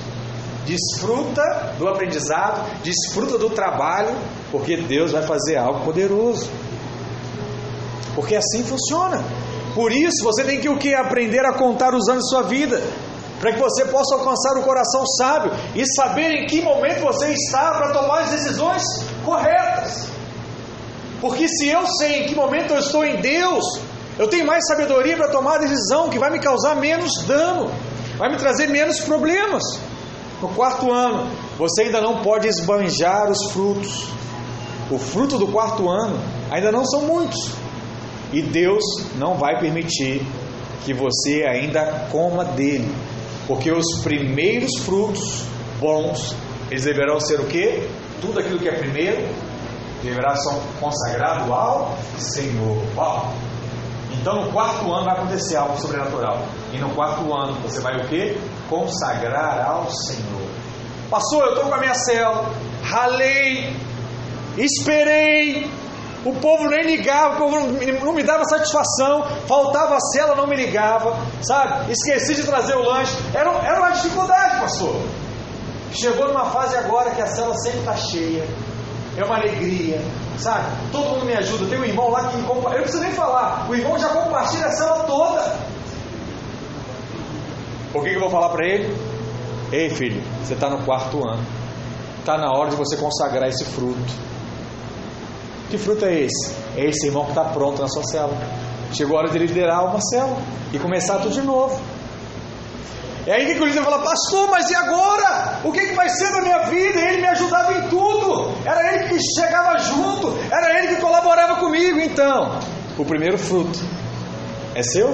Desfruta 0.66 1.76
do 1.78 1.86
aprendizado, 1.86 2.60
desfruta 2.82 3.38
do 3.38 3.50
trabalho, 3.50 4.08
porque 4.50 4.78
Deus 4.78 5.12
vai 5.12 5.22
fazer 5.22 5.58
algo 5.58 5.84
poderoso. 5.84 6.50
Porque 8.16 8.34
assim 8.34 8.64
funciona. 8.64 9.22
Por 9.72 9.92
isso 9.92 10.24
você 10.24 10.42
tem 10.42 10.60
que 10.60 10.68
o 10.68 10.76
que 10.76 10.92
aprender 10.92 11.46
a 11.46 11.52
contar 11.52 11.94
os 11.94 12.08
anos 12.08 12.24
de 12.24 12.30
sua 12.30 12.42
vida, 12.42 12.82
para 13.38 13.52
que 13.52 13.60
você 13.60 13.84
possa 13.84 14.16
alcançar 14.16 14.58
o 14.58 14.64
coração 14.64 15.06
sábio 15.06 15.52
e 15.76 15.86
saber 15.94 16.32
em 16.32 16.46
que 16.46 16.60
momento 16.60 17.02
você 17.02 17.32
está 17.32 17.74
para 17.74 17.92
tomar 17.92 18.22
as 18.22 18.30
decisões 18.30 18.82
corretas. 19.24 19.69
Porque 21.20 21.46
se 21.48 21.68
eu 21.68 21.86
sei 21.98 22.22
em 22.22 22.26
que 22.26 22.34
momento 22.34 22.72
eu 22.72 22.78
estou 22.78 23.04
em 23.04 23.16
Deus, 23.16 23.64
eu 24.18 24.28
tenho 24.28 24.46
mais 24.46 24.66
sabedoria 24.66 25.16
para 25.16 25.28
tomar 25.28 25.56
a 25.56 25.58
decisão 25.58 26.08
que 26.08 26.18
vai 26.18 26.30
me 26.30 26.38
causar 26.38 26.76
menos 26.76 27.10
dano, 27.26 27.70
vai 28.16 28.30
me 28.30 28.36
trazer 28.36 28.68
menos 28.68 29.00
problemas. 29.00 29.62
No 30.40 30.48
quarto 30.48 30.90
ano, 30.90 31.30
você 31.58 31.82
ainda 31.82 32.00
não 32.00 32.22
pode 32.22 32.48
esbanjar 32.48 33.30
os 33.30 33.52
frutos. 33.52 34.08
O 34.90 34.98
fruto 34.98 35.38
do 35.38 35.48
quarto 35.48 35.88
ano 35.88 36.18
ainda 36.50 36.72
não 36.72 36.84
são 36.86 37.02
muitos. 37.02 37.50
E 38.32 38.40
Deus 38.40 38.82
não 39.16 39.34
vai 39.34 39.60
permitir 39.60 40.22
que 40.84 40.94
você 40.94 41.44
ainda 41.44 42.06
coma 42.10 42.44
dele. 42.44 42.90
Porque 43.46 43.70
os 43.70 44.02
primeiros 44.02 44.70
frutos 44.84 45.44
bons, 45.78 46.34
eles 46.70 46.84
deverão 46.84 47.20
ser 47.20 47.40
o 47.40 47.46
quê? 47.46 47.88
Tudo 48.20 48.40
aquilo 48.40 48.58
que 48.58 48.68
é 48.68 48.72
primeiro 48.72 49.28
deverá 50.02 50.34
ser 50.36 50.54
consagrado 50.80 51.52
ao 51.52 51.96
Senhor. 52.18 52.82
Uau. 52.96 53.32
Então 54.12 54.44
no 54.44 54.52
quarto 54.52 54.92
ano 54.92 55.04
vai 55.04 55.14
acontecer 55.14 55.56
algo 55.56 55.78
sobrenatural. 55.78 56.42
E 56.72 56.78
no 56.78 56.90
quarto 56.90 57.32
ano 57.32 57.54
você 57.62 57.80
vai 57.80 57.96
o 57.96 58.08
quê? 58.08 58.38
Consagrar 58.68 59.64
ao 59.66 59.90
Senhor. 59.90 60.48
Pastor, 61.08 61.44
eu 61.44 61.48
estou 61.54 61.64
com 61.64 61.74
a 61.74 61.78
minha 61.78 61.94
célula, 61.94 62.50
ralei, 62.84 63.74
esperei, 64.56 65.68
o 66.24 66.34
povo 66.34 66.68
nem 66.68 66.82
ligava, 66.82 67.34
o 67.34 67.38
povo 67.38 67.58
não 68.04 68.12
me 68.12 68.22
dava 68.22 68.44
satisfação, 68.44 69.24
faltava 69.48 69.96
a 69.96 70.00
cela, 70.00 70.36
não 70.36 70.46
me 70.46 70.54
ligava, 70.54 71.16
sabe? 71.42 71.92
Esqueci 71.92 72.34
de 72.34 72.44
trazer 72.44 72.76
o 72.76 72.82
lanche. 72.82 73.16
Era, 73.34 73.50
era 73.64 73.80
uma 73.80 73.90
dificuldade, 73.90 74.60
pastor. 74.60 75.00
Chegou 75.92 76.28
numa 76.28 76.50
fase 76.50 76.76
agora 76.76 77.10
que 77.10 77.22
a 77.22 77.26
cela 77.26 77.54
sempre 77.56 77.80
está 77.80 77.96
cheia, 77.96 78.46
é 79.22 79.26
uma 79.26 79.36
alegria, 79.36 80.00
sabe? 80.38 80.66
Todo 80.92 81.08
mundo 81.08 81.24
me 81.24 81.34
ajuda. 81.34 81.66
Tem 81.66 81.78
um 81.78 81.84
irmão 81.84 82.10
lá 82.10 82.28
que 82.28 82.42
compartilha, 82.42 82.74
eu 82.74 82.78
não 82.78 82.82
preciso 82.82 83.02
nem 83.02 83.12
falar, 83.12 83.66
o 83.68 83.74
irmão 83.74 83.98
já 83.98 84.08
compartilha 84.08 84.66
a 84.66 84.72
cela 84.72 85.04
toda. 85.04 85.58
O 87.92 88.00
que, 88.00 88.10
que 88.10 88.16
eu 88.16 88.20
vou 88.20 88.30
falar 88.30 88.50
para 88.50 88.66
ele? 88.66 88.96
Ei 89.72 89.90
filho, 89.90 90.22
você 90.42 90.54
está 90.54 90.68
no 90.68 90.84
quarto 90.84 91.24
ano, 91.26 91.44
está 92.18 92.36
na 92.38 92.50
hora 92.50 92.70
de 92.70 92.76
você 92.76 92.96
consagrar 92.96 93.48
esse 93.48 93.64
fruto. 93.64 94.12
Que 95.70 95.78
fruto 95.78 96.04
é 96.04 96.22
esse? 96.22 96.54
É 96.76 96.88
esse 96.88 97.06
irmão 97.06 97.24
que 97.24 97.30
está 97.30 97.44
pronto 97.44 97.80
na 97.80 97.88
sua 97.88 98.02
célula. 98.04 98.36
Chegou 98.92 99.16
a 99.16 99.20
hora 99.20 99.30
de 99.30 99.38
liderar 99.38 99.84
uma 99.84 100.00
célula 100.00 100.42
e 100.72 100.78
começar 100.78 101.18
tudo 101.18 101.32
de 101.32 101.42
novo. 101.42 101.80
É 103.30 103.34
aí 103.34 103.54
que 103.54 103.62
o 103.62 103.64
líder 103.64 103.84
fala, 103.84 104.02
pastor, 104.02 104.50
mas 104.50 104.68
e 104.70 104.74
agora? 104.74 105.60
O 105.62 105.70
que, 105.70 105.86
que 105.86 105.94
vai 105.94 106.08
ser 106.08 106.32
da 106.32 106.40
minha 106.40 106.58
vida? 106.64 106.98
Ele 106.98 107.18
me 107.18 107.28
ajudava 107.28 107.74
em 107.74 107.88
tudo, 107.88 108.52
era 108.66 108.92
ele 108.92 109.08
que 109.08 109.20
chegava 109.40 109.78
junto, 109.78 110.36
era 110.50 110.76
ele 110.76 110.96
que 110.96 111.00
colaborava 111.00 111.60
comigo. 111.60 112.00
Então, 112.00 112.58
o 112.98 113.04
primeiro 113.04 113.38
fruto 113.38 113.78
é 114.74 114.82
seu? 114.82 115.10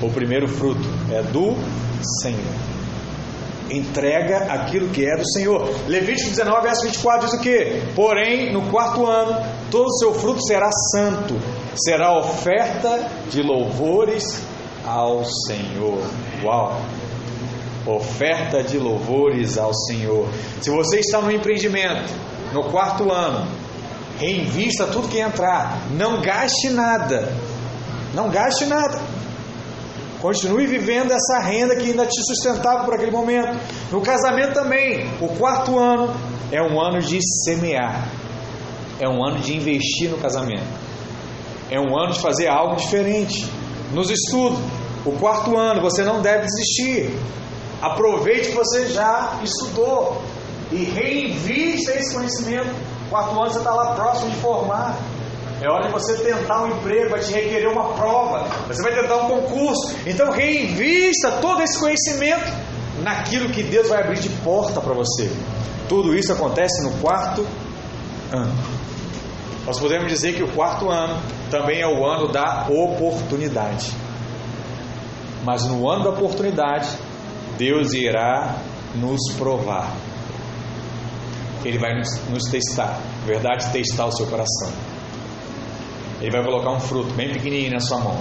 O 0.00 0.10
primeiro 0.10 0.48
fruto 0.48 0.88
é 1.12 1.22
do 1.24 1.54
Senhor 2.22 2.70
entrega 3.70 4.52
aquilo 4.52 4.88
que 4.88 5.08
é 5.08 5.16
do 5.16 5.24
Senhor. 5.30 5.68
Levítico 5.86 6.30
19, 6.30 6.62
verso 6.62 6.82
24 6.86 7.26
diz 7.26 7.34
o 7.34 7.40
que? 7.40 7.82
Porém, 7.94 8.52
no 8.52 8.68
quarto 8.68 9.06
ano, 9.06 9.36
todo 9.70 9.86
o 9.86 9.98
seu 9.98 10.12
fruto 10.12 10.42
será 10.42 10.68
santo, 10.92 11.36
será 11.76 12.18
oferta 12.18 13.08
de 13.30 13.42
louvores 13.42 14.42
ao 14.86 15.24
Senhor. 15.46 16.02
Uau! 16.44 16.80
Oferta 17.86 18.62
de 18.62 18.78
louvores 18.78 19.56
ao 19.56 19.72
Senhor. 19.74 20.28
Se 20.60 20.70
você 20.70 21.00
está 21.00 21.20
no 21.20 21.32
empreendimento, 21.32 22.12
no 22.52 22.64
quarto 22.70 23.10
ano, 23.10 23.46
reinvista 24.18 24.86
tudo 24.86 25.08
que 25.08 25.18
entrar, 25.18 25.88
não 25.92 26.20
gaste 26.20 26.68
nada. 26.68 27.32
Não 28.14 28.28
gaste 28.28 28.66
nada. 28.66 29.00
Continue 30.20 30.66
vivendo 30.66 31.12
essa 31.12 31.38
renda 31.40 31.74
que 31.76 31.90
ainda 31.90 32.04
te 32.04 32.22
sustentava 32.22 32.84
por 32.84 32.94
aquele 32.94 33.10
momento. 33.10 33.58
No 33.90 34.02
casamento 34.02 34.52
também, 34.52 35.08
o 35.20 35.28
quarto 35.28 35.78
ano 35.78 36.14
é 36.52 36.60
um 36.60 36.78
ano 36.78 37.00
de 37.00 37.18
semear, 37.44 38.06
é 39.00 39.08
um 39.08 39.24
ano 39.24 39.38
de 39.38 39.56
investir 39.56 40.10
no 40.10 40.18
casamento, 40.18 40.66
é 41.70 41.80
um 41.80 41.98
ano 41.98 42.12
de 42.12 42.20
fazer 42.20 42.48
algo 42.48 42.76
diferente. 42.76 43.48
Nos 43.92 44.10
estudos, 44.10 44.58
o 45.04 45.12
quarto 45.12 45.56
ano 45.56 45.80
você 45.80 46.02
não 46.04 46.20
deve 46.20 46.46
desistir. 46.46 47.18
Aproveite 47.82 48.50
que 48.50 48.54
você 48.54 48.88
já 48.88 49.40
estudou 49.42 50.22
e 50.70 50.84
reinvista 50.84 51.92
esse 51.92 52.14
conhecimento. 52.14 52.70
Quarto 53.08 53.40
ano 53.40 53.50
você 53.50 53.58
está 53.58 53.72
lá 53.72 53.94
próximo 53.94 54.30
de 54.30 54.36
formar. 54.36 54.96
É 55.60 55.68
hora 55.68 55.88
de 55.88 55.92
você 55.92 56.14
tentar 56.14 56.62
um 56.62 56.68
emprego, 56.68 57.10
vai 57.10 57.20
te 57.20 57.32
requerer 57.32 57.68
uma 57.68 57.92
prova, 57.92 58.48
você 58.66 58.82
vai 58.82 58.94
tentar 58.94 59.16
um 59.16 59.28
concurso. 59.28 59.94
Então 60.06 60.30
reinvista 60.30 61.32
todo 61.32 61.60
esse 61.62 61.78
conhecimento 61.78 62.50
naquilo 63.02 63.50
que 63.50 63.62
Deus 63.62 63.88
vai 63.88 64.02
abrir 64.02 64.20
de 64.20 64.30
porta 64.42 64.80
para 64.80 64.94
você. 64.94 65.30
Tudo 65.88 66.14
isso 66.14 66.32
acontece 66.32 66.82
no 66.82 66.92
quarto 66.98 67.46
ano. 68.32 68.52
Nós 69.66 69.78
podemos 69.78 70.08
dizer 70.10 70.34
que 70.34 70.42
o 70.42 70.48
quarto 70.48 70.90
ano 70.90 71.20
também 71.50 71.80
é 71.80 71.86
o 71.86 72.06
ano 72.06 72.28
da 72.28 72.66
oportunidade. 72.68 73.92
Mas 75.44 75.64
no 75.64 75.88
ano 75.88 76.04
da 76.04 76.10
oportunidade, 76.10 76.88
Deus 77.58 77.92
irá 77.92 78.56
nos 78.94 79.32
provar. 79.36 79.94
Ele 81.64 81.78
vai 81.78 81.94
nos, 81.94 82.44
testar. 82.50 82.98
Verdade, 83.26 83.70
testar 83.70 84.06
o 84.06 84.12
seu 84.12 84.26
coração. 84.26 84.72
Ele 86.20 86.30
vai 86.30 86.42
colocar 86.42 86.70
um 86.70 86.80
fruto 86.80 87.12
bem 87.14 87.32
pequenininho 87.32 87.72
na 87.72 87.80
sua 87.80 87.98
mão 87.98 88.20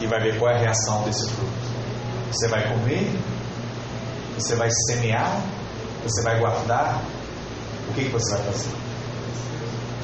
e 0.00 0.06
vai 0.06 0.20
ver 0.20 0.38
qual 0.38 0.50
é 0.50 0.56
a 0.56 0.58
reação 0.58 1.02
desse 1.02 1.28
fruto. 1.30 1.52
Você 2.30 2.48
vai 2.48 2.68
comer? 2.68 3.10
Você 4.36 4.56
vai 4.56 4.68
semear? 4.86 5.40
Você 6.02 6.22
vai 6.22 6.38
guardar? 6.38 7.02
O 7.88 7.94
que, 7.94 8.04
que 8.04 8.10
você 8.10 8.34
vai 8.34 8.44
fazer? 8.44 8.70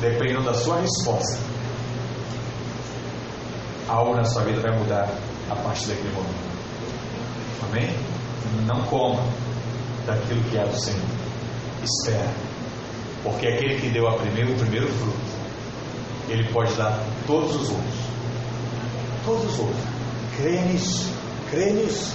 Dependendo 0.00 0.42
da 0.42 0.54
sua 0.54 0.80
resposta, 0.80 1.38
algo 3.88 4.14
na 4.14 4.24
sua 4.24 4.44
vida 4.44 4.60
vai 4.60 4.78
mudar 4.78 5.08
a 5.50 5.54
partir 5.56 5.88
daquele 5.88 6.12
momento. 6.12 6.50
Amém? 7.62 7.94
Não 8.66 8.82
coma 8.84 9.22
daquilo 10.06 10.42
que 10.44 10.56
é 10.56 10.64
do 10.64 10.76
Senhor. 10.76 11.00
Espera. 11.82 12.30
Porque 13.22 13.46
aquele 13.46 13.78
que 13.80 13.90
deu 13.90 14.08
a 14.08 14.14
primeiro, 14.14 14.52
o 14.52 14.56
primeiro 14.56 14.88
fruto 14.88 15.40
ele 16.30 16.44
pode 16.52 16.72
dar 16.74 16.98
todos 17.26 17.54
os 17.56 17.68
outros. 17.70 17.94
Todos 19.24 19.52
os 19.52 19.58
outros. 19.58 19.84
Creia 20.36 20.62
nisso. 20.62 21.10
Nisso. 21.52 22.14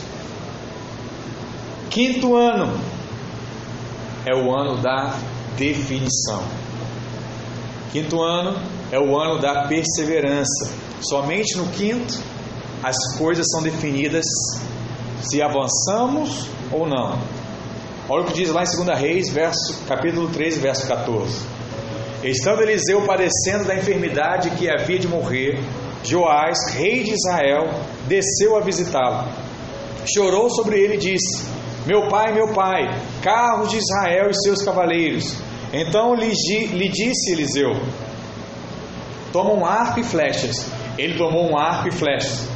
Quinto 1.90 2.36
ano 2.36 2.80
é 4.26 4.34
o 4.34 4.56
ano 4.56 4.82
da 4.82 5.14
definição. 5.58 6.42
Quinto 7.92 8.22
ano 8.22 8.60
é 8.92 9.00
o 9.00 9.18
ano 9.20 9.40
da 9.40 9.68
perseverança. 9.68 10.72
Somente 11.02 11.58
no 11.58 11.68
quinto 11.68 12.14
as 12.84 13.18
coisas 13.18 13.46
são 13.50 13.64
definidas 13.64 14.26
se 15.22 15.42
avançamos 15.42 16.48
ou 16.72 16.88
não. 16.88 17.20
Olha 18.08 18.24
o 18.24 18.26
que 18.26 18.34
diz 18.34 18.50
lá 18.50 18.64
em 18.64 18.86
2 18.86 19.00
Reis, 19.00 19.30
verso, 19.30 19.76
capítulo 19.88 20.30
13, 20.30 20.60
verso 20.60 20.88
14. 20.88 21.42
Estando 22.24 22.62
Eliseu 22.62 23.02
padecendo 23.06 23.66
da 23.66 23.76
enfermidade 23.76 24.52
que 24.52 24.70
havia 24.70 25.00
de 25.00 25.08
morrer, 25.08 25.60
Joás, 26.04 26.58
rei 26.74 27.04
de 27.04 27.14
Israel, 27.14 27.68
desceu 28.08 28.56
a 28.56 28.62
visitá-lo. 28.62 29.28
Chorou 30.14 30.50
sobre 30.52 30.80
ele 30.80 30.96
e 30.96 30.98
disse: 30.98 31.44
Meu 31.88 32.08
pai, 32.08 32.32
meu 32.32 32.50
pai, 32.50 32.84
carros 33.24 33.70
de 33.70 33.78
Israel 33.78 34.30
e 34.30 34.36
seus 34.36 34.62
cavaleiros. 34.62 35.36
Então 35.76 36.16
lhe, 36.16 36.32
lhe 36.74 36.88
disse 36.88 37.34
Eliseu: 37.34 37.72
Toma 39.34 39.54
um 39.54 39.66
arco 39.66 40.00
e 40.00 40.04
flechas. 40.04 40.66
Ele 40.98 41.18
tomou 41.18 41.52
um 41.52 41.58
arco 41.58 41.90
e 41.90 41.92
flechas. 41.92 42.48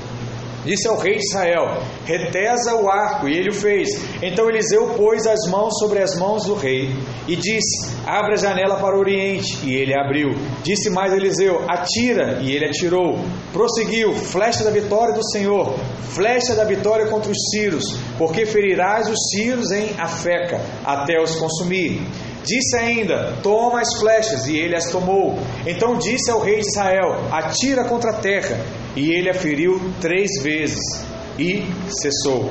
Disse 0.63 0.87
ao 0.87 0.97
rei 0.97 1.15
de 1.15 1.25
Israel: 1.25 1.81
Retesa 2.05 2.75
o 2.75 2.89
arco, 2.89 3.27
e 3.27 3.35
ele 3.35 3.49
o 3.49 3.53
fez. 3.53 3.89
Então 4.21 4.49
Eliseu 4.49 4.93
pôs 4.95 5.27
as 5.27 5.49
mãos 5.49 5.77
sobre 5.79 6.01
as 6.01 6.17
mãos 6.17 6.45
do 6.45 6.53
rei 6.53 6.89
e 7.27 7.35
disse: 7.35 7.93
Abre 8.05 8.35
a 8.35 8.37
janela 8.37 8.77
para 8.77 8.95
o 8.95 8.99
oriente, 8.99 9.57
e 9.65 9.73
ele 9.73 9.93
abriu. 9.93 10.29
Disse 10.63 10.89
mais 10.89 11.11
Eliseu: 11.11 11.65
Atira, 11.67 12.39
e 12.41 12.51
ele 12.55 12.65
atirou. 12.65 13.19
Prosseguiu: 13.51 14.13
Flecha 14.13 14.63
da 14.63 14.71
vitória 14.71 15.13
do 15.13 15.29
Senhor, 15.29 15.77
flecha 16.09 16.55
da 16.55 16.63
vitória 16.63 17.07
contra 17.07 17.31
os 17.31 17.49
Círios, 17.51 17.97
porque 18.17 18.45
ferirás 18.45 19.09
os 19.09 19.29
Círios 19.31 19.71
em 19.71 19.89
Afeca, 19.99 20.61
até 20.85 21.21
os 21.21 21.35
consumir. 21.35 22.01
Disse 22.43 22.75
ainda: 22.77 23.33
Toma 23.43 23.81
as 23.81 23.99
flechas, 23.99 24.47
e 24.47 24.57
ele 24.57 24.75
as 24.75 24.91
tomou. 24.91 25.37
Então 25.65 25.97
disse 25.97 26.31
ao 26.31 26.39
rei 26.39 26.59
de 26.59 26.67
Israel: 26.67 27.27
Atira 27.31 27.83
contra 27.85 28.11
a 28.11 28.15
terra. 28.15 28.59
E 28.95 29.11
ele 29.11 29.29
a 29.29 29.33
feriu 29.33 29.79
três 30.01 30.41
vezes, 30.41 31.05
e 31.37 31.63
cessou. 31.89 32.49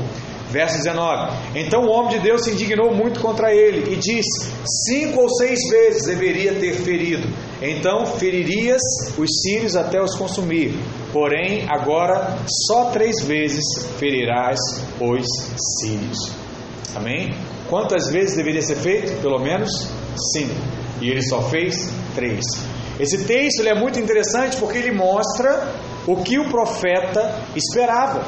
Verso 0.50 0.78
19: 0.78 1.32
Então 1.54 1.82
o 1.82 1.90
homem 1.90 2.16
de 2.16 2.20
Deus 2.20 2.42
se 2.42 2.50
indignou 2.50 2.94
muito 2.94 3.20
contra 3.20 3.52
ele, 3.52 3.92
e 3.92 3.96
disse: 3.96 4.50
Cinco 4.86 5.20
ou 5.22 5.28
seis 5.28 5.58
vezes 5.70 6.06
deveria 6.06 6.54
ter 6.54 6.74
ferido. 6.74 7.28
Então 7.60 8.06
feririas 8.06 8.80
os 9.18 9.28
sírios 9.42 9.76
até 9.76 10.00
os 10.00 10.16
consumir. 10.16 10.74
Porém, 11.12 11.66
agora 11.68 12.38
só 12.66 12.86
três 12.90 13.22
vezes 13.26 13.64
ferirás 13.98 14.58
os 15.00 15.26
sírios. 15.80 16.32
Amém? 16.94 17.34
Quantas 17.68 18.08
vezes 18.08 18.36
deveria 18.36 18.62
ser 18.62 18.76
feito? 18.76 19.20
Pelo 19.20 19.38
menos 19.38 19.70
cinco. 20.32 20.54
E 21.00 21.10
ele 21.10 21.22
só 21.22 21.42
fez 21.42 21.90
três. 22.14 22.44
Esse 22.98 23.24
texto 23.24 23.66
é 23.66 23.74
muito 23.74 24.00
interessante 24.00 24.56
porque 24.56 24.78
ele 24.78 24.92
mostra 24.92 25.68
o 26.06 26.16
que 26.16 26.38
o 26.38 26.48
profeta 26.48 27.40
esperava. 27.54 28.24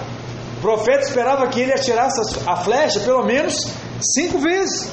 O 0.58 0.60
profeta 0.60 1.00
esperava 1.00 1.48
que 1.48 1.60
ele 1.60 1.72
atirasse 1.72 2.20
a 2.46 2.56
flecha 2.56 3.00
pelo 3.00 3.24
menos 3.24 3.66
cinco 4.14 4.38
vezes. 4.38 4.90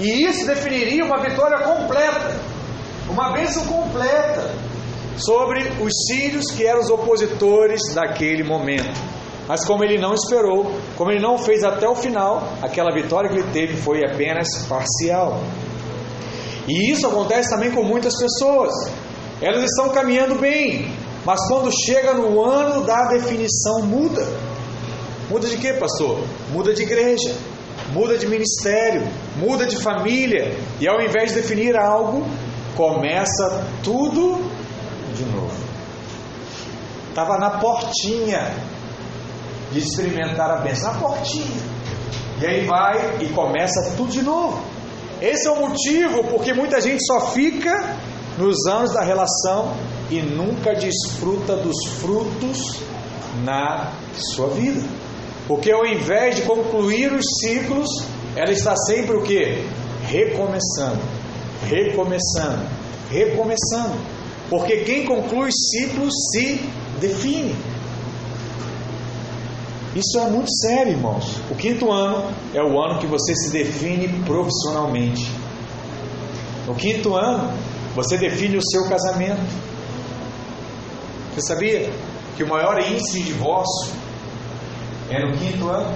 E 0.00 0.26
isso 0.26 0.46
definiria 0.46 1.04
uma 1.04 1.22
vitória 1.22 1.58
completa, 1.58 2.34
uma 3.08 3.32
bênção 3.32 3.64
completa 3.66 4.50
sobre 5.16 5.60
os 5.80 5.92
sírios 6.08 6.46
que 6.50 6.66
eram 6.66 6.80
os 6.80 6.90
opositores 6.90 7.94
daquele 7.94 8.42
momento. 8.42 8.98
Mas 9.52 9.66
como 9.66 9.84
ele 9.84 9.98
não 9.98 10.14
esperou, 10.14 10.80
como 10.96 11.10
ele 11.10 11.20
não 11.20 11.36
fez 11.36 11.62
até 11.62 11.86
o 11.86 11.94
final, 11.94 12.42
aquela 12.62 12.90
vitória 12.90 13.28
que 13.28 13.36
ele 13.36 13.52
teve 13.52 13.76
foi 13.76 14.00
apenas 14.02 14.48
parcial. 14.66 15.42
E 16.66 16.90
isso 16.90 17.06
acontece 17.06 17.50
também 17.50 17.70
com 17.70 17.82
muitas 17.82 18.18
pessoas. 18.18 18.72
Elas 19.42 19.62
estão 19.64 19.90
caminhando 19.90 20.36
bem, 20.36 20.90
mas 21.22 21.46
quando 21.48 21.70
chega 21.84 22.14
no 22.14 22.42
ano 22.42 22.86
da 22.86 23.08
definição 23.08 23.82
muda. 23.82 24.26
Muda 25.28 25.46
de 25.46 25.58
quê, 25.58 25.74
pastor? 25.74 26.24
Muda 26.50 26.72
de 26.72 26.84
igreja, 26.84 27.34
muda 27.92 28.16
de 28.16 28.26
ministério, 28.26 29.06
muda 29.36 29.66
de 29.66 29.76
família, 29.76 30.56
e 30.80 30.88
ao 30.88 30.98
invés 31.02 31.34
de 31.34 31.42
definir 31.42 31.76
algo, 31.76 32.26
começa 32.74 33.66
tudo 33.84 34.50
de 35.14 35.26
novo. 35.26 35.52
Estava 37.10 37.36
na 37.36 37.50
portinha 37.58 38.71
de 39.72 39.78
experimentar 39.78 40.50
a 40.50 40.56
bênção, 40.56 40.92
na 40.92 40.98
portinha. 40.98 41.62
E 42.40 42.46
aí 42.46 42.66
vai 42.66 43.22
e 43.22 43.28
começa 43.28 43.94
tudo 43.96 44.10
de 44.10 44.22
novo. 44.22 44.60
Esse 45.20 45.46
é 45.46 45.50
o 45.50 45.60
motivo 45.60 46.24
porque 46.24 46.52
muita 46.52 46.80
gente 46.80 47.04
só 47.06 47.28
fica 47.28 47.96
nos 48.36 48.66
anos 48.66 48.92
da 48.92 49.02
relação 49.02 49.74
e 50.10 50.20
nunca 50.20 50.74
desfruta 50.74 51.56
dos 51.56 51.76
frutos 52.00 52.80
na 53.44 53.92
sua 54.14 54.48
vida. 54.48 54.82
Porque 55.46 55.70
ao 55.70 55.86
invés 55.86 56.36
de 56.36 56.42
concluir 56.42 57.12
os 57.12 57.24
ciclos, 57.40 57.88
ela 58.36 58.50
está 58.50 58.74
sempre 58.76 59.16
o 59.16 59.22
que? 59.22 59.64
Recomeçando, 60.04 61.00
recomeçando, 61.68 62.66
recomeçando. 63.10 63.94
Porque 64.50 64.78
quem 64.78 65.04
conclui 65.04 65.50
ciclos 65.52 66.12
se 66.32 66.60
define. 67.00 67.54
Isso 69.94 70.18
é 70.18 70.30
muito 70.30 70.50
sério, 70.50 70.92
irmãos. 70.92 71.36
O 71.50 71.54
quinto 71.54 71.92
ano 71.92 72.32
é 72.54 72.62
o 72.62 72.82
ano 72.82 72.98
que 72.98 73.06
você 73.06 73.34
se 73.34 73.50
define 73.50 74.08
profissionalmente. 74.24 75.30
No 76.66 76.74
quinto 76.74 77.14
ano, 77.14 77.52
você 77.94 78.16
define 78.16 78.56
o 78.56 78.62
seu 78.62 78.88
casamento. 78.88 79.42
Você 81.34 81.42
sabia 81.42 81.92
que 82.36 82.42
o 82.42 82.48
maior 82.48 82.80
índice 82.80 83.20
de 83.20 83.24
divórcio 83.24 83.92
é 85.10 85.20
no 85.26 85.36
quinto 85.36 85.68
ano? 85.68 85.94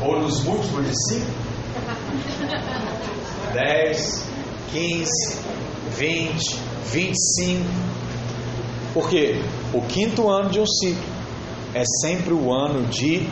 Ou 0.00 0.20
nos 0.20 0.44
múltiplos 0.44 0.86
de 0.86 0.94
cinco? 1.08 1.26
10, 3.52 4.26
15, 4.70 5.10
20, 5.98 6.58
25. 6.86 7.64
Porque 8.94 9.42
o 9.72 9.80
quinto 9.82 10.28
ano 10.30 10.50
de 10.50 10.60
um 10.60 10.66
ciclo 10.66 11.21
é 11.74 11.82
sempre 12.00 12.34
o 12.34 12.52
ano 12.52 12.86
de 12.88 13.28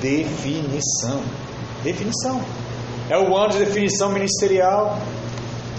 definição. 0.00 1.22
Definição. 1.82 2.42
É 3.08 3.18
o 3.18 3.36
ano 3.36 3.52
de 3.52 3.58
definição 3.58 4.10
ministerial. 4.10 4.98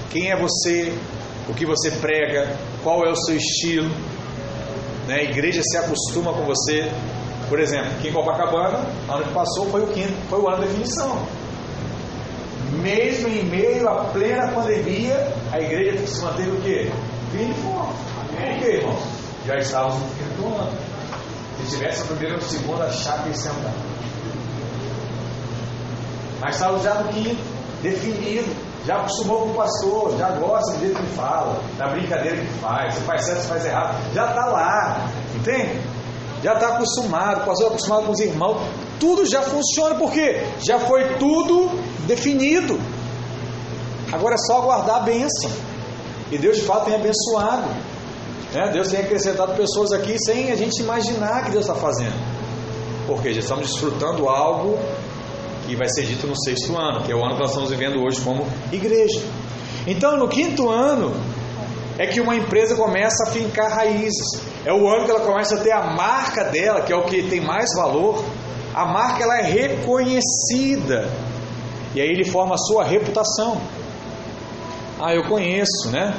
Quem 0.10 0.32
é 0.32 0.36
você? 0.36 0.94
O 1.48 1.54
que 1.54 1.66
você 1.66 1.92
prega? 1.92 2.58
Qual 2.84 3.06
é 3.06 3.12
o 3.12 3.16
seu 3.16 3.36
estilo? 3.36 3.90
Né? 5.08 5.16
A 5.16 5.24
igreja 5.24 5.62
se 5.64 5.78
acostuma 5.78 6.34
com 6.34 6.44
você. 6.46 6.92
Por 7.48 7.60
exemplo, 7.60 7.92
aqui 7.98 8.10
em 8.10 8.14
Copacabana, 8.14 8.86
ano 9.10 9.24
que 9.24 9.34
passou 9.34 9.66
foi 9.70 9.82
o 9.82 9.88
quinto, 9.88 10.14
foi 10.30 10.40
o 10.40 10.48
ano 10.48 10.62
de 10.62 10.68
definição. 10.68 11.26
Mesmo 12.82 13.28
em 13.28 13.44
meio 13.46 13.88
à 13.90 14.06
plena 14.06 14.52
pandemia, 14.52 15.34
a 15.52 15.60
igreja 15.60 16.06
se 16.06 16.24
manteve 16.24 16.52
o 16.52 16.62
quê? 16.62 16.92
Firme 17.32 17.52
e 17.52 17.62
forte. 17.62 18.00
Por 18.30 18.60
quê, 18.60 18.78
irmãos? 18.78 19.04
Já 19.48 19.56
estávamos 19.56 20.00
no 20.00 20.10
quinto 20.10 20.46
ano. 20.56 20.99
Se 21.66 21.76
tivesse 21.76 22.02
a 22.02 22.06
primeira 22.06 22.36
ou 22.36 22.40
a 22.40 22.42
segunda, 22.42 22.92
chave 22.92 23.34
sentar. 23.36 23.74
Mas 26.40 26.56
estava 26.56 26.80
já 26.80 26.96
no 26.96 27.10
quinto, 27.10 27.42
definido. 27.82 28.70
Já 28.86 28.96
acostumou 28.96 29.42
com 29.42 29.50
o 29.50 29.54
pastor, 29.56 30.18
já 30.18 30.32
gosta 30.32 30.74
do 30.74 30.80
jeito 30.80 31.00
que 31.00 31.16
fala, 31.16 31.62
da 31.78 31.90
brincadeira 31.90 32.38
que 32.38 32.48
faz, 32.60 32.96
se 32.96 33.02
faz 33.02 33.26
certo, 33.26 33.42
se 33.42 33.48
faz 33.48 33.66
errado, 33.66 34.14
já 34.14 34.30
está 34.30 34.46
lá, 34.46 35.10
entende? 35.36 35.82
Já 36.42 36.54
está 36.54 36.70
acostumado, 36.70 37.42
o 37.42 37.46
pastor 37.46 37.66
é 37.66 37.70
acostumado 37.70 38.06
com 38.06 38.12
os 38.14 38.20
irmãos, 38.20 38.62
tudo 39.00 39.26
já 39.26 39.42
funciona, 39.42 39.96
porque 39.96 40.44
já 40.66 40.80
foi 40.80 41.18
tudo 41.18 41.70
definido. 42.08 42.80
Agora 44.12 44.36
é 44.36 44.38
só 44.38 44.60
aguardar 44.60 44.96
a 44.96 45.00
bênção. 45.02 45.52
E 46.32 46.38
Deus 46.38 46.58
de 46.58 46.64
fato 46.64 46.86
tem 46.86 46.96
abençoado. 46.96 47.70
Né? 48.54 48.70
Deus 48.74 48.90
tem 48.90 49.00
acrescentado 49.02 49.54
pessoas 49.54 49.92
aqui 49.92 50.18
sem 50.20 50.52
a 50.52 50.56
gente 50.56 50.82
imaginar 50.82 51.46
que 51.46 51.52
Deus 51.52 51.66
está 51.66 51.76
fazendo. 51.76 52.16
Porque 53.06 53.34
já 53.34 53.40
estamos 53.40 53.68
desfrutando 53.68 54.28
algo 54.28 54.78
que 55.68 55.76
vai 55.76 55.88
ser 55.88 56.04
dito 56.06 56.26
no 56.26 56.36
sexto 56.36 56.76
ano, 56.78 57.04
que 57.04 57.12
é 57.12 57.16
o 57.16 57.24
ano 57.24 57.36
que 57.36 57.42
nós 57.42 57.50
estamos 57.50 57.70
vivendo 57.70 58.02
hoje 58.02 58.20
como 58.22 58.46
igreja. 58.72 59.22
Então, 59.86 60.18
no 60.18 60.28
quinto 60.28 60.70
ano, 60.70 61.14
é 61.98 62.08
que 62.08 62.20
uma 62.20 62.36
empresa 62.36 62.76
começa 62.76 63.24
a 63.24 63.28
fincar 63.28 63.72
raízes. 63.72 64.42
É 64.66 64.74
o 64.74 64.88
ano 64.88 65.06
que 65.06 65.12
ela 65.12 65.20
começa 65.20 65.56
a 65.56 65.60
ter 65.60 65.72
a 65.72 65.82
marca 65.94 66.46
dela, 66.46 66.82
que 66.82 66.92
é 66.92 66.96
o 66.96 67.04
que 67.04 67.24
tem 67.24 67.42
mais 67.42 67.76
valor. 67.76 68.24
A 68.74 68.86
marca 68.86 69.24
ela 69.24 69.38
é 69.40 69.44
reconhecida. 69.44 71.10
E 71.94 72.02
aí 72.02 72.08
ele 72.08 72.24
forma 72.24 72.56
a 72.56 72.58
sua 72.58 72.84
reputação. 72.84 73.62
Ah, 75.00 75.14
eu 75.14 75.24
conheço, 75.24 75.90
né? 75.92 76.14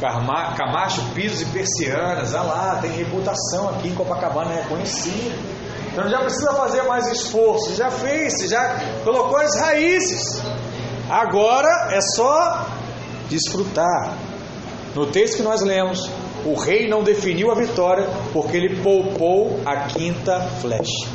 Camacho, 0.00 1.02
pisos 1.14 1.42
e 1.42 1.44
persianas, 1.46 2.34
ah 2.34 2.42
lá, 2.42 2.78
tem 2.80 2.90
reputação 2.90 3.68
aqui 3.68 3.88
em 3.88 3.94
Copacabana, 3.94 4.54
é 4.54 4.62
conhecido. 4.62 5.38
Então 5.92 6.08
já 6.08 6.20
precisa 6.20 6.54
fazer 6.54 6.82
mais 6.84 7.06
esforço, 7.08 7.74
já 7.74 7.90
fez, 7.90 8.48
já 8.48 8.78
colocou 9.04 9.36
as 9.36 9.60
raízes. 9.60 10.40
Agora 11.10 11.88
é 11.90 12.00
só 12.00 12.66
desfrutar. 13.28 14.16
No 14.94 15.06
texto 15.06 15.36
que 15.36 15.42
nós 15.42 15.60
lemos, 15.60 16.10
o 16.44 16.54
rei 16.54 16.88
não 16.88 17.02
definiu 17.02 17.50
a 17.50 17.54
vitória 17.54 18.08
porque 18.32 18.56
ele 18.56 18.80
poupou 18.82 19.60
a 19.66 19.86
quinta 19.86 20.40
flecha. 20.60 21.08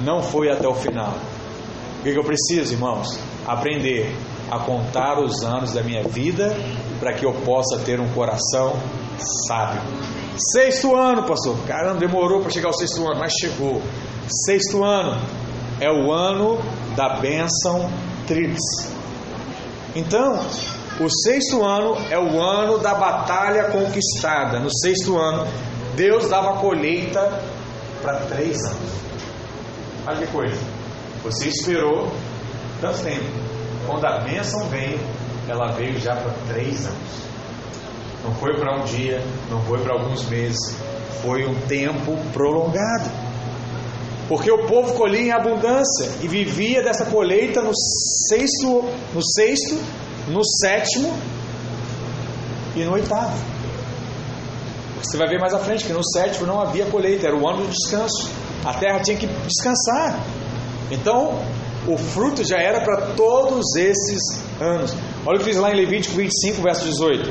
Não 0.00 0.22
foi 0.22 0.50
até 0.50 0.66
o 0.66 0.74
final. 0.74 1.14
O 2.00 2.02
que 2.02 2.16
eu 2.16 2.24
preciso, 2.24 2.72
irmãos? 2.72 3.18
Aprender 3.46 4.16
a 4.50 4.58
contar 4.58 5.20
os 5.20 5.42
anos 5.42 5.72
da 5.72 5.82
minha 5.82 6.02
vida 6.02 6.56
para 7.02 7.14
que 7.14 7.26
eu 7.26 7.32
possa 7.32 7.80
ter 7.84 7.98
um 7.98 8.08
coração 8.10 8.76
sábio. 9.48 9.82
Sexto 10.52 10.94
ano, 10.94 11.24
pastor. 11.24 11.56
Caramba, 11.66 11.98
demorou 11.98 12.40
para 12.40 12.50
chegar 12.50 12.68
ao 12.68 12.72
sexto 12.72 13.04
ano, 13.04 13.18
mas 13.18 13.32
chegou. 13.32 13.82
Sexto 14.46 14.84
ano 14.84 15.20
é 15.80 15.90
o 15.90 16.12
ano 16.12 16.60
da 16.94 17.18
bênção 17.18 17.90
tríplice. 18.28 18.88
Então, 19.96 20.46
o 21.00 21.10
sexto 21.10 21.64
ano 21.64 21.96
é 22.08 22.16
o 22.16 22.40
ano 22.40 22.78
da 22.78 22.94
batalha 22.94 23.64
conquistada. 23.64 24.60
No 24.60 24.70
sexto 24.70 25.18
ano, 25.18 25.44
Deus 25.96 26.28
dava 26.28 26.60
colheita 26.60 27.42
para 28.00 28.20
três 28.26 28.64
anos. 28.64 28.92
Olha 30.06 30.18
que 30.18 30.32
coisa. 30.32 30.62
Você 31.24 31.48
esperou 31.48 32.12
tanto 32.80 33.02
tempo. 33.02 33.26
Quando 33.88 34.04
a 34.04 34.20
bênção 34.20 34.68
veio, 34.68 35.00
ela 35.48 35.72
veio 35.72 35.98
já 35.98 36.14
para 36.14 36.32
três 36.48 36.86
anos. 36.86 37.32
Não 38.24 38.34
foi 38.34 38.54
para 38.56 38.80
um 38.80 38.84
dia, 38.84 39.22
não 39.50 39.60
foi 39.62 39.80
para 39.80 39.94
alguns 39.94 40.24
meses, 40.28 40.76
foi 41.22 41.44
um 41.44 41.54
tempo 41.66 42.16
prolongado. 42.32 43.10
Porque 44.28 44.50
o 44.50 44.66
povo 44.66 44.94
colhia 44.94 45.20
em 45.20 45.32
abundância 45.32 46.08
e 46.22 46.28
vivia 46.28 46.82
dessa 46.82 47.06
colheita 47.06 47.60
no 47.60 47.72
sexto, 48.28 48.84
no 49.12 49.22
sexto, 49.22 49.78
no 50.28 50.44
sétimo 50.44 51.12
e 52.76 52.84
no 52.84 52.92
oitavo. 52.92 53.36
Você 55.02 55.16
vai 55.16 55.28
ver 55.28 55.40
mais 55.40 55.52
à 55.52 55.58
frente 55.58 55.84
que 55.84 55.92
no 55.92 56.04
sétimo 56.04 56.46
não 56.46 56.60
havia 56.60 56.86
colheita, 56.86 57.26
era 57.26 57.36
o 57.36 57.48
ano 57.48 57.66
do 57.66 57.68
descanso. 57.68 58.30
A 58.64 58.72
terra 58.72 59.00
tinha 59.00 59.16
que 59.16 59.26
descansar. 59.26 60.24
Então, 60.90 61.42
o 61.86 61.96
fruto 61.96 62.44
já 62.44 62.58
era 62.58 62.80
para 62.80 63.14
todos 63.14 63.74
esses 63.76 64.20
anos. 64.60 64.94
Olha 65.26 65.36
o 65.36 65.38
que 65.40 65.50
diz 65.50 65.56
lá 65.56 65.70
em 65.70 65.76
Levítico 65.76 66.16
25, 66.16 66.62
verso 66.62 66.84
18. 66.84 67.30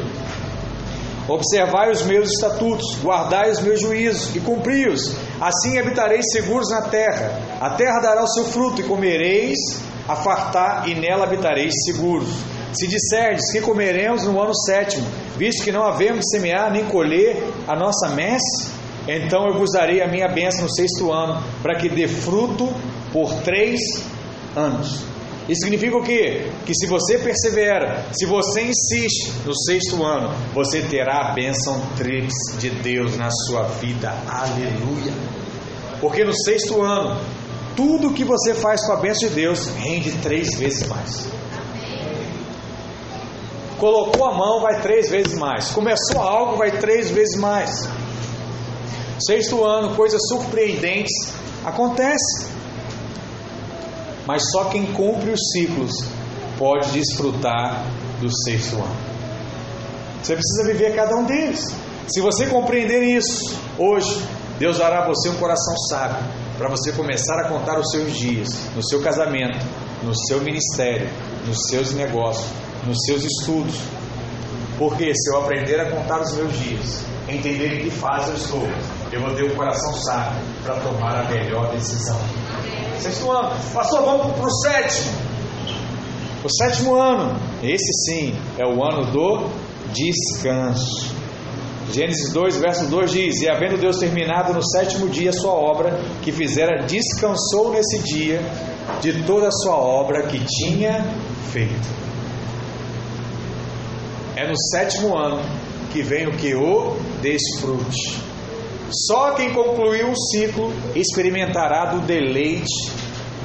Observai 1.28 1.92
os 1.92 2.02
meus 2.02 2.32
estatutos, 2.32 2.98
guardai 3.02 3.52
os 3.52 3.62
meus 3.62 3.80
juízos 3.80 4.36
e 4.36 4.40
cumpri-os. 4.40 5.16
Assim 5.40 5.78
habitareis 5.78 6.26
seguros 6.32 6.70
na 6.70 6.82
terra. 6.82 7.40
A 7.60 7.70
terra 7.72 8.00
dará 8.02 8.24
o 8.24 8.28
seu 8.28 8.46
fruto 8.46 8.82
e 8.82 8.84
comereis 8.84 9.58
a 10.08 10.16
fartar 10.16 10.90
e 10.90 10.96
nela 10.96 11.26
habitareis 11.26 11.74
seguros. 11.86 12.30
Se 12.74 12.88
disserdes 12.88 13.52
que 13.52 13.62
comeremos 13.62 14.24
no 14.24 14.42
ano 14.42 14.56
sétimo, 14.56 15.08
visto 15.38 15.64
que 15.64 15.72
não 15.72 15.86
havemos 15.86 16.22
de 16.22 16.32
semear 16.32 16.72
nem 16.72 16.86
colher 16.86 17.44
a 17.68 17.76
nossa 17.76 18.10
messe, 18.10 18.68
então 19.08 19.48
eu 19.48 19.58
vos 19.58 19.72
darei 19.74 20.02
a 20.02 20.08
minha 20.08 20.28
bênção 20.28 20.64
no 20.64 20.74
sexto 20.74 21.12
ano, 21.12 21.44
para 21.62 21.76
que 21.76 21.90
dê 21.90 22.08
fruto 22.08 22.70
por 23.12 23.34
três 23.42 23.80
anos. 24.56 25.04
Isso 25.50 25.62
significa 25.62 25.98
o 25.98 26.04
quê? 26.04 26.52
Que 26.66 26.74
se 26.74 26.86
você 26.88 27.18
persevera, 27.18 28.06
se 28.14 28.26
você 28.26 28.62
insiste 28.62 29.34
no 29.46 29.56
sexto 29.56 30.04
ano, 30.04 30.34
você 30.54 30.82
terá 30.82 31.30
a 31.30 31.34
bênção 31.34 31.82
tríplice 31.98 32.58
de 32.58 32.70
Deus 32.70 33.18
na 33.18 33.30
sua 33.30 33.64
vida. 33.64 34.14
Aleluia! 34.28 35.14
Porque 36.00 36.24
no 36.24 36.34
sexto 36.34 36.82
ano, 36.82 37.20
tudo 37.76 38.14
que 38.14 38.24
você 38.24 38.54
faz 38.54 38.86
com 38.86 38.94
a 38.94 38.98
bênção 38.98 39.30
de 39.30 39.36
Deus 39.36 39.68
rende 39.68 40.12
três 40.24 40.56
vezes 40.58 40.88
mais. 40.88 41.28
Colocou 43.78 44.26
a 44.26 44.38
mão, 44.38 44.62
vai 44.62 44.80
três 44.82 45.10
vezes 45.10 45.34
mais. 45.34 45.72
Começou 45.72 46.22
algo, 46.22 46.58
vai 46.58 46.72
três 46.72 47.10
vezes 47.10 47.36
mais. 47.36 47.90
Sexto 49.20 49.64
ano, 49.66 49.96
coisas 49.96 50.22
surpreendentes 50.30 51.34
acontecem. 51.66 52.61
Mas 54.32 54.50
só 54.50 54.70
quem 54.70 54.86
cumpre 54.94 55.30
os 55.32 55.52
ciclos 55.52 55.92
pode 56.58 56.90
desfrutar 56.92 57.86
do 58.22 58.30
sexto 58.46 58.78
ano. 58.78 58.96
Você 60.24 60.36
precisa 60.36 60.72
viver 60.72 60.96
cada 60.96 61.18
um 61.18 61.26
deles. 61.26 61.60
Se 62.08 62.22
você 62.22 62.46
compreender 62.46 63.04
isso 63.04 63.60
hoje, 63.78 64.26
Deus 64.58 64.78
dará 64.78 65.04
a 65.04 65.08
você 65.08 65.28
um 65.28 65.36
coração 65.36 65.76
sábio 65.90 66.24
para 66.58 66.70
você 66.70 66.94
começar 66.94 67.42
a 67.42 67.50
contar 67.50 67.78
os 67.78 67.92
seus 67.92 68.18
dias, 68.18 68.48
no 68.74 68.82
seu 68.82 69.02
casamento, 69.02 69.60
no 70.02 70.16
seu 70.16 70.40
ministério, 70.40 71.10
nos 71.46 71.68
seus 71.68 71.92
negócios, 71.92 72.48
nos 72.88 73.00
seus 73.06 73.26
estudos. 73.26 73.82
Porque 74.78 75.14
se 75.14 75.30
eu 75.30 75.42
aprender 75.42 75.78
a 75.78 75.92
contar 75.92 76.22
os 76.22 76.32
meus 76.36 76.58
dias, 76.58 77.04
entender 77.28 77.82
em 77.82 77.84
que 77.84 77.92
fase 77.92 78.30
eu 78.30 78.38
estou, 78.38 78.68
eu 79.12 79.20
vou 79.20 79.36
ter 79.36 79.44
um 79.44 79.56
coração 79.58 79.94
sábio 79.94 80.40
para 80.64 80.80
tomar 80.80 81.20
a 81.20 81.30
melhor 81.30 81.70
decisão. 81.74 82.18
Sexto 83.02 83.32
ano, 83.32 83.50
pastor, 83.74 84.04
vamos 84.04 84.32
para 84.34 84.46
o 84.46 84.52
sétimo. 84.52 85.12
O 86.44 86.50
sétimo 86.50 86.96
ano, 86.96 87.36
esse 87.64 87.92
sim, 88.06 88.36
é 88.60 88.66
o 88.66 88.84
ano 88.84 89.12
do 89.12 89.50
descanso. 89.92 91.12
Gênesis 91.92 92.32
2, 92.32 92.58
verso 92.58 92.86
2 92.86 93.12
diz: 93.12 93.42
E 93.42 93.50
havendo 93.50 93.80
Deus 93.80 93.98
terminado 93.98 94.54
no 94.54 94.64
sétimo 94.64 95.10
dia 95.10 95.32
a 95.32 95.34
sua 95.34 95.52
obra 95.52 96.00
que 96.22 96.32
fizera, 96.32 96.86
descansou 96.86 97.72
nesse 97.72 98.04
dia 98.04 98.40
de 99.02 99.24
toda 99.24 99.48
a 99.48 99.52
sua 99.52 99.78
obra 99.78 100.28
que 100.28 100.40
tinha 100.46 101.04
feito. 101.52 101.90
É 104.36 104.48
no 104.48 104.56
sétimo 104.70 105.18
ano 105.18 105.42
que 105.92 106.04
vem 106.04 106.28
o 106.28 106.38
que? 106.38 106.54
O 106.54 106.96
desfrute. 107.20 108.31
Só 108.92 109.32
quem 109.32 109.54
concluiu 109.54 110.08
um 110.08 110.16
ciclo 110.16 110.72
experimentará 110.96 111.86
do 111.86 112.02
deleite 112.02 112.92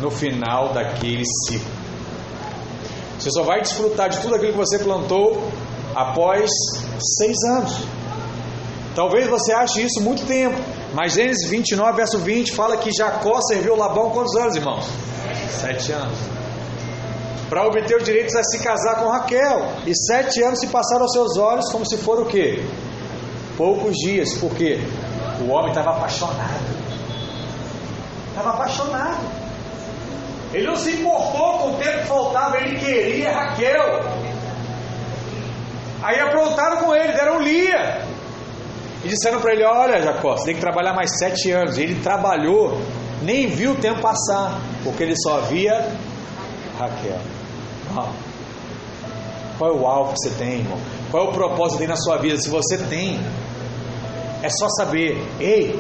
no 0.00 0.10
final 0.10 0.72
daquele 0.72 1.24
ciclo. 1.46 1.70
Você 3.18 3.30
só 3.30 3.42
vai 3.42 3.60
desfrutar 3.60 4.08
de 4.08 4.18
tudo 4.18 4.34
aquilo 4.34 4.52
que 4.52 4.58
você 4.58 4.78
plantou 4.78 5.48
após 5.94 6.50
seis 7.18 7.36
anos. 7.56 7.72
Talvez 8.94 9.26
você 9.28 9.52
ache 9.52 9.84
isso 9.84 10.00
muito 10.00 10.26
tempo, 10.26 10.56
mas 10.94 11.12
Gênesis 11.12 11.48
29, 11.48 11.96
verso 11.96 12.18
20 12.18 12.52
fala 12.52 12.76
que 12.76 12.90
Jacó 12.92 13.40
serviu 13.42 13.76
Labão 13.76 14.10
quantos 14.10 14.34
anos, 14.36 14.56
irmãos? 14.56 14.86
Sete 15.60 15.92
anos. 15.92 16.18
Para 17.48 17.66
obter 17.66 17.96
os 17.96 18.04
direitos 18.04 18.34
a 18.34 18.42
se 18.42 18.58
casar 18.58 18.96
com 18.96 19.08
Raquel. 19.08 19.72
E 19.86 19.94
sete 19.94 20.42
anos 20.42 20.58
se 20.58 20.66
passaram 20.66 21.02
aos 21.02 21.12
seus 21.12 21.36
olhos 21.36 21.70
como 21.70 21.86
se 21.86 21.96
for 21.96 22.20
o 22.20 22.26
quê? 22.26 22.62
Poucos 23.56 23.94
dias. 23.94 24.34
Por 24.34 24.54
quê? 24.54 24.80
O 25.40 25.50
homem 25.50 25.68
estava 25.68 25.90
apaixonado. 25.90 26.76
Estava 28.28 28.50
apaixonado. 28.50 29.46
Ele 30.52 30.66
não 30.66 30.76
se 30.76 30.90
importou 30.92 31.58
com 31.58 31.70
o 31.72 31.76
tempo 31.76 31.98
que 31.98 32.06
faltava, 32.06 32.58
ele 32.58 32.78
queria 32.78 33.32
Raquel. 33.32 34.04
Aí 36.02 36.20
aprontaram 36.20 36.78
com 36.78 36.94
ele, 36.94 37.12
deram 37.12 37.40
Lia. 37.40 38.02
E 39.04 39.08
disseram 39.08 39.40
para 39.40 39.52
ele: 39.52 39.64
Olha, 39.64 40.00
Jacó, 40.00 40.36
você 40.36 40.46
tem 40.46 40.54
que 40.54 40.60
trabalhar 40.60 40.94
mais 40.94 41.18
sete 41.18 41.50
anos. 41.50 41.76
E 41.76 41.82
ele 41.82 42.00
trabalhou, 42.00 42.80
nem 43.22 43.48
viu 43.48 43.72
o 43.72 43.76
tempo 43.76 44.00
passar, 44.00 44.60
porque 44.84 45.02
ele 45.02 45.16
só 45.16 45.40
via 45.42 45.92
Raquel. 46.78 47.18
Uau. 47.94 48.12
Qual 49.58 49.70
é 49.70 49.74
o 49.74 49.86
alvo 49.86 50.12
que 50.12 50.18
você 50.20 50.30
tem, 50.36 50.58
irmão? 50.58 50.78
Qual 51.10 51.26
é 51.26 51.28
o 51.28 51.32
propósito 51.32 51.72
que 51.72 51.78
tem 51.78 51.88
na 51.88 51.96
sua 51.96 52.18
vida? 52.18 52.36
Se 52.36 52.50
você 52.50 52.76
tem, 52.76 53.18
é 54.46 54.48
só 54.50 54.68
saber: 54.70 55.20
Ei, 55.40 55.78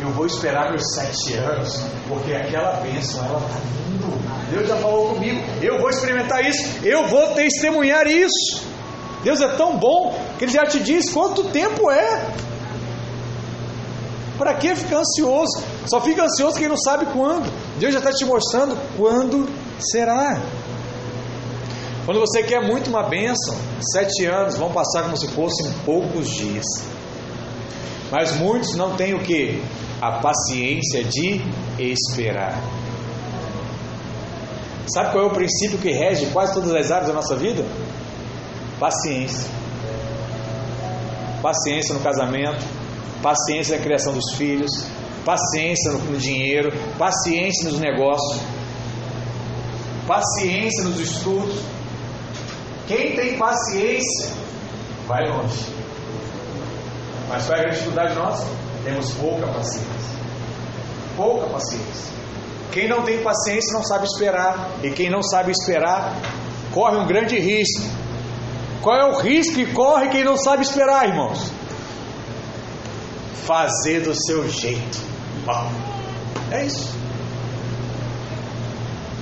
eu 0.00 0.10
vou 0.10 0.26
esperar 0.26 0.70
meus 0.70 0.94
sete 0.94 1.34
anos, 1.34 1.80
porque 2.08 2.32
aquela 2.32 2.80
bênção 2.80 3.24
ela 3.24 3.38
está 3.38 3.58
vindo. 3.58 4.50
Deus 4.50 4.68
já 4.68 4.76
falou 4.76 5.14
comigo, 5.14 5.40
eu 5.60 5.80
vou 5.80 5.90
experimentar 5.90 6.44
isso, 6.44 6.86
eu 6.86 7.08
vou 7.08 7.34
testemunhar 7.34 8.06
isso. 8.06 8.62
Deus 9.24 9.40
é 9.40 9.48
tão 9.56 9.76
bom 9.76 10.16
que 10.38 10.44
Ele 10.44 10.52
já 10.52 10.64
te 10.64 10.78
diz 10.80 11.10
quanto 11.10 11.44
tempo 11.44 11.90
é. 11.90 12.32
Para 14.38 14.54
que 14.54 14.74
ficar 14.74 14.98
ansioso? 14.98 15.64
Só 15.86 16.00
fica 16.00 16.24
ansioso 16.24 16.58
quem 16.58 16.68
não 16.68 16.76
sabe 16.76 17.06
quando. 17.06 17.50
Deus 17.78 17.92
já 17.92 17.98
está 17.98 18.12
te 18.12 18.24
mostrando 18.24 18.76
quando 18.96 19.48
será. 19.78 20.40
Quando 22.04 22.20
você 22.20 22.42
quer 22.42 22.60
muito 22.60 22.90
uma 22.90 23.04
bênção, 23.04 23.56
sete 23.80 24.26
anos 24.26 24.56
vão 24.56 24.70
passar 24.72 25.04
como 25.04 25.16
se 25.16 25.26
fossem 25.28 25.72
poucos 25.86 26.28
dias. 26.28 26.66
Mas 28.14 28.36
muitos 28.36 28.76
não 28.76 28.94
têm 28.94 29.12
o 29.12 29.18
que? 29.24 29.60
A 30.00 30.20
paciência 30.20 31.02
de 31.02 31.42
esperar. 31.80 32.62
Sabe 34.86 35.10
qual 35.10 35.24
é 35.24 35.26
o 35.26 35.32
princípio 35.32 35.78
que 35.78 35.90
rege 35.90 36.26
quase 36.26 36.54
todas 36.54 36.72
as 36.72 36.92
áreas 36.92 37.08
da 37.08 37.14
nossa 37.14 37.34
vida? 37.34 37.64
Paciência. 38.78 39.50
Paciência 41.42 41.92
no 41.92 42.00
casamento, 42.02 42.64
paciência 43.20 43.78
na 43.78 43.82
criação 43.82 44.12
dos 44.12 44.36
filhos, 44.36 44.70
paciência 45.24 45.90
no 45.90 46.16
dinheiro, 46.16 46.72
paciência 46.96 47.68
nos 47.68 47.80
negócios, 47.80 48.40
paciência 50.06 50.84
nos 50.84 51.00
estudos. 51.00 51.60
Quem 52.86 53.16
tem 53.16 53.36
paciência 53.36 54.30
vai 55.08 55.28
longe. 55.28 55.73
Mas 57.28 57.46
qual 57.46 57.56
é 57.56 57.60
a 57.60 57.62
grande 57.62 57.78
dificuldade 57.78 58.14
nossa? 58.14 58.46
Temos 58.84 59.10
pouca 59.14 59.46
paciência. 59.46 60.14
Pouca 61.16 61.46
paciência. 61.46 62.12
Quem 62.70 62.88
não 62.88 63.02
tem 63.02 63.22
paciência 63.22 63.72
não 63.72 63.82
sabe 63.84 64.04
esperar. 64.04 64.70
E 64.82 64.90
quem 64.90 65.10
não 65.10 65.22
sabe 65.22 65.52
esperar 65.52 66.14
corre 66.72 66.96
um 66.96 67.06
grande 67.06 67.38
risco. 67.38 67.88
Qual 68.82 68.96
é 68.96 69.04
o 69.04 69.18
risco 69.20 69.54
que 69.54 69.72
corre 69.72 70.08
quem 70.08 70.24
não 70.24 70.36
sabe 70.36 70.62
esperar, 70.62 71.08
irmãos? 71.08 71.50
Fazer 73.46 74.00
do 74.00 74.14
seu 74.14 74.48
jeito. 74.48 75.00
É 76.50 76.64
isso. 76.66 76.94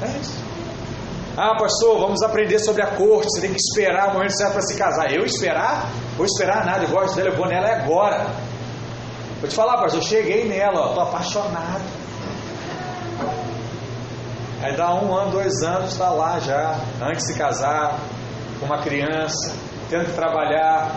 É 0.02 0.18
isso. 0.20 0.41
Ah, 1.36 1.56
pastor, 1.58 1.98
vamos 1.98 2.22
aprender 2.22 2.58
sobre 2.58 2.82
a 2.82 2.88
corte. 2.88 3.28
Você 3.30 3.40
tem 3.40 3.52
que 3.52 3.58
esperar 3.58 4.10
o 4.10 4.14
momento 4.14 4.36
certo 4.36 4.52
para 4.52 4.62
se 4.62 4.76
casar. 4.76 5.10
Eu 5.10 5.24
esperar? 5.24 5.88
Vou 6.16 6.26
esperar 6.26 6.66
nada. 6.66 6.84
Eu 6.84 6.90
gosto 6.90 7.16
dela, 7.16 7.30
eu 7.30 7.36
vou 7.36 7.46
nela 7.46 7.68
agora. 7.68 8.26
Vou 9.40 9.48
te 9.48 9.56
falar, 9.56 9.78
pastor, 9.78 10.00
eu 10.00 10.06
cheguei 10.06 10.46
nela, 10.46 10.88
estou 10.88 11.02
apaixonado. 11.02 11.82
Aí 14.62 14.76
dá 14.76 14.94
um 14.94 15.12
ano, 15.12 15.32
dois 15.32 15.60
anos, 15.62 15.92
está 15.92 16.10
lá 16.10 16.38
já, 16.38 16.78
antes 17.02 17.26
de 17.26 17.32
se 17.32 17.38
casar, 17.38 17.98
com 18.60 18.66
uma 18.66 18.78
criança, 18.78 19.52
tendo 19.90 20.04
que 20.04 20.12
trabalhar, 20.12 20.94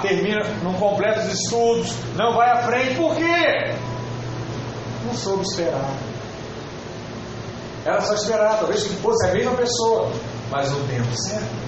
termina, 0.00 0.44
não 0.62 0.74
completa 0.74 1.18
os 1.18 1.32
estudos, 1.32 1.92
não 2.14 2.36
vai 2.36 2.50
à 2.50 2.62
frente, 2.62 2.94
por 2.94 3.16
quê? 3.16 3.74
Não 5.04 5.14
soube 5.14 5.42
esperar. 5.42 6.11
Era 7.84 8.00
só 8.00 8.14
esperar, 8.14 8.58
talvez 8.58 8.84
que 8.84 8.94
fosse 8.96 9.26
a 9.28 9.32
mesma 9.32 9.52
pessoa, 9.54 10.10
mas 10.50 10.70
no 10.70 10.86
tempo 10.86 11.08
certo. 11.16 11.62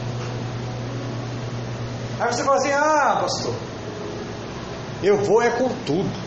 Aí 2.21 2.33
você 2.33 2.45
fala 2.45 2.57
assim: 2.57 2.73
ah, 2.73 3.19
pastor, 3.21 3.55
eu 5.03 5.19
vou 5.25 5.43
é 5.43 5.51
com 5.51 5.69
tudo. 5.85 6.25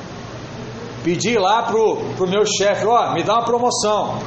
Pedi 1.03 1.37
lá 1.37 1.63
pro, 1.63 1.97
pro 2.17 2.27
meu 2.27 2.43
chefe: 2.45 2.85
ó, 2.85 3.13
me 3.13 3.23
dá 3.23 3.35
uma 3.35 3.45
promoção. 3.45 4.19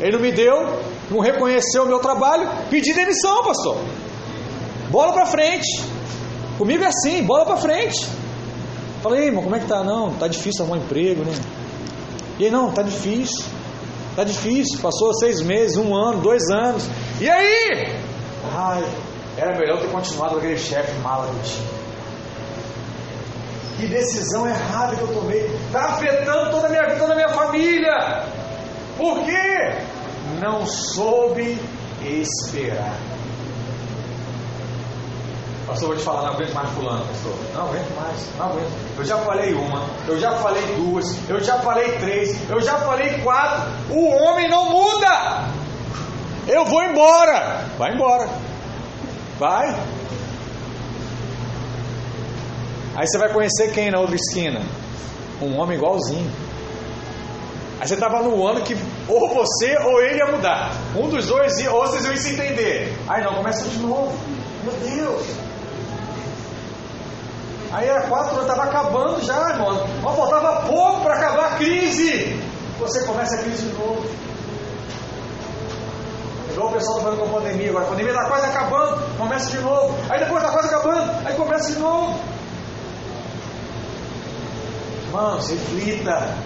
Ele 0.00 0.12
não 0.12 0.20
me 0.20 0.32
deu, 0.32 0.80
não 1.10 1.18
reconheceu 1.18 1.82
o 1.82 1.86
meu 1.86 1.98
trabalho, 1.98 2.48
pedi 2.70 2.94
demissão, 2.94 3.42
pastor. 3.42 3.76
Bola 4.88 5.12
para 5.12 5.26
frente. 5.26 5.82
Comigo 6.56 6.84
é 6.84 6.86
assim, 6.86 7.24
bola 7.24 7.44
para 7.44 7.56
frente. 7.56 8.06
Falei, 9.02 9.26
irmão, 9.26 9.42
como 9.42 9.56
é 9.56 9.60
que 9.60 9.66
tá? 9.66 9.82
Não, 9.82 10.12
tá 10.14 10.28
difícil 10.28 10.62
arrumar 10.62 10.80
um 10.80 10.84
emprego, 10.84 11.24
né? 11.24 11.32
E 12.38 12.44
aí, 12.44 12.50
não, 12.50 12.70
tá 12.70 12.82
difícil. 12.82 13.44
Tá 14.16 14.24
difícil. 14.24 14.78
Passou 14.80 15.12
seis 15.14 15.40
meses, 15.42 15.76
um 15.76 15.94
ano, 15.94 16.20
dois 16.20 16.42
anos. 16.50 16.88
E 17.20 17.28
aí? 17.28 17.96
Ai, 18.52 18.84
era 19.36 19.58
melhor 19.58 19.80
ter 19.80 19.88
continuado 19.88 20.32
com 20.32 20.38
aquele 20.38 20.58
chefe 20.58 20.92
mala 21.00 21.28
eu 21.28 21.42
tinha. 21.42 21.80
Que 23.78 23.86
decisão 23.86 24.46
errada 24.46 24.96
que 24.96 25.02
eu 25.02 25.08
tomei. 25.08 25.46
Está 25.66 25.86
afetando 25.86 26.50
toda 26.50 26.66
a 26.66 26.70
minha 26.70 26.84
vida, 26.84 26.98
toda 26.98 27.12
a 27.12 27.16
minha 27.16 27.28
família. 27.30 28.24
Por 28.98 29.24
quê? 29.24 29.78
Não 30.38 30.66
soube 30.66 31.58
esperar. 32.02 33.09
Pastor, 35.70 35.90
vou 35.90 35.96
te 35.96 36.02
falar, 36.02 36.22
não 36.22 36.34
aguento 36.34 36.52
mais 36.52 36.68
fulano, 36.70 37.06
pastor. 37.06 37.32
Não 37.54 37.62
aguento 37.62 37.94
mais, 37.94 38.36
não 38.36 38.46
aguento. 38.46 38.98
Eu 38.98 39.04
já 39.04 39.18
falei 39.18 39.54
uma, 39.54 39.86
eu 40.08 40.18
já 40.18 40.32
falei 40.32 40.62
duas, 40.74 41.28
eu 41.28 41.40
já 41.40 41.60
falei 41.60 41.92
três, 41.98 42.50
eu 42.50 42.60
já 42.60 42.76
falei 42.78 43.20
quatro. 43.22 43.70
O 43.88 44.08
homem 44.08 44.50
não 44.50 44.68
muda. 44.68 45.48
Eu 46.48 46.64
vou 46.64 46.82
embora. 46.82 47.66
Vai 47.78 47.94
embora. 47.94 48.28
Vai. 49.38 49.68
Aí 52.96 53.06
você 53.06 53.16
vai 53.16 53.32
conhecer 53.32 53.72
quem 53.72 53.92
na 53.92 54.00
outra 54.00 54.16
esquina? 54.16 54.60
Um 55.40 55.56
homem 55.56 55.78
igualzinho. 55.78 56.28
Aí 57.80 57.86
você 57.86 57.94
estava 57.94 58.22
no 58.22 58.44
ano 58.44 58.60
que 58.62 58.76
ou 59.06 59.32
você 59.32 59.78
ou 59.84 60.02
ele 60.02 60.18
ia 60.18 60.26
mudar. 60.26 60.72
Um 60.96 61.08
dos 61.08 61.28
dois 61.28 61.64
ou 61.68 61.86
vocês 61.86 62.04
iam 62.04 62.16
se 62.16 62.32
entender. 62.32 62.92
Aí 63.08 63.22
não, 63.22 63.34
começa 63.34 63.68
de 63.68 63.78
novo. 63.78 64.18
Meu 64.64 64.74
Deus. 64.74 65.49
Aí 67.72 67.88
era 67.88 68.08
quatro 68.08 68.36
anos, 68.36 68.50
estava 68.50 68.64
acabando 68.64 69.24
já, 69.24 69.50
irmão. 69.50 69.86
Mas 70.02 70.16
faltava 70.16 70.66
pouco 70.66 71.02
para 71.02 71.14
acabar 71.14 71.52
a 71.52 71.56
crise. 71.56 72.40
Você 72.78 73.04
começa 73.04 73.36
a 73.36 73.38
crise 73.38 73.66
de 73.66 73.72
novo. 73.74 74.04
Igual 76.50 76.68
o 76.68 76.72
pessoal 76.72 76.98
está 76.98 77.10
falando 77.10 77.20
com 77.20 77.36
a 77.36 77.40
pandemia 77.40 77.70
agora. 77.70 77.84
A 77.84 77.88
pandemia 77.88 78.12
está 78.12 78.24
quase 78.24 78.46
acabando, 78.46 79.16
começa 79.16 79.50
de 79.50 79.58
novo. 79.58 79.96
Aí 80.10 80.18
depois 80.18 80.42
está 80.42 80.52
quase 80.52 80.74
acabando, 80.74 81.26
aí 81.26 81.34
começa 81.36 81.72
de 81.72 81.78
novo. 81.78 82.20
Irmãos, 85.06 85.48
reflita. 85.48 86.36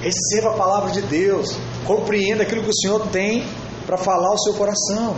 Receba 0.00 0.50
a 0.50 0.56
palavra 0.56 0.90
de 0.92 1.02
Deus. 1.02 1.56
Compreenda 1.86 2.42
aquilo 2.42 2.62
que 2.62 2.70
o 2.70 2.74
Senhor 2.74 3.06
tem 3.08 3.46
para 3.86 3.98
falar 3.98 4.28
ao 4.28 4.38
seu 4.38 4.54
coração. 4.54 5.14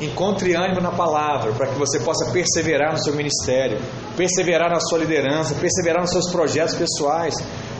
Encontre 0.00 0.54
ânimo 0.54 0.80
na 0.80 0.92
palavra 0.92 1.52
para 1.52 1.66
que 1.66 1.78
você 1.78 1.98
possa 2.00 2.30
perseverar 2.30 2.92
no 2.92 3.02
seu 3.02 3.14
ministério, 3.14 3.80
perseverar 4.16 4.70
na 4.70 4.78
sua 4.78 4.98
liderança, 4.98 5.54
perseverar 5.56 6.02
nos 6.02 6.10
seus 6.10 6.30
projetos 6.30 6.76
pessoais, 6.76 7.34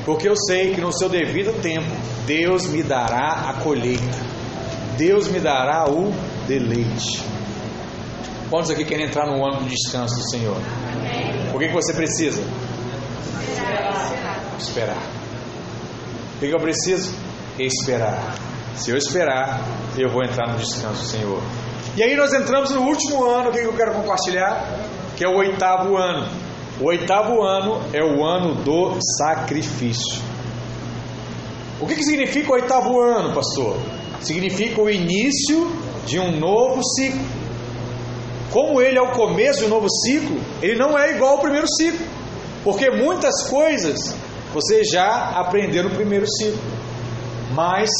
porque 0.04 0.28
eu 0.28 0.34
sei 0.36 0.74
que 0.74 0.80
no 0.80 0.92
seu 0.92 1.08
devido 1.08 1.60
tempo 1.62 1.86
Deus 2.26 2.66
me 2.66 2.82
dará 2.82 3.48
a 3.48 3.54
colheita, 3.62 4.18
Deus 4.96 5.28
me 5.28 5.38
dará 5.38 5.88
o 5.88 6.12
deleite. 6.48 7.22
Quantos 8.50 8.70
aqui 8.70 8.84
querem 8.84 9.06
entrar 9.06 9.26
no 9.26 9.44
ano 9.44 9.60
do 9.60 9.68
descanso 9.68 10.16
do 10.16 10.30
Senhor? 10.30 10.56
O 11.54 11.58
que, 11.58 11.68
que 11.68 11.74
você 11.74 11.92
precisa? 11.92 12.42
Esperar. 13.42 14.56
Esperar. 14.58 15.02
O 16.36 16.40
que, 16.40 16.48
que 16.48 16.54
eu 16.54 16.60
preciso? 16.60 17.14
Esperar. 17.58 18.34
Se 18.74 18.90
eu 18.90 18.96
esperar, 18.96 19.60
eu 19.96 20.08
vou 20.08 20.22
entrar 20.24 20.50
no 20.50 20.58
descanso 20.58 21.02
do 21.02 21.06
Senhor. 21.06 21.42
E 21.99 22.03
aí 22.05 22.14
nós 22.14 22.32
entramos 22.32 22.70
no 22.70 22.82
último 22.82 23.24
ano, 23.24 23.51
que 23.51 23.59
eu 23.59 23.72
quero 23.72 23.92
compartilhar? 23.92 24.86
Que 25.16 25.24
é 25.24 25.28
o 25.28 25.36
oitavo 25.36 25.96
ano. 25.96 26.28
O 26.80 26.86
oitavo 26.86 27.42
ano 27.42 27.80
é 27.92 28.01
o 28.01 28.24
ano 28.24 28.55
do 28.62 29.01
sacrifício. 29.16 30.22
O 31.80 31.88
que, 31.88 31.96
que 31.96 32.05
significa 32.05 32.53
o 32.53 32.55
oitavo 32.55 33.01
ano, 33.01 33.34
pastor? 33.34 33.78
Significa 34.20 34.80
o 34.80 34.88
início 34.88 35.72
de 36.07 36.20
um 36.20 36.38
novo 36.38 36.80
ciclo. 36.84 37.26
Como 38.53 38.80
ele 38.80 38.96
é 38.96 39.03
o 39.03 39.11
começo 39.11 39.59
de 39.59 39.64
um 39.64 39.68
novo 39.68 39.88
ciclo, 39.90 40.40
ele 40.62 40.78
não 40.78 40.96
é 40.96 41.16
igual 41.16 41.32
ao 41.32 41.40
primeiro 41.40 41.66
ciclo. 41.66 42.07
Porque 42.62 42.92
muitas 42.92 43.42
coisas 43.51 43.99
você 44.55 44.84
já 44.84 45.32
aprendeu 45.34 45.82
no 45.82 45.90
primeiro 45.90 46.28
ciclo. 46.28 46.62
Mas 47.51 47.90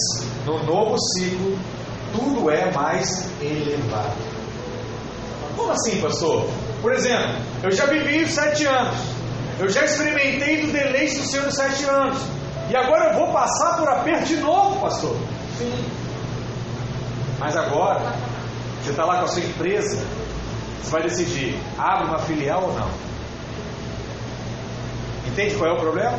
no 0.47 0.63
novo 0.63 0.95
ciclo 1.17 1.59
tudo 2.19 2.51
é 2.51 2.71
mais 2.73 3.29
elevado. 3.41 4.17
Como 5.57 5.73
assim, 5.73 6.01
pastor? 6.01 6.49
Por 6.83 6.93
exemplo, 6.93 7.37
eu 7.63 7.71
já 7.71 7.87
vivi 7.87 8.27
sete 8.27 8.65
anos, 8.67 8.97
eu 9.59 9.69
já 9.69 9.85
experimentei 9.85 10.63
do 10.63 10.73
deleite 10.73 11.19
do 11.19 11.27
Senhor 11.27 11.47
nos 11.47 11.55
sete 11.55 11.85
anos, 11.85 12.19
e 12.71 12.77
agora 12.77 13.11
eu 13.11 13.19
vou 13.19 13.33
passar 13.33 13.79
por 13.79 13.89
aperto 13.89 14.27
de 14.27 14.37
novo, 14.37 14.81
pastor? 14.81 15.17
Sim. 15.59 15.85
Mas 17.39 17.57
agora, 17.57 18.15
você 18.83 18.91
está 18.91 19.05
lá 19.05 19.19
com 19.19 19.25
a 19.25 19.29
sua 19.29 19.43
empresa, 19.43 20.05
você 20.83 20.91
vai 20.91 21.03
decidir, 21.03 21.59
abre 21.77 22.09
uma 22.09 22.19
filial 22.19 22.65
ou 22.65 22.73
não? 22.75 22.89
Entende 25.27 25.55
qual 25.57 25.71
é 25.71 25.73
o 25.73 25.81
problema? 25.81 26.19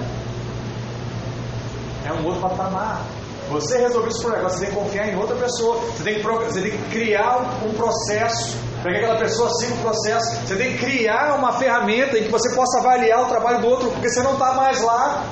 É 2.06 2.14
um 2.14 2.26
outro 2.26 2.42
patamar. 2.42 3.02
Você 3.50 3.80
resolveu 3.80 4.10
esse 4.10 4.22
problema, 4.22 4.50
você 4.50 4.60
tem 4.66 4.70
que 4.70 4.76
confiar 4.76 5.10
em 5.10 5.16
outra 5.18 5.36
pessoa, 5.36 5.78
você 5.78 6.04
tem 6.04 6.16
que, 6.16 6.22
você 6.22 6.62
tem 6.62 6.72
que 6.72 6.90
criar 6.92 7.38
um 7.66 7.74
processo 7.74 8.56
para 8.82 8.92
que 8.92 8.98
aquela 8.98 9.18
pessoa 9.18 9.50
siga 9.56 9.74
o 9.74 9.78
processo. 9.78 10.48
Você 10.48 10.56
tem 10.56 10.78
que 10.78 10.86
criar 10.86 11.36
uma 11.36 11.54
ferramenta 11.54 12.18
em 12.18 12.24
que 12.24 12.32
você 12.32 12.54
possa 12.56 12.80
avaliar 12.80 13.24
o 13.24 13.26
trabalho 13.26 13.60
do 13.62 13.68
outro, 13.68 13.92
porque 13.92 14.10
você 14.10 14.22
não 14.22 14.34
está 14.34 14.54
mais 14.54 14.82
lá. 14.82 15.26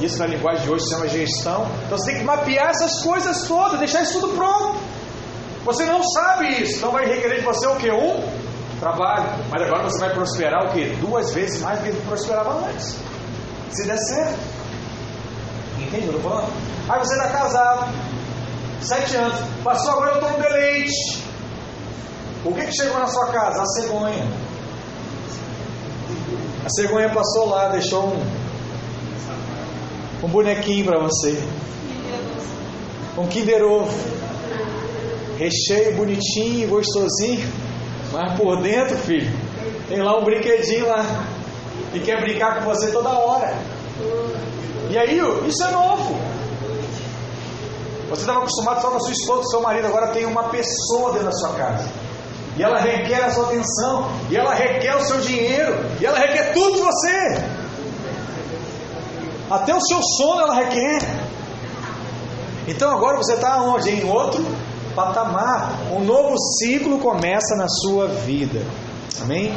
Isso 0.00 0.18
na 0.18 0.26
linguagem 0.26 0.64
de 0.64 0.70
hoje 0.70 0.84
se 0.84 0.90
chama 0.90 1.08
gestão. 1.08 1.68
Então 1.86 1.98
você 1.98 2.10
tem 2.10 2.20
que 2.20 2.24
mapear 2.24 2.70
essas 2.70 3.02
coisas 3.02 3.46
todas, 3.46 3.78
deixar 3.78 4.02
isso 4.02 4.20
tudo 4.20 4.34
pronto. 4.34 4.78
Você 5.64 5.84
não 5.84 6.02
sabe 6.02 6.62
isso, 6.62 6.78
então 6.78 6.92
vai 6.92 7.04
requerer 7.04 7.40
de 7.40 7.44
você 7.44 7.66
o 7.66 7.76
que? 7.76 7.90
Um 7.90 8.22
trabalho. 8.80 9.26
Mas 9.50 9.62
agora 9.62 9.84
você 9.84 9.98
vai 10.00 10.14
prosperar 10.14 10.66
o 10.66 10.72
que? 10.72 10.86
Duas 10.96 11.32
vezes 11.32 11.60
mais 11.60 11.80
do 11.80 11.84
que 11.84 12.06
prosperava 12.06 12.64
antes. 12.66 12.96
Se 13.70 13.86
der 13.86 13.98
certo. 13.98 14.57
Entende 15.88 16.08
o 16.08 16.10
que 16.10 16.14
eu 16.14 16.16
estou 16.16 16.30
falando? 16.30 16.52
Aí 16.88 16.98
você 16.98 17.14
está 17.14 17.28
casado, 17.30 17.94
sete 18.80 19.16
anos, 19.16 19.38
passou 19.64 19.92
agora 19.92 20.16
eu 20.16 20.30
no 20.30 20.42
deleite. 20.42 21.24
O 22.44 22.52
que, 22.52 22.66
que 22.66 22.72
chegou 22.72 22.98
na 22.98 23.06
sua 23.06 23.28
casa? 23.28 23.62
A 23.62 23.66
cegonha. 23.66 24.26
A 26.64 26.68
cegonha 26.68 27.08
passou 27.08 27.48
lá, 27.48 27.68
deixou 27.68 28.04
um, 28.04 28.22
um 30.22 30.28
bonequinho 30.28 30.84
para 30.84 30.98
você. 31.00 31.42
Um 33.16 33.26
Kinder 33.26 33.62
Ovo. 33.64 33.90
Recheio 35.38 35.96
bonitinho, 35.96 36.68
gostosinho. 36.68 37.50
Mas 38.12 38.38
por 38.38 38.60
dentro, 38.62 38.96
filho, 38.98 39.30
tem 39.88 40.02
lá 40.02 40.18
um 40.18 40.24
brinquedinho 40.24 40.86
lá. 40.86 41.26
E 41.94 42.00
quer 42.00 42.20
brincar 42.20 42.58
com 42.58 42.66
você 42.66 42.90
toda 42.90 43.08
hora. 43.08 43.56
E 44.90 44.98
aí, 44.98 45.18
isso 45.46 45.64
é 45.64 45.70
novo. 45.70 46.16
Você 48.08 48.22
estava 48.22 48.38
acostumado 48.38 48.80
só 48.80 48.90
com 48.90 48.96
a 48.96 49.00
sua 49.00 49.12
esposa, 49.12 49.42
com 49.42 49.48
seu 49.48 49.60
marido, 49.60 49.86
agora 49.86 50.08
tem 50.08 50.24
uma 50.24 50.44
pessoa 50.44 51.12
dentro 51.12 51.26
da 51.26 51.32
sua 51.32 51.50
casa. 51.54 51.86
E 52.56 52.62
ela 52.62 52.80
requer 52.80 53.22
a 53.24 53.30
sua 53.30 53.44
atenção, 53.44 54.10
e 54.30 54.36
ela 54.36 54.54
requer 54.54 54.96
o 54.96 55.04
seu 55.04 55.20
dinheiro, 55.20 55.78
e 56.00 56.06
ela 56.06 56.18
requer 56.18 56.52
tudo 56.54 56.74
de 56.74 56.80
você. 56.80 57.44
Até 59.50 59.74
o 59.74 59.80
seu 59.80 60.00
sono 60.02 60.40
ela 60.40 60.54
requer. 60.54 60.98
Então 62.66 62.90
agora 62.90 63.16
você 63.16 63.34
está 63.34 63.62
onde? 63.62 63.90
Em 63.90 64.08
outro 64.08 64.44
patamar. 64.94 65.78
Um 65.92 66.00
novo 66.00 66.34
ciclo 66.58 66.98
começa 66.98 67.54
na 67.56 67.68
sua 67.68 68.08
vida. 68.08 68.60
Amém? 69.22 69.56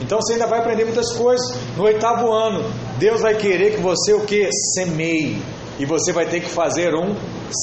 Então 0.00 0.18
você 0.20 0.34
ainda 0.34 0.46
vai 0.46 0.60
aprender 0.60 0.84
muitas 0.84 1.12
coisas. 1.14 1.56
No 1.76 1.84
oitavo 1.84 2.32
ano, 2.32 2.64
Deus 3.02 3.20
vai 3.20 3.36
querer 3.36 3.74
que 3.74 3.80
você 3.80 4.12
o 4.12 4.24
que? 4.24 4.48
Semeie. 4.74 5.42
E 5.76 5.84
você 5.84 6.12
vai 6.12 6.24
ter 6.24 6.40
que 6.40 6.48
fazer 6.48 6.94
um 6.94 7.16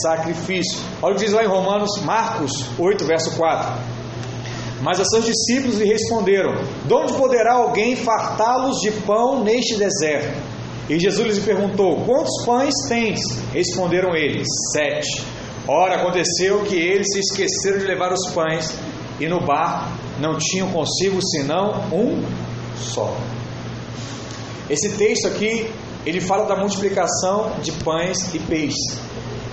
sacrifício. 0.04 0.78
Olha 1.02 1.14
o 1.14 1.18
que 1.18 1.24
diz 1.24 1.34
lá 1.34 1.42
em 1.42 1.48
Romanos, 1.48 1.98
Marcos 2.02 2.66
8, 2.78 3.06
verso 3.06 3.38
4. 3.38 3.74
Mas 4.82 5.00
os 5.00 5.08
seus 5.08 5.24
discípulos 5.24 5.78
lhe 5.78 5.86
responderam: 5.86 6.62
De 6.86 6.94
onde 6.94 7.14
poderá 7.14 7.54
alguém 7.54 7.96
fartá-los 7.96 8.82
de 8.82 8.92
pão 8.92 9.42
neste 9.42 9.78
deserto? 9.78 10.38
E 10.90 11.00
Jesus 11.00 11.26
lhes 11.26 11.40
perguntou: 11.40 12.04
Quantos 12.06 12.46
pães 12.46 12.74
tens? 12.90 13.22
Responderam 13.54 14.14
eles: 14.14 14.46
Sete. 14.74 15.24
Ora, 15.66 16.02
aconteceu 16.02 16.64
que 16.66 16.76
eles 16.76 17.08
se 17.14 17.20
esqueceram 17.20 17.78
de 17.78 17.86
levar 17.86 18.12
os 18.12 18.30
pães, 18.32 18.76
e 19.22 19.28
no 19.30 19.40
barco 19.40 19.90
não 20.20 20.38
tinham 20.38 20.70
consigo 20.70 21.22
senão 21.22 21.86
um 21.94 22.26
só. 22.76 23.16
Esse 24.70 24.90
texto 24.90 25.28
aqui, 25.28 25.70
ele 26.06 26.22
fala 26.22 26.46
da 26.46 26.56
multiplicação 26.56 27.54
de 27.62 27.72
pães 27.72 28.34
e 28.34 28.40
peixes. 28.40 28.98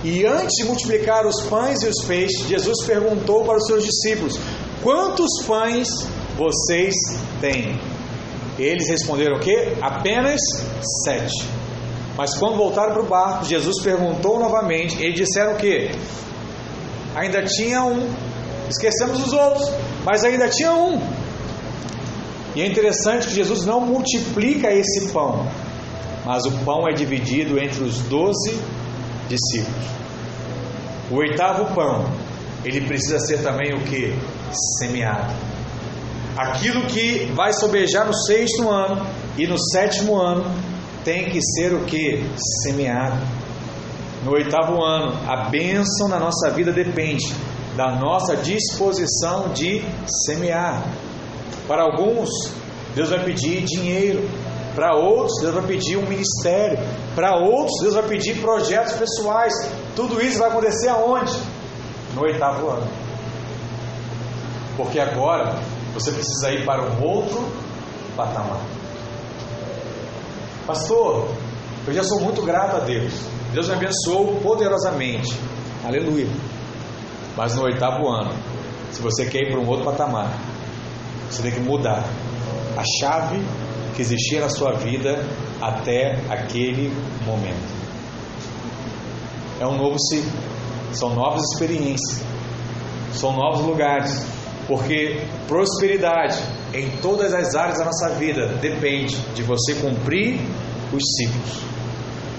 E 0.03 0.25
antes 0.25 0.55
de 0.57 0.65
multiplicar 0.65 1.25
os 1.25 1.41
pães 1.43 1.81
e 1.81 1.87
os 1.87 2.05
peixes, 2.05 2.47
Jesus 2.47 2.85
perguntou 2.85 3.43
para 3.43 3.57
os 3.57 3.65
seus 3.65 3.83
discípulos: 3.83 4.39
Quantos 4.83 5.43
pães 5.45 5.87
vocês 6.37 6.93
têm? 7.41 7.79
Eles 8.59 8.87
responderam 8.89 9.37
o 9.37 9.39
quê? 9.39 9.73
Apenas 9.81 10.39
sete. 11.03 11.47
Mas 12.15 12.35
quando 12.37 12.57
voltaram 12.57 12.93
para 12.93 13.01
o 13.03 13.05
barco, 13.05 13.45
Jesus 13.45 13.81
perguntou 13.83 14.39
novamente. 14.39 15.01
Eles 15.01 15.15
disseram 15.15 15.53
o 15.53 15.57
quê? 15.57 15.91
Ainda 17.15 17.43
tinha 17.43 17.83
um. 17.83 18.09
Esquecemos 18.69 19.25
os 19.25 19.33
outros, 19.33 19.71
mas 20.03 20.23
ainda 20.23 20.47
tinha 20.49 20.73
um. 20.73 20.99
E 22.57 22.61
é 22.63 22.65
interessante 22.65 23.27
que 23.27 23.35
Jesus 23.35 23.67
não 23.67 23.79
multiplica 23.79 24.73
esse 24.73 25.13
pão, 25.13 25.45
mas 26.25 26.43
o 26.43 26.51
pão 26.65 26.89
é 26.89 26.91
dividido 26.91 27.59
entre 27.59 27.83
os 27.83 27.99
doze 27.99 28.59
discípulos. 29.29 29.85
O 31.11 31.17
oitavo 31.17 31.75
pão, 31.75 32.03
ele 32.65 32.81
precisa 32.81 33.19
ser 33.19 33.43
também 33.43 33.75
o 33.75 33.83
que? 33.83 34.11
Semeado. 34.79 35.35
Aquilo 36.35 36.87
que 36.87 37.31
vai 37.35 37.53
sobejar 37.53 38.07
no 38.07 38.13
sexto 38.25 38.67
ano 38.67 39.05
e 39.37 39.45
no 39.45 39.59
sétimo 39.71 40.15
ano 40.19 40.43
tem 41.05 41.29
que 41.29 41.39
ser 41.39 41.75
o 41.75 41.85
que? 41.85 42.23
Semeado. 42.63 43.21
No 44.25 44.31
oitavo 44.31 44.83
ano, 44.83 45.13
a 45.27 45.47
bênção 45.51 46.07
na 46.07 46.19
nossa 46.19 46.49
vida 46.49 46.71
depende 46.71 47.31
da 47.75 47.95
nossa 47.95 48.35
disposição 48.35 49.49
de 49.49 49.83
semear. 50.25 51.06
Para 51.67 51.83
alguns, 51.83 52.29
Deus 52.95 53.09
vai 53.09 53.23
pedir 53.23 53.63
dinheiro. 53.63 54.27
Para 54.73 54.95
outros, 54.95 55.41
Deus 55.41 55.53
vai 55.53 55.63
pedir 55.63 55.97
um 55.97 56.07
ministério. 56.07 56.77
Para 57.15 57.35
outros, 57.35 57.73
Deus 57.81 57.95
vai 57.95 58.03
pedir 58.03 58.39
projetos 58.39 58.93
pessoais. 58.93 59.53
Tudo 59.95 60.21
isso 60.21 60.39
vai 60.39 60.49
acontecer 60.49 60.87
aonde? 60.89 61.35
No 62.13 62.21
oitavo 62.21 62.69
ano. 62.69 62.87
Porque 64.77 64.99
agora 64.99 65.55
você 65.93 66.11
precisa 66.11 66.51
ir 66.51 66.63
para 66.63 66.83
um 66.83 67.03
outro 67.03 67.43
patamar. 68.15 68.61
Pastor, 70.65 71.29
eu 71.87 71.93
já 71.93 72.03
sou 72.03 72.19
muito 72.19 72.43
grato 72.43 72.75
a 72.75 72.79
Deus. 72.79 73.13
Deus 73.53 73.67
me 73.67 73.73
abençoou 73.73 74.35
poderosamente. 74.41 75.35
Aleluia. 75.85 76.27
Mas 77.35 77.55
no 77.55 77.63
oitavo 77.63 78.07
ano, 78.09 78.33
se 78.91 79.01
você 79.01 79.25
quer 79.25 79.43
ir 79.43 79.51
para 79.51 79.59
um 79.59 79.67
outro 79.67 79.85
patamar, 79.85 80.31
você 81.29 81.41
tem 81.41 81.51
que 81.51 81.59
mudar 81.59 82.03
a 82.77 82.83
chave 82.99 83.41
que 83.95 84.01
existia 84.01 84.41
na 84.41 84.49
sua 84.49 84.73
vida 84.73 85.25
até 85.61 86.19
aquele 86.29 86.93
momento. 87.25 87.75
É 89.59 89.65
um 89.65 89.75
novo 89.75 89.97
ciclo, 89.99 90.31
são 90.93 91.15
novas 91.15 91.41
experiências, 91.51 92.21
são 93.11 93.33
novos 93.33 93.61
lugares, 93.61 94.23
porque 94.67 95.21
prosperidade 95.47 96.37
em 96.73 96.89
todas 97.01 97.33
as 97.33 97.55
áreas 97.55 97.79
da 97.79 97.85
nossa 97.85 98.09
vida 98.09 98.47
depende 98.61 99.17
de 99.33 99.41
você 99.41 99.73
cumprir 99.75 100.39
os 100.93 101.03
ciclos. 101.15 101.63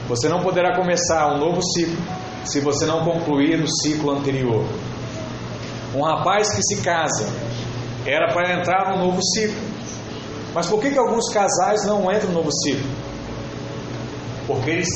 Você 0.08 0.28
não 0.28 0.40
poderá 0.40 0.76
começar 0.76 1.34
um 1.34 1.38
novo 1.38 1.60
ciclo 1.62 1.98
se 2.44 2.60
você 2.60 2.86
não 2.86 3.04
concluir 3.04 3.60
o 3.60 3.68
ciclo 3.68 4.12
anterior. 4.12 4.64
Um 5.94 6.02
rapaz 6.02 6.54
que 6.54 6.62
se 6.62 6.82
casa 6.82 7.26
era 8.08 8.32
para 8.32 8.58
entrar 8.58 8.90
no 8.90 9.04
novo 9.04 9.20
ciclo. 9.22 9.60
Mas 10.54 10.66
por 10.66 10.80
que, 10.80 10.90
que 10.90 10.98
alguns 10.98 11.30
casais 11.32 11.84
não 11.84 12.10
entram 12.10 12.30
no 12.30 12.38
novo 12.38 12.50
ciclo? 12.52 12.90
Porque 14.46 14.70
eles 14.70 14.88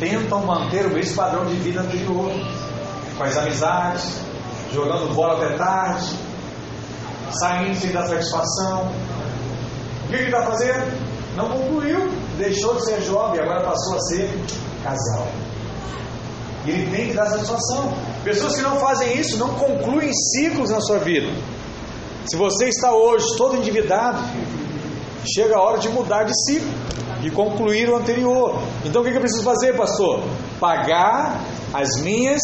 tentam 0.00 0.44
manter 0.44 0.86
o 0.86 0.90
mesmo 0.90 1.14
padrão 1.14 1.46
de 1.46 1.54
vida 1.54 1.80
anterior, 1.80 2.32
com 3.16 3.24
as 3.24 3.36
amizades, 3.36 4.20
jogando 4.72 5.14
bola 5.14 5.44
até 5.44 5.56
tarde, 5.56 6.18
saindo 7.38 7.76
sem 7.76 7.92
dar 7.92 8.06
satisfação. 8.06 8.90
O 10.04 10.08
que 10.08 10.16
ele 10.16 10.24
está 10.24 10.42
fazendo? 10.42 11.12
Não 11.36 11.48
concluiu, 11.48 12.10
deixou 12.36 12.74
de 12.74 12.84
ser 12.84 13.00
jovem, 13.02 13.40
agora 13.40 13.62
passou 13.62 13.94
a 13.94 14.00
ser 14.00 14.28
casal. 14.82 15.28
E 16.64 16.70
ele 16.70 16.96
tem 16.96 17.08
que 17.08 17.14
dar 17.14 17.26
satisfação. 17.26 17.92
Pessoas 18.24 18.56
que 18.56 18.62
não 18.62 18.76
fazem 18.76 19.18
isso 19.18 19.36
não 19.38 19.54
concluem 19.54 20.12
ciclos 20.12 20.70
na 20.70 20.80
sua 20.80 20.98
vida. 20.98 21.28
Se 22.26 22.36
você 22.36 22.68
está 22.68 22.92
hoje 22.94 23.26
todo 23.36 23.56
endividado, 23.56 24.18
chega 25.34 25.56
a 25.56 25.60
hora 25.60 25.78
de 25.78 25.88
mudar 25.88 26.24
de 26.24 26.32
ciclo 26.44 26.70
e 27.22 27.30
concluir 27.30 27.88
o 27.88 27.96
anterior. 27.96 28.60
Então 28.84 29.02
o 29.02 29.04
que 29.04 29.10
eu 29.10 29.20
preciso 29.20 29.42
fazer, 29.42 29.76
pastor? 29.76 30.22
Pagar 30.60 31.40
as 31.72 32.00
minhas 32.02 32.40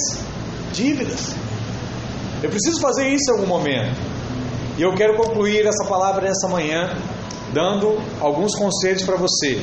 dívidas. 0.72 1.35
Eu 2.43 2.51
preciso 2.51 2.81
fazer 2.81 3.09
isso 3.09 3.31
em 3.31 3.35
algum 3.35 3.47
momento. 3.47 3.97
E 4.76 4.83
eu 4.83 4.95
quero 4.95 5.16
concluir 5.16 5.66
essa 5.66 5.85
palavra 5.89 6.22
nessa 6.22 6.49
manhã 6.49 6.97
dando 7.53 7.99
alguns 8.20 8.55
conselhos 8.55 9.03
para 9.03 9.16
você. 9.16 9.61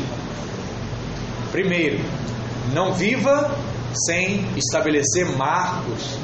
Primeiro, 1.52 2.04
não 2.74 2.94
viva 2.94 3.50
sem 4.06 4.46
estabelecer 4.58 5.26
marcos 5.38 6.18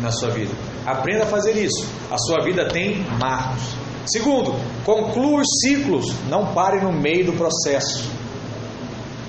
na 0.00 0.10
sua 0.10 0.30
vida. 0.30 0.67
Aprenda 0.88 1.24
a 1.24 1.26
fazer 1.26 1.52
isso. 1.52 1.86
A 2.10 2.16
sua 2.16 2.42
vida 2.42 2.66
tem 2.68 3.04
marcos. 3.20 3.76
Segundo, 4.06 4.54
conclua 4.84 5.42
os 5.42 5.60
ciclos, 5.60 6.06
não 6.30 6.54
pare 6.54 6.80
no 6.80 6.90
meio 6.90 7.26
do 7.26 7.32
processo. 7.34 8.10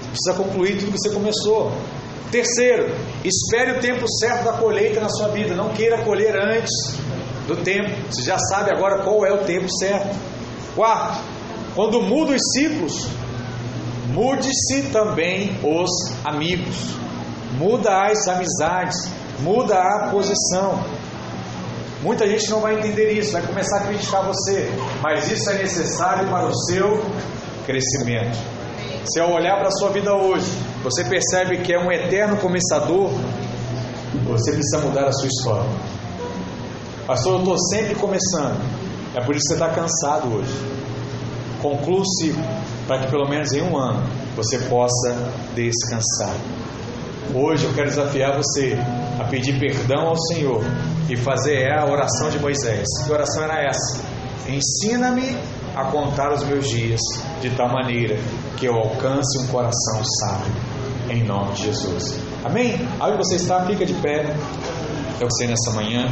Precisa 0.10 0.34
concluir 0.38 0.80
tudo 0.80 0.94
que 0.94 0.98
você 0.98 1.10
começou. 1.10 1.72
Terceiro, 2.32 2.96
espere 3.26 3.78
o 3.78 3.82
tempo 3.82 4.06
certo 4.20 4.46
da 4.46 4.54
colheita 4.54 5.02
na 5.02 5.10
sua 5.10 5.30
vida. 5.30 5.54
Não 5.54 5.70
queira 5.70 6.04
colher 6.04 6.36
antes 6.36 6.72
do 7.46 7.58
tempo. 7.58 7.90
Você 8.10 8.24
já 8.24 8.38
sabe 8.38 8.72
agora 8.72 9.04
qual 9.04 9.26
é 9.26 9.34
o 9.34 9.40
tempo 9.40 9.68
certo. 9.80 10.16
Quarto, 10.76 11.22
quando 11.76 12.02
muda 12.02 12.34
os 12.34 12.42
ciclos, 12.54 13.08
mude-se 14.14 14.84
também 14.94 15.58
os 15.62 15.90
amigos. 16.24 16.96
Muda 17.58 18.04
as 18.06 18.28
amizades, 18.28 19.12
muda 19.40 19.76
a 19.76 20.10
posição. 20.10 20.80
Muita 22.02 22.28
gente 22.28 22.50
não 22.50 22.62
vai 22.62 22.80
entender 22.80 23.12
isso, 23.12 23.34
vai 23.34 23.42
começar 23.42 23.78
a 23.78 23.80
criticar 23.82 24.26
você, 24.26 24.70
mas 25.02 25.30
isso 25.30 25.50
é 25.50 25.58
necessário 25.58 26.30
para 26.30 26.48
o 26.48 26.56
seu 26.66 27.04
crescimento. 27.66 28.38
Se 29.06 29.20
ao 29.20 29.34
olhar 29.34 29.58
para 29.58 29.68
a 29.68 29.72
sua 29.72 29.90
vida 29.90 30.14
hoje, 30.14 30.50
você 30.82 31.04
percebe 31.04 31.58
que 31.58 31.74
é 31.74 31.80
um 31.80 31.92
eterno 31.92 32.38
começador, 32.38 33.12
você 34.26 34.52
precisa 34.52 34.80
mudar 34.80 35.08
a 35.08 35.12
sua 35.12 35.28
história. 35.28 35.70
Pastor, 37.06 37.34
eu 37.34 37.40
estou 37.40 37.58
sempre 37.70 37.96
começando. 37.96 38.62
É 39.16 39.22
por 39.22 39.36
isso 39.36 39.48
que 39.50 39.56
você 39.58 39.64
está 39.64 39.70
cansado 39.70 40.36
hoje. 40.36 40.54
Conclua 41.62 42.02
o 42.02 42.06
ciclo, 42.06 42.44
para 42.88 43.00
que 43.00 43.10
pelo 43.10 43.28
menos 43.28 43.52
em 43.52 43.62
um 43.62 43.78
ano 43.78 44.08
você 44.36 44.58
possa 44.60 45.18
descansar. 45.54 46.36
Hoje 47.34 47.66
eu 47.66 47.74
quero 47.74 47.90
desafiar 47.90 48.36
você 48.36 48.76
a 49.20 49.24
pedir 49.26 49.60
perdão 49.60 50.08
ao 50.08 50.18
Senhor 50.18 50.64
e 51.08 51.16
fazer 51.16 51.72
a 51.72 51.86
oração 51.86 52.30
de 52.32 52.40
Moisés. 52.40 52.86
Que 53.06 53.12
oração 53.12 53.44
era 53.44 53.62
essa? 53.64 54.04
Ensina-me 54.48 55.38
a 55.76 55.86
contar 55.86 56.34
os 56.34 56.44
meus 56.44 56.68
dias 56.68 57.00
de 57.40 57.52
tal 57.52 57.70
maneira 57.70 58.18
que 58.58 58.66
eu 58.66 58.74
alcance 58.74 59.38
um 59.44 59.48
coração 59.48 60.02
sábio. 60.20 60.54
Em 61.10 61.24
nome 61.24 61.54
de 61.54 61.66
Jesus. 61.66 62.20
Amém? 62.44 62.76
Aí 63.00 63.16
você 63.16 63.36
está, 63.36 63.64
fica 63.66 63.86
de 63.86 63.94
pé. 63.96 64.26
É 65.20 65.24
o 65.24 65.28
que 65.28 65.36
sei 65.36 65.48
nessa 65.48 65.72
manhã. 65.72 66.08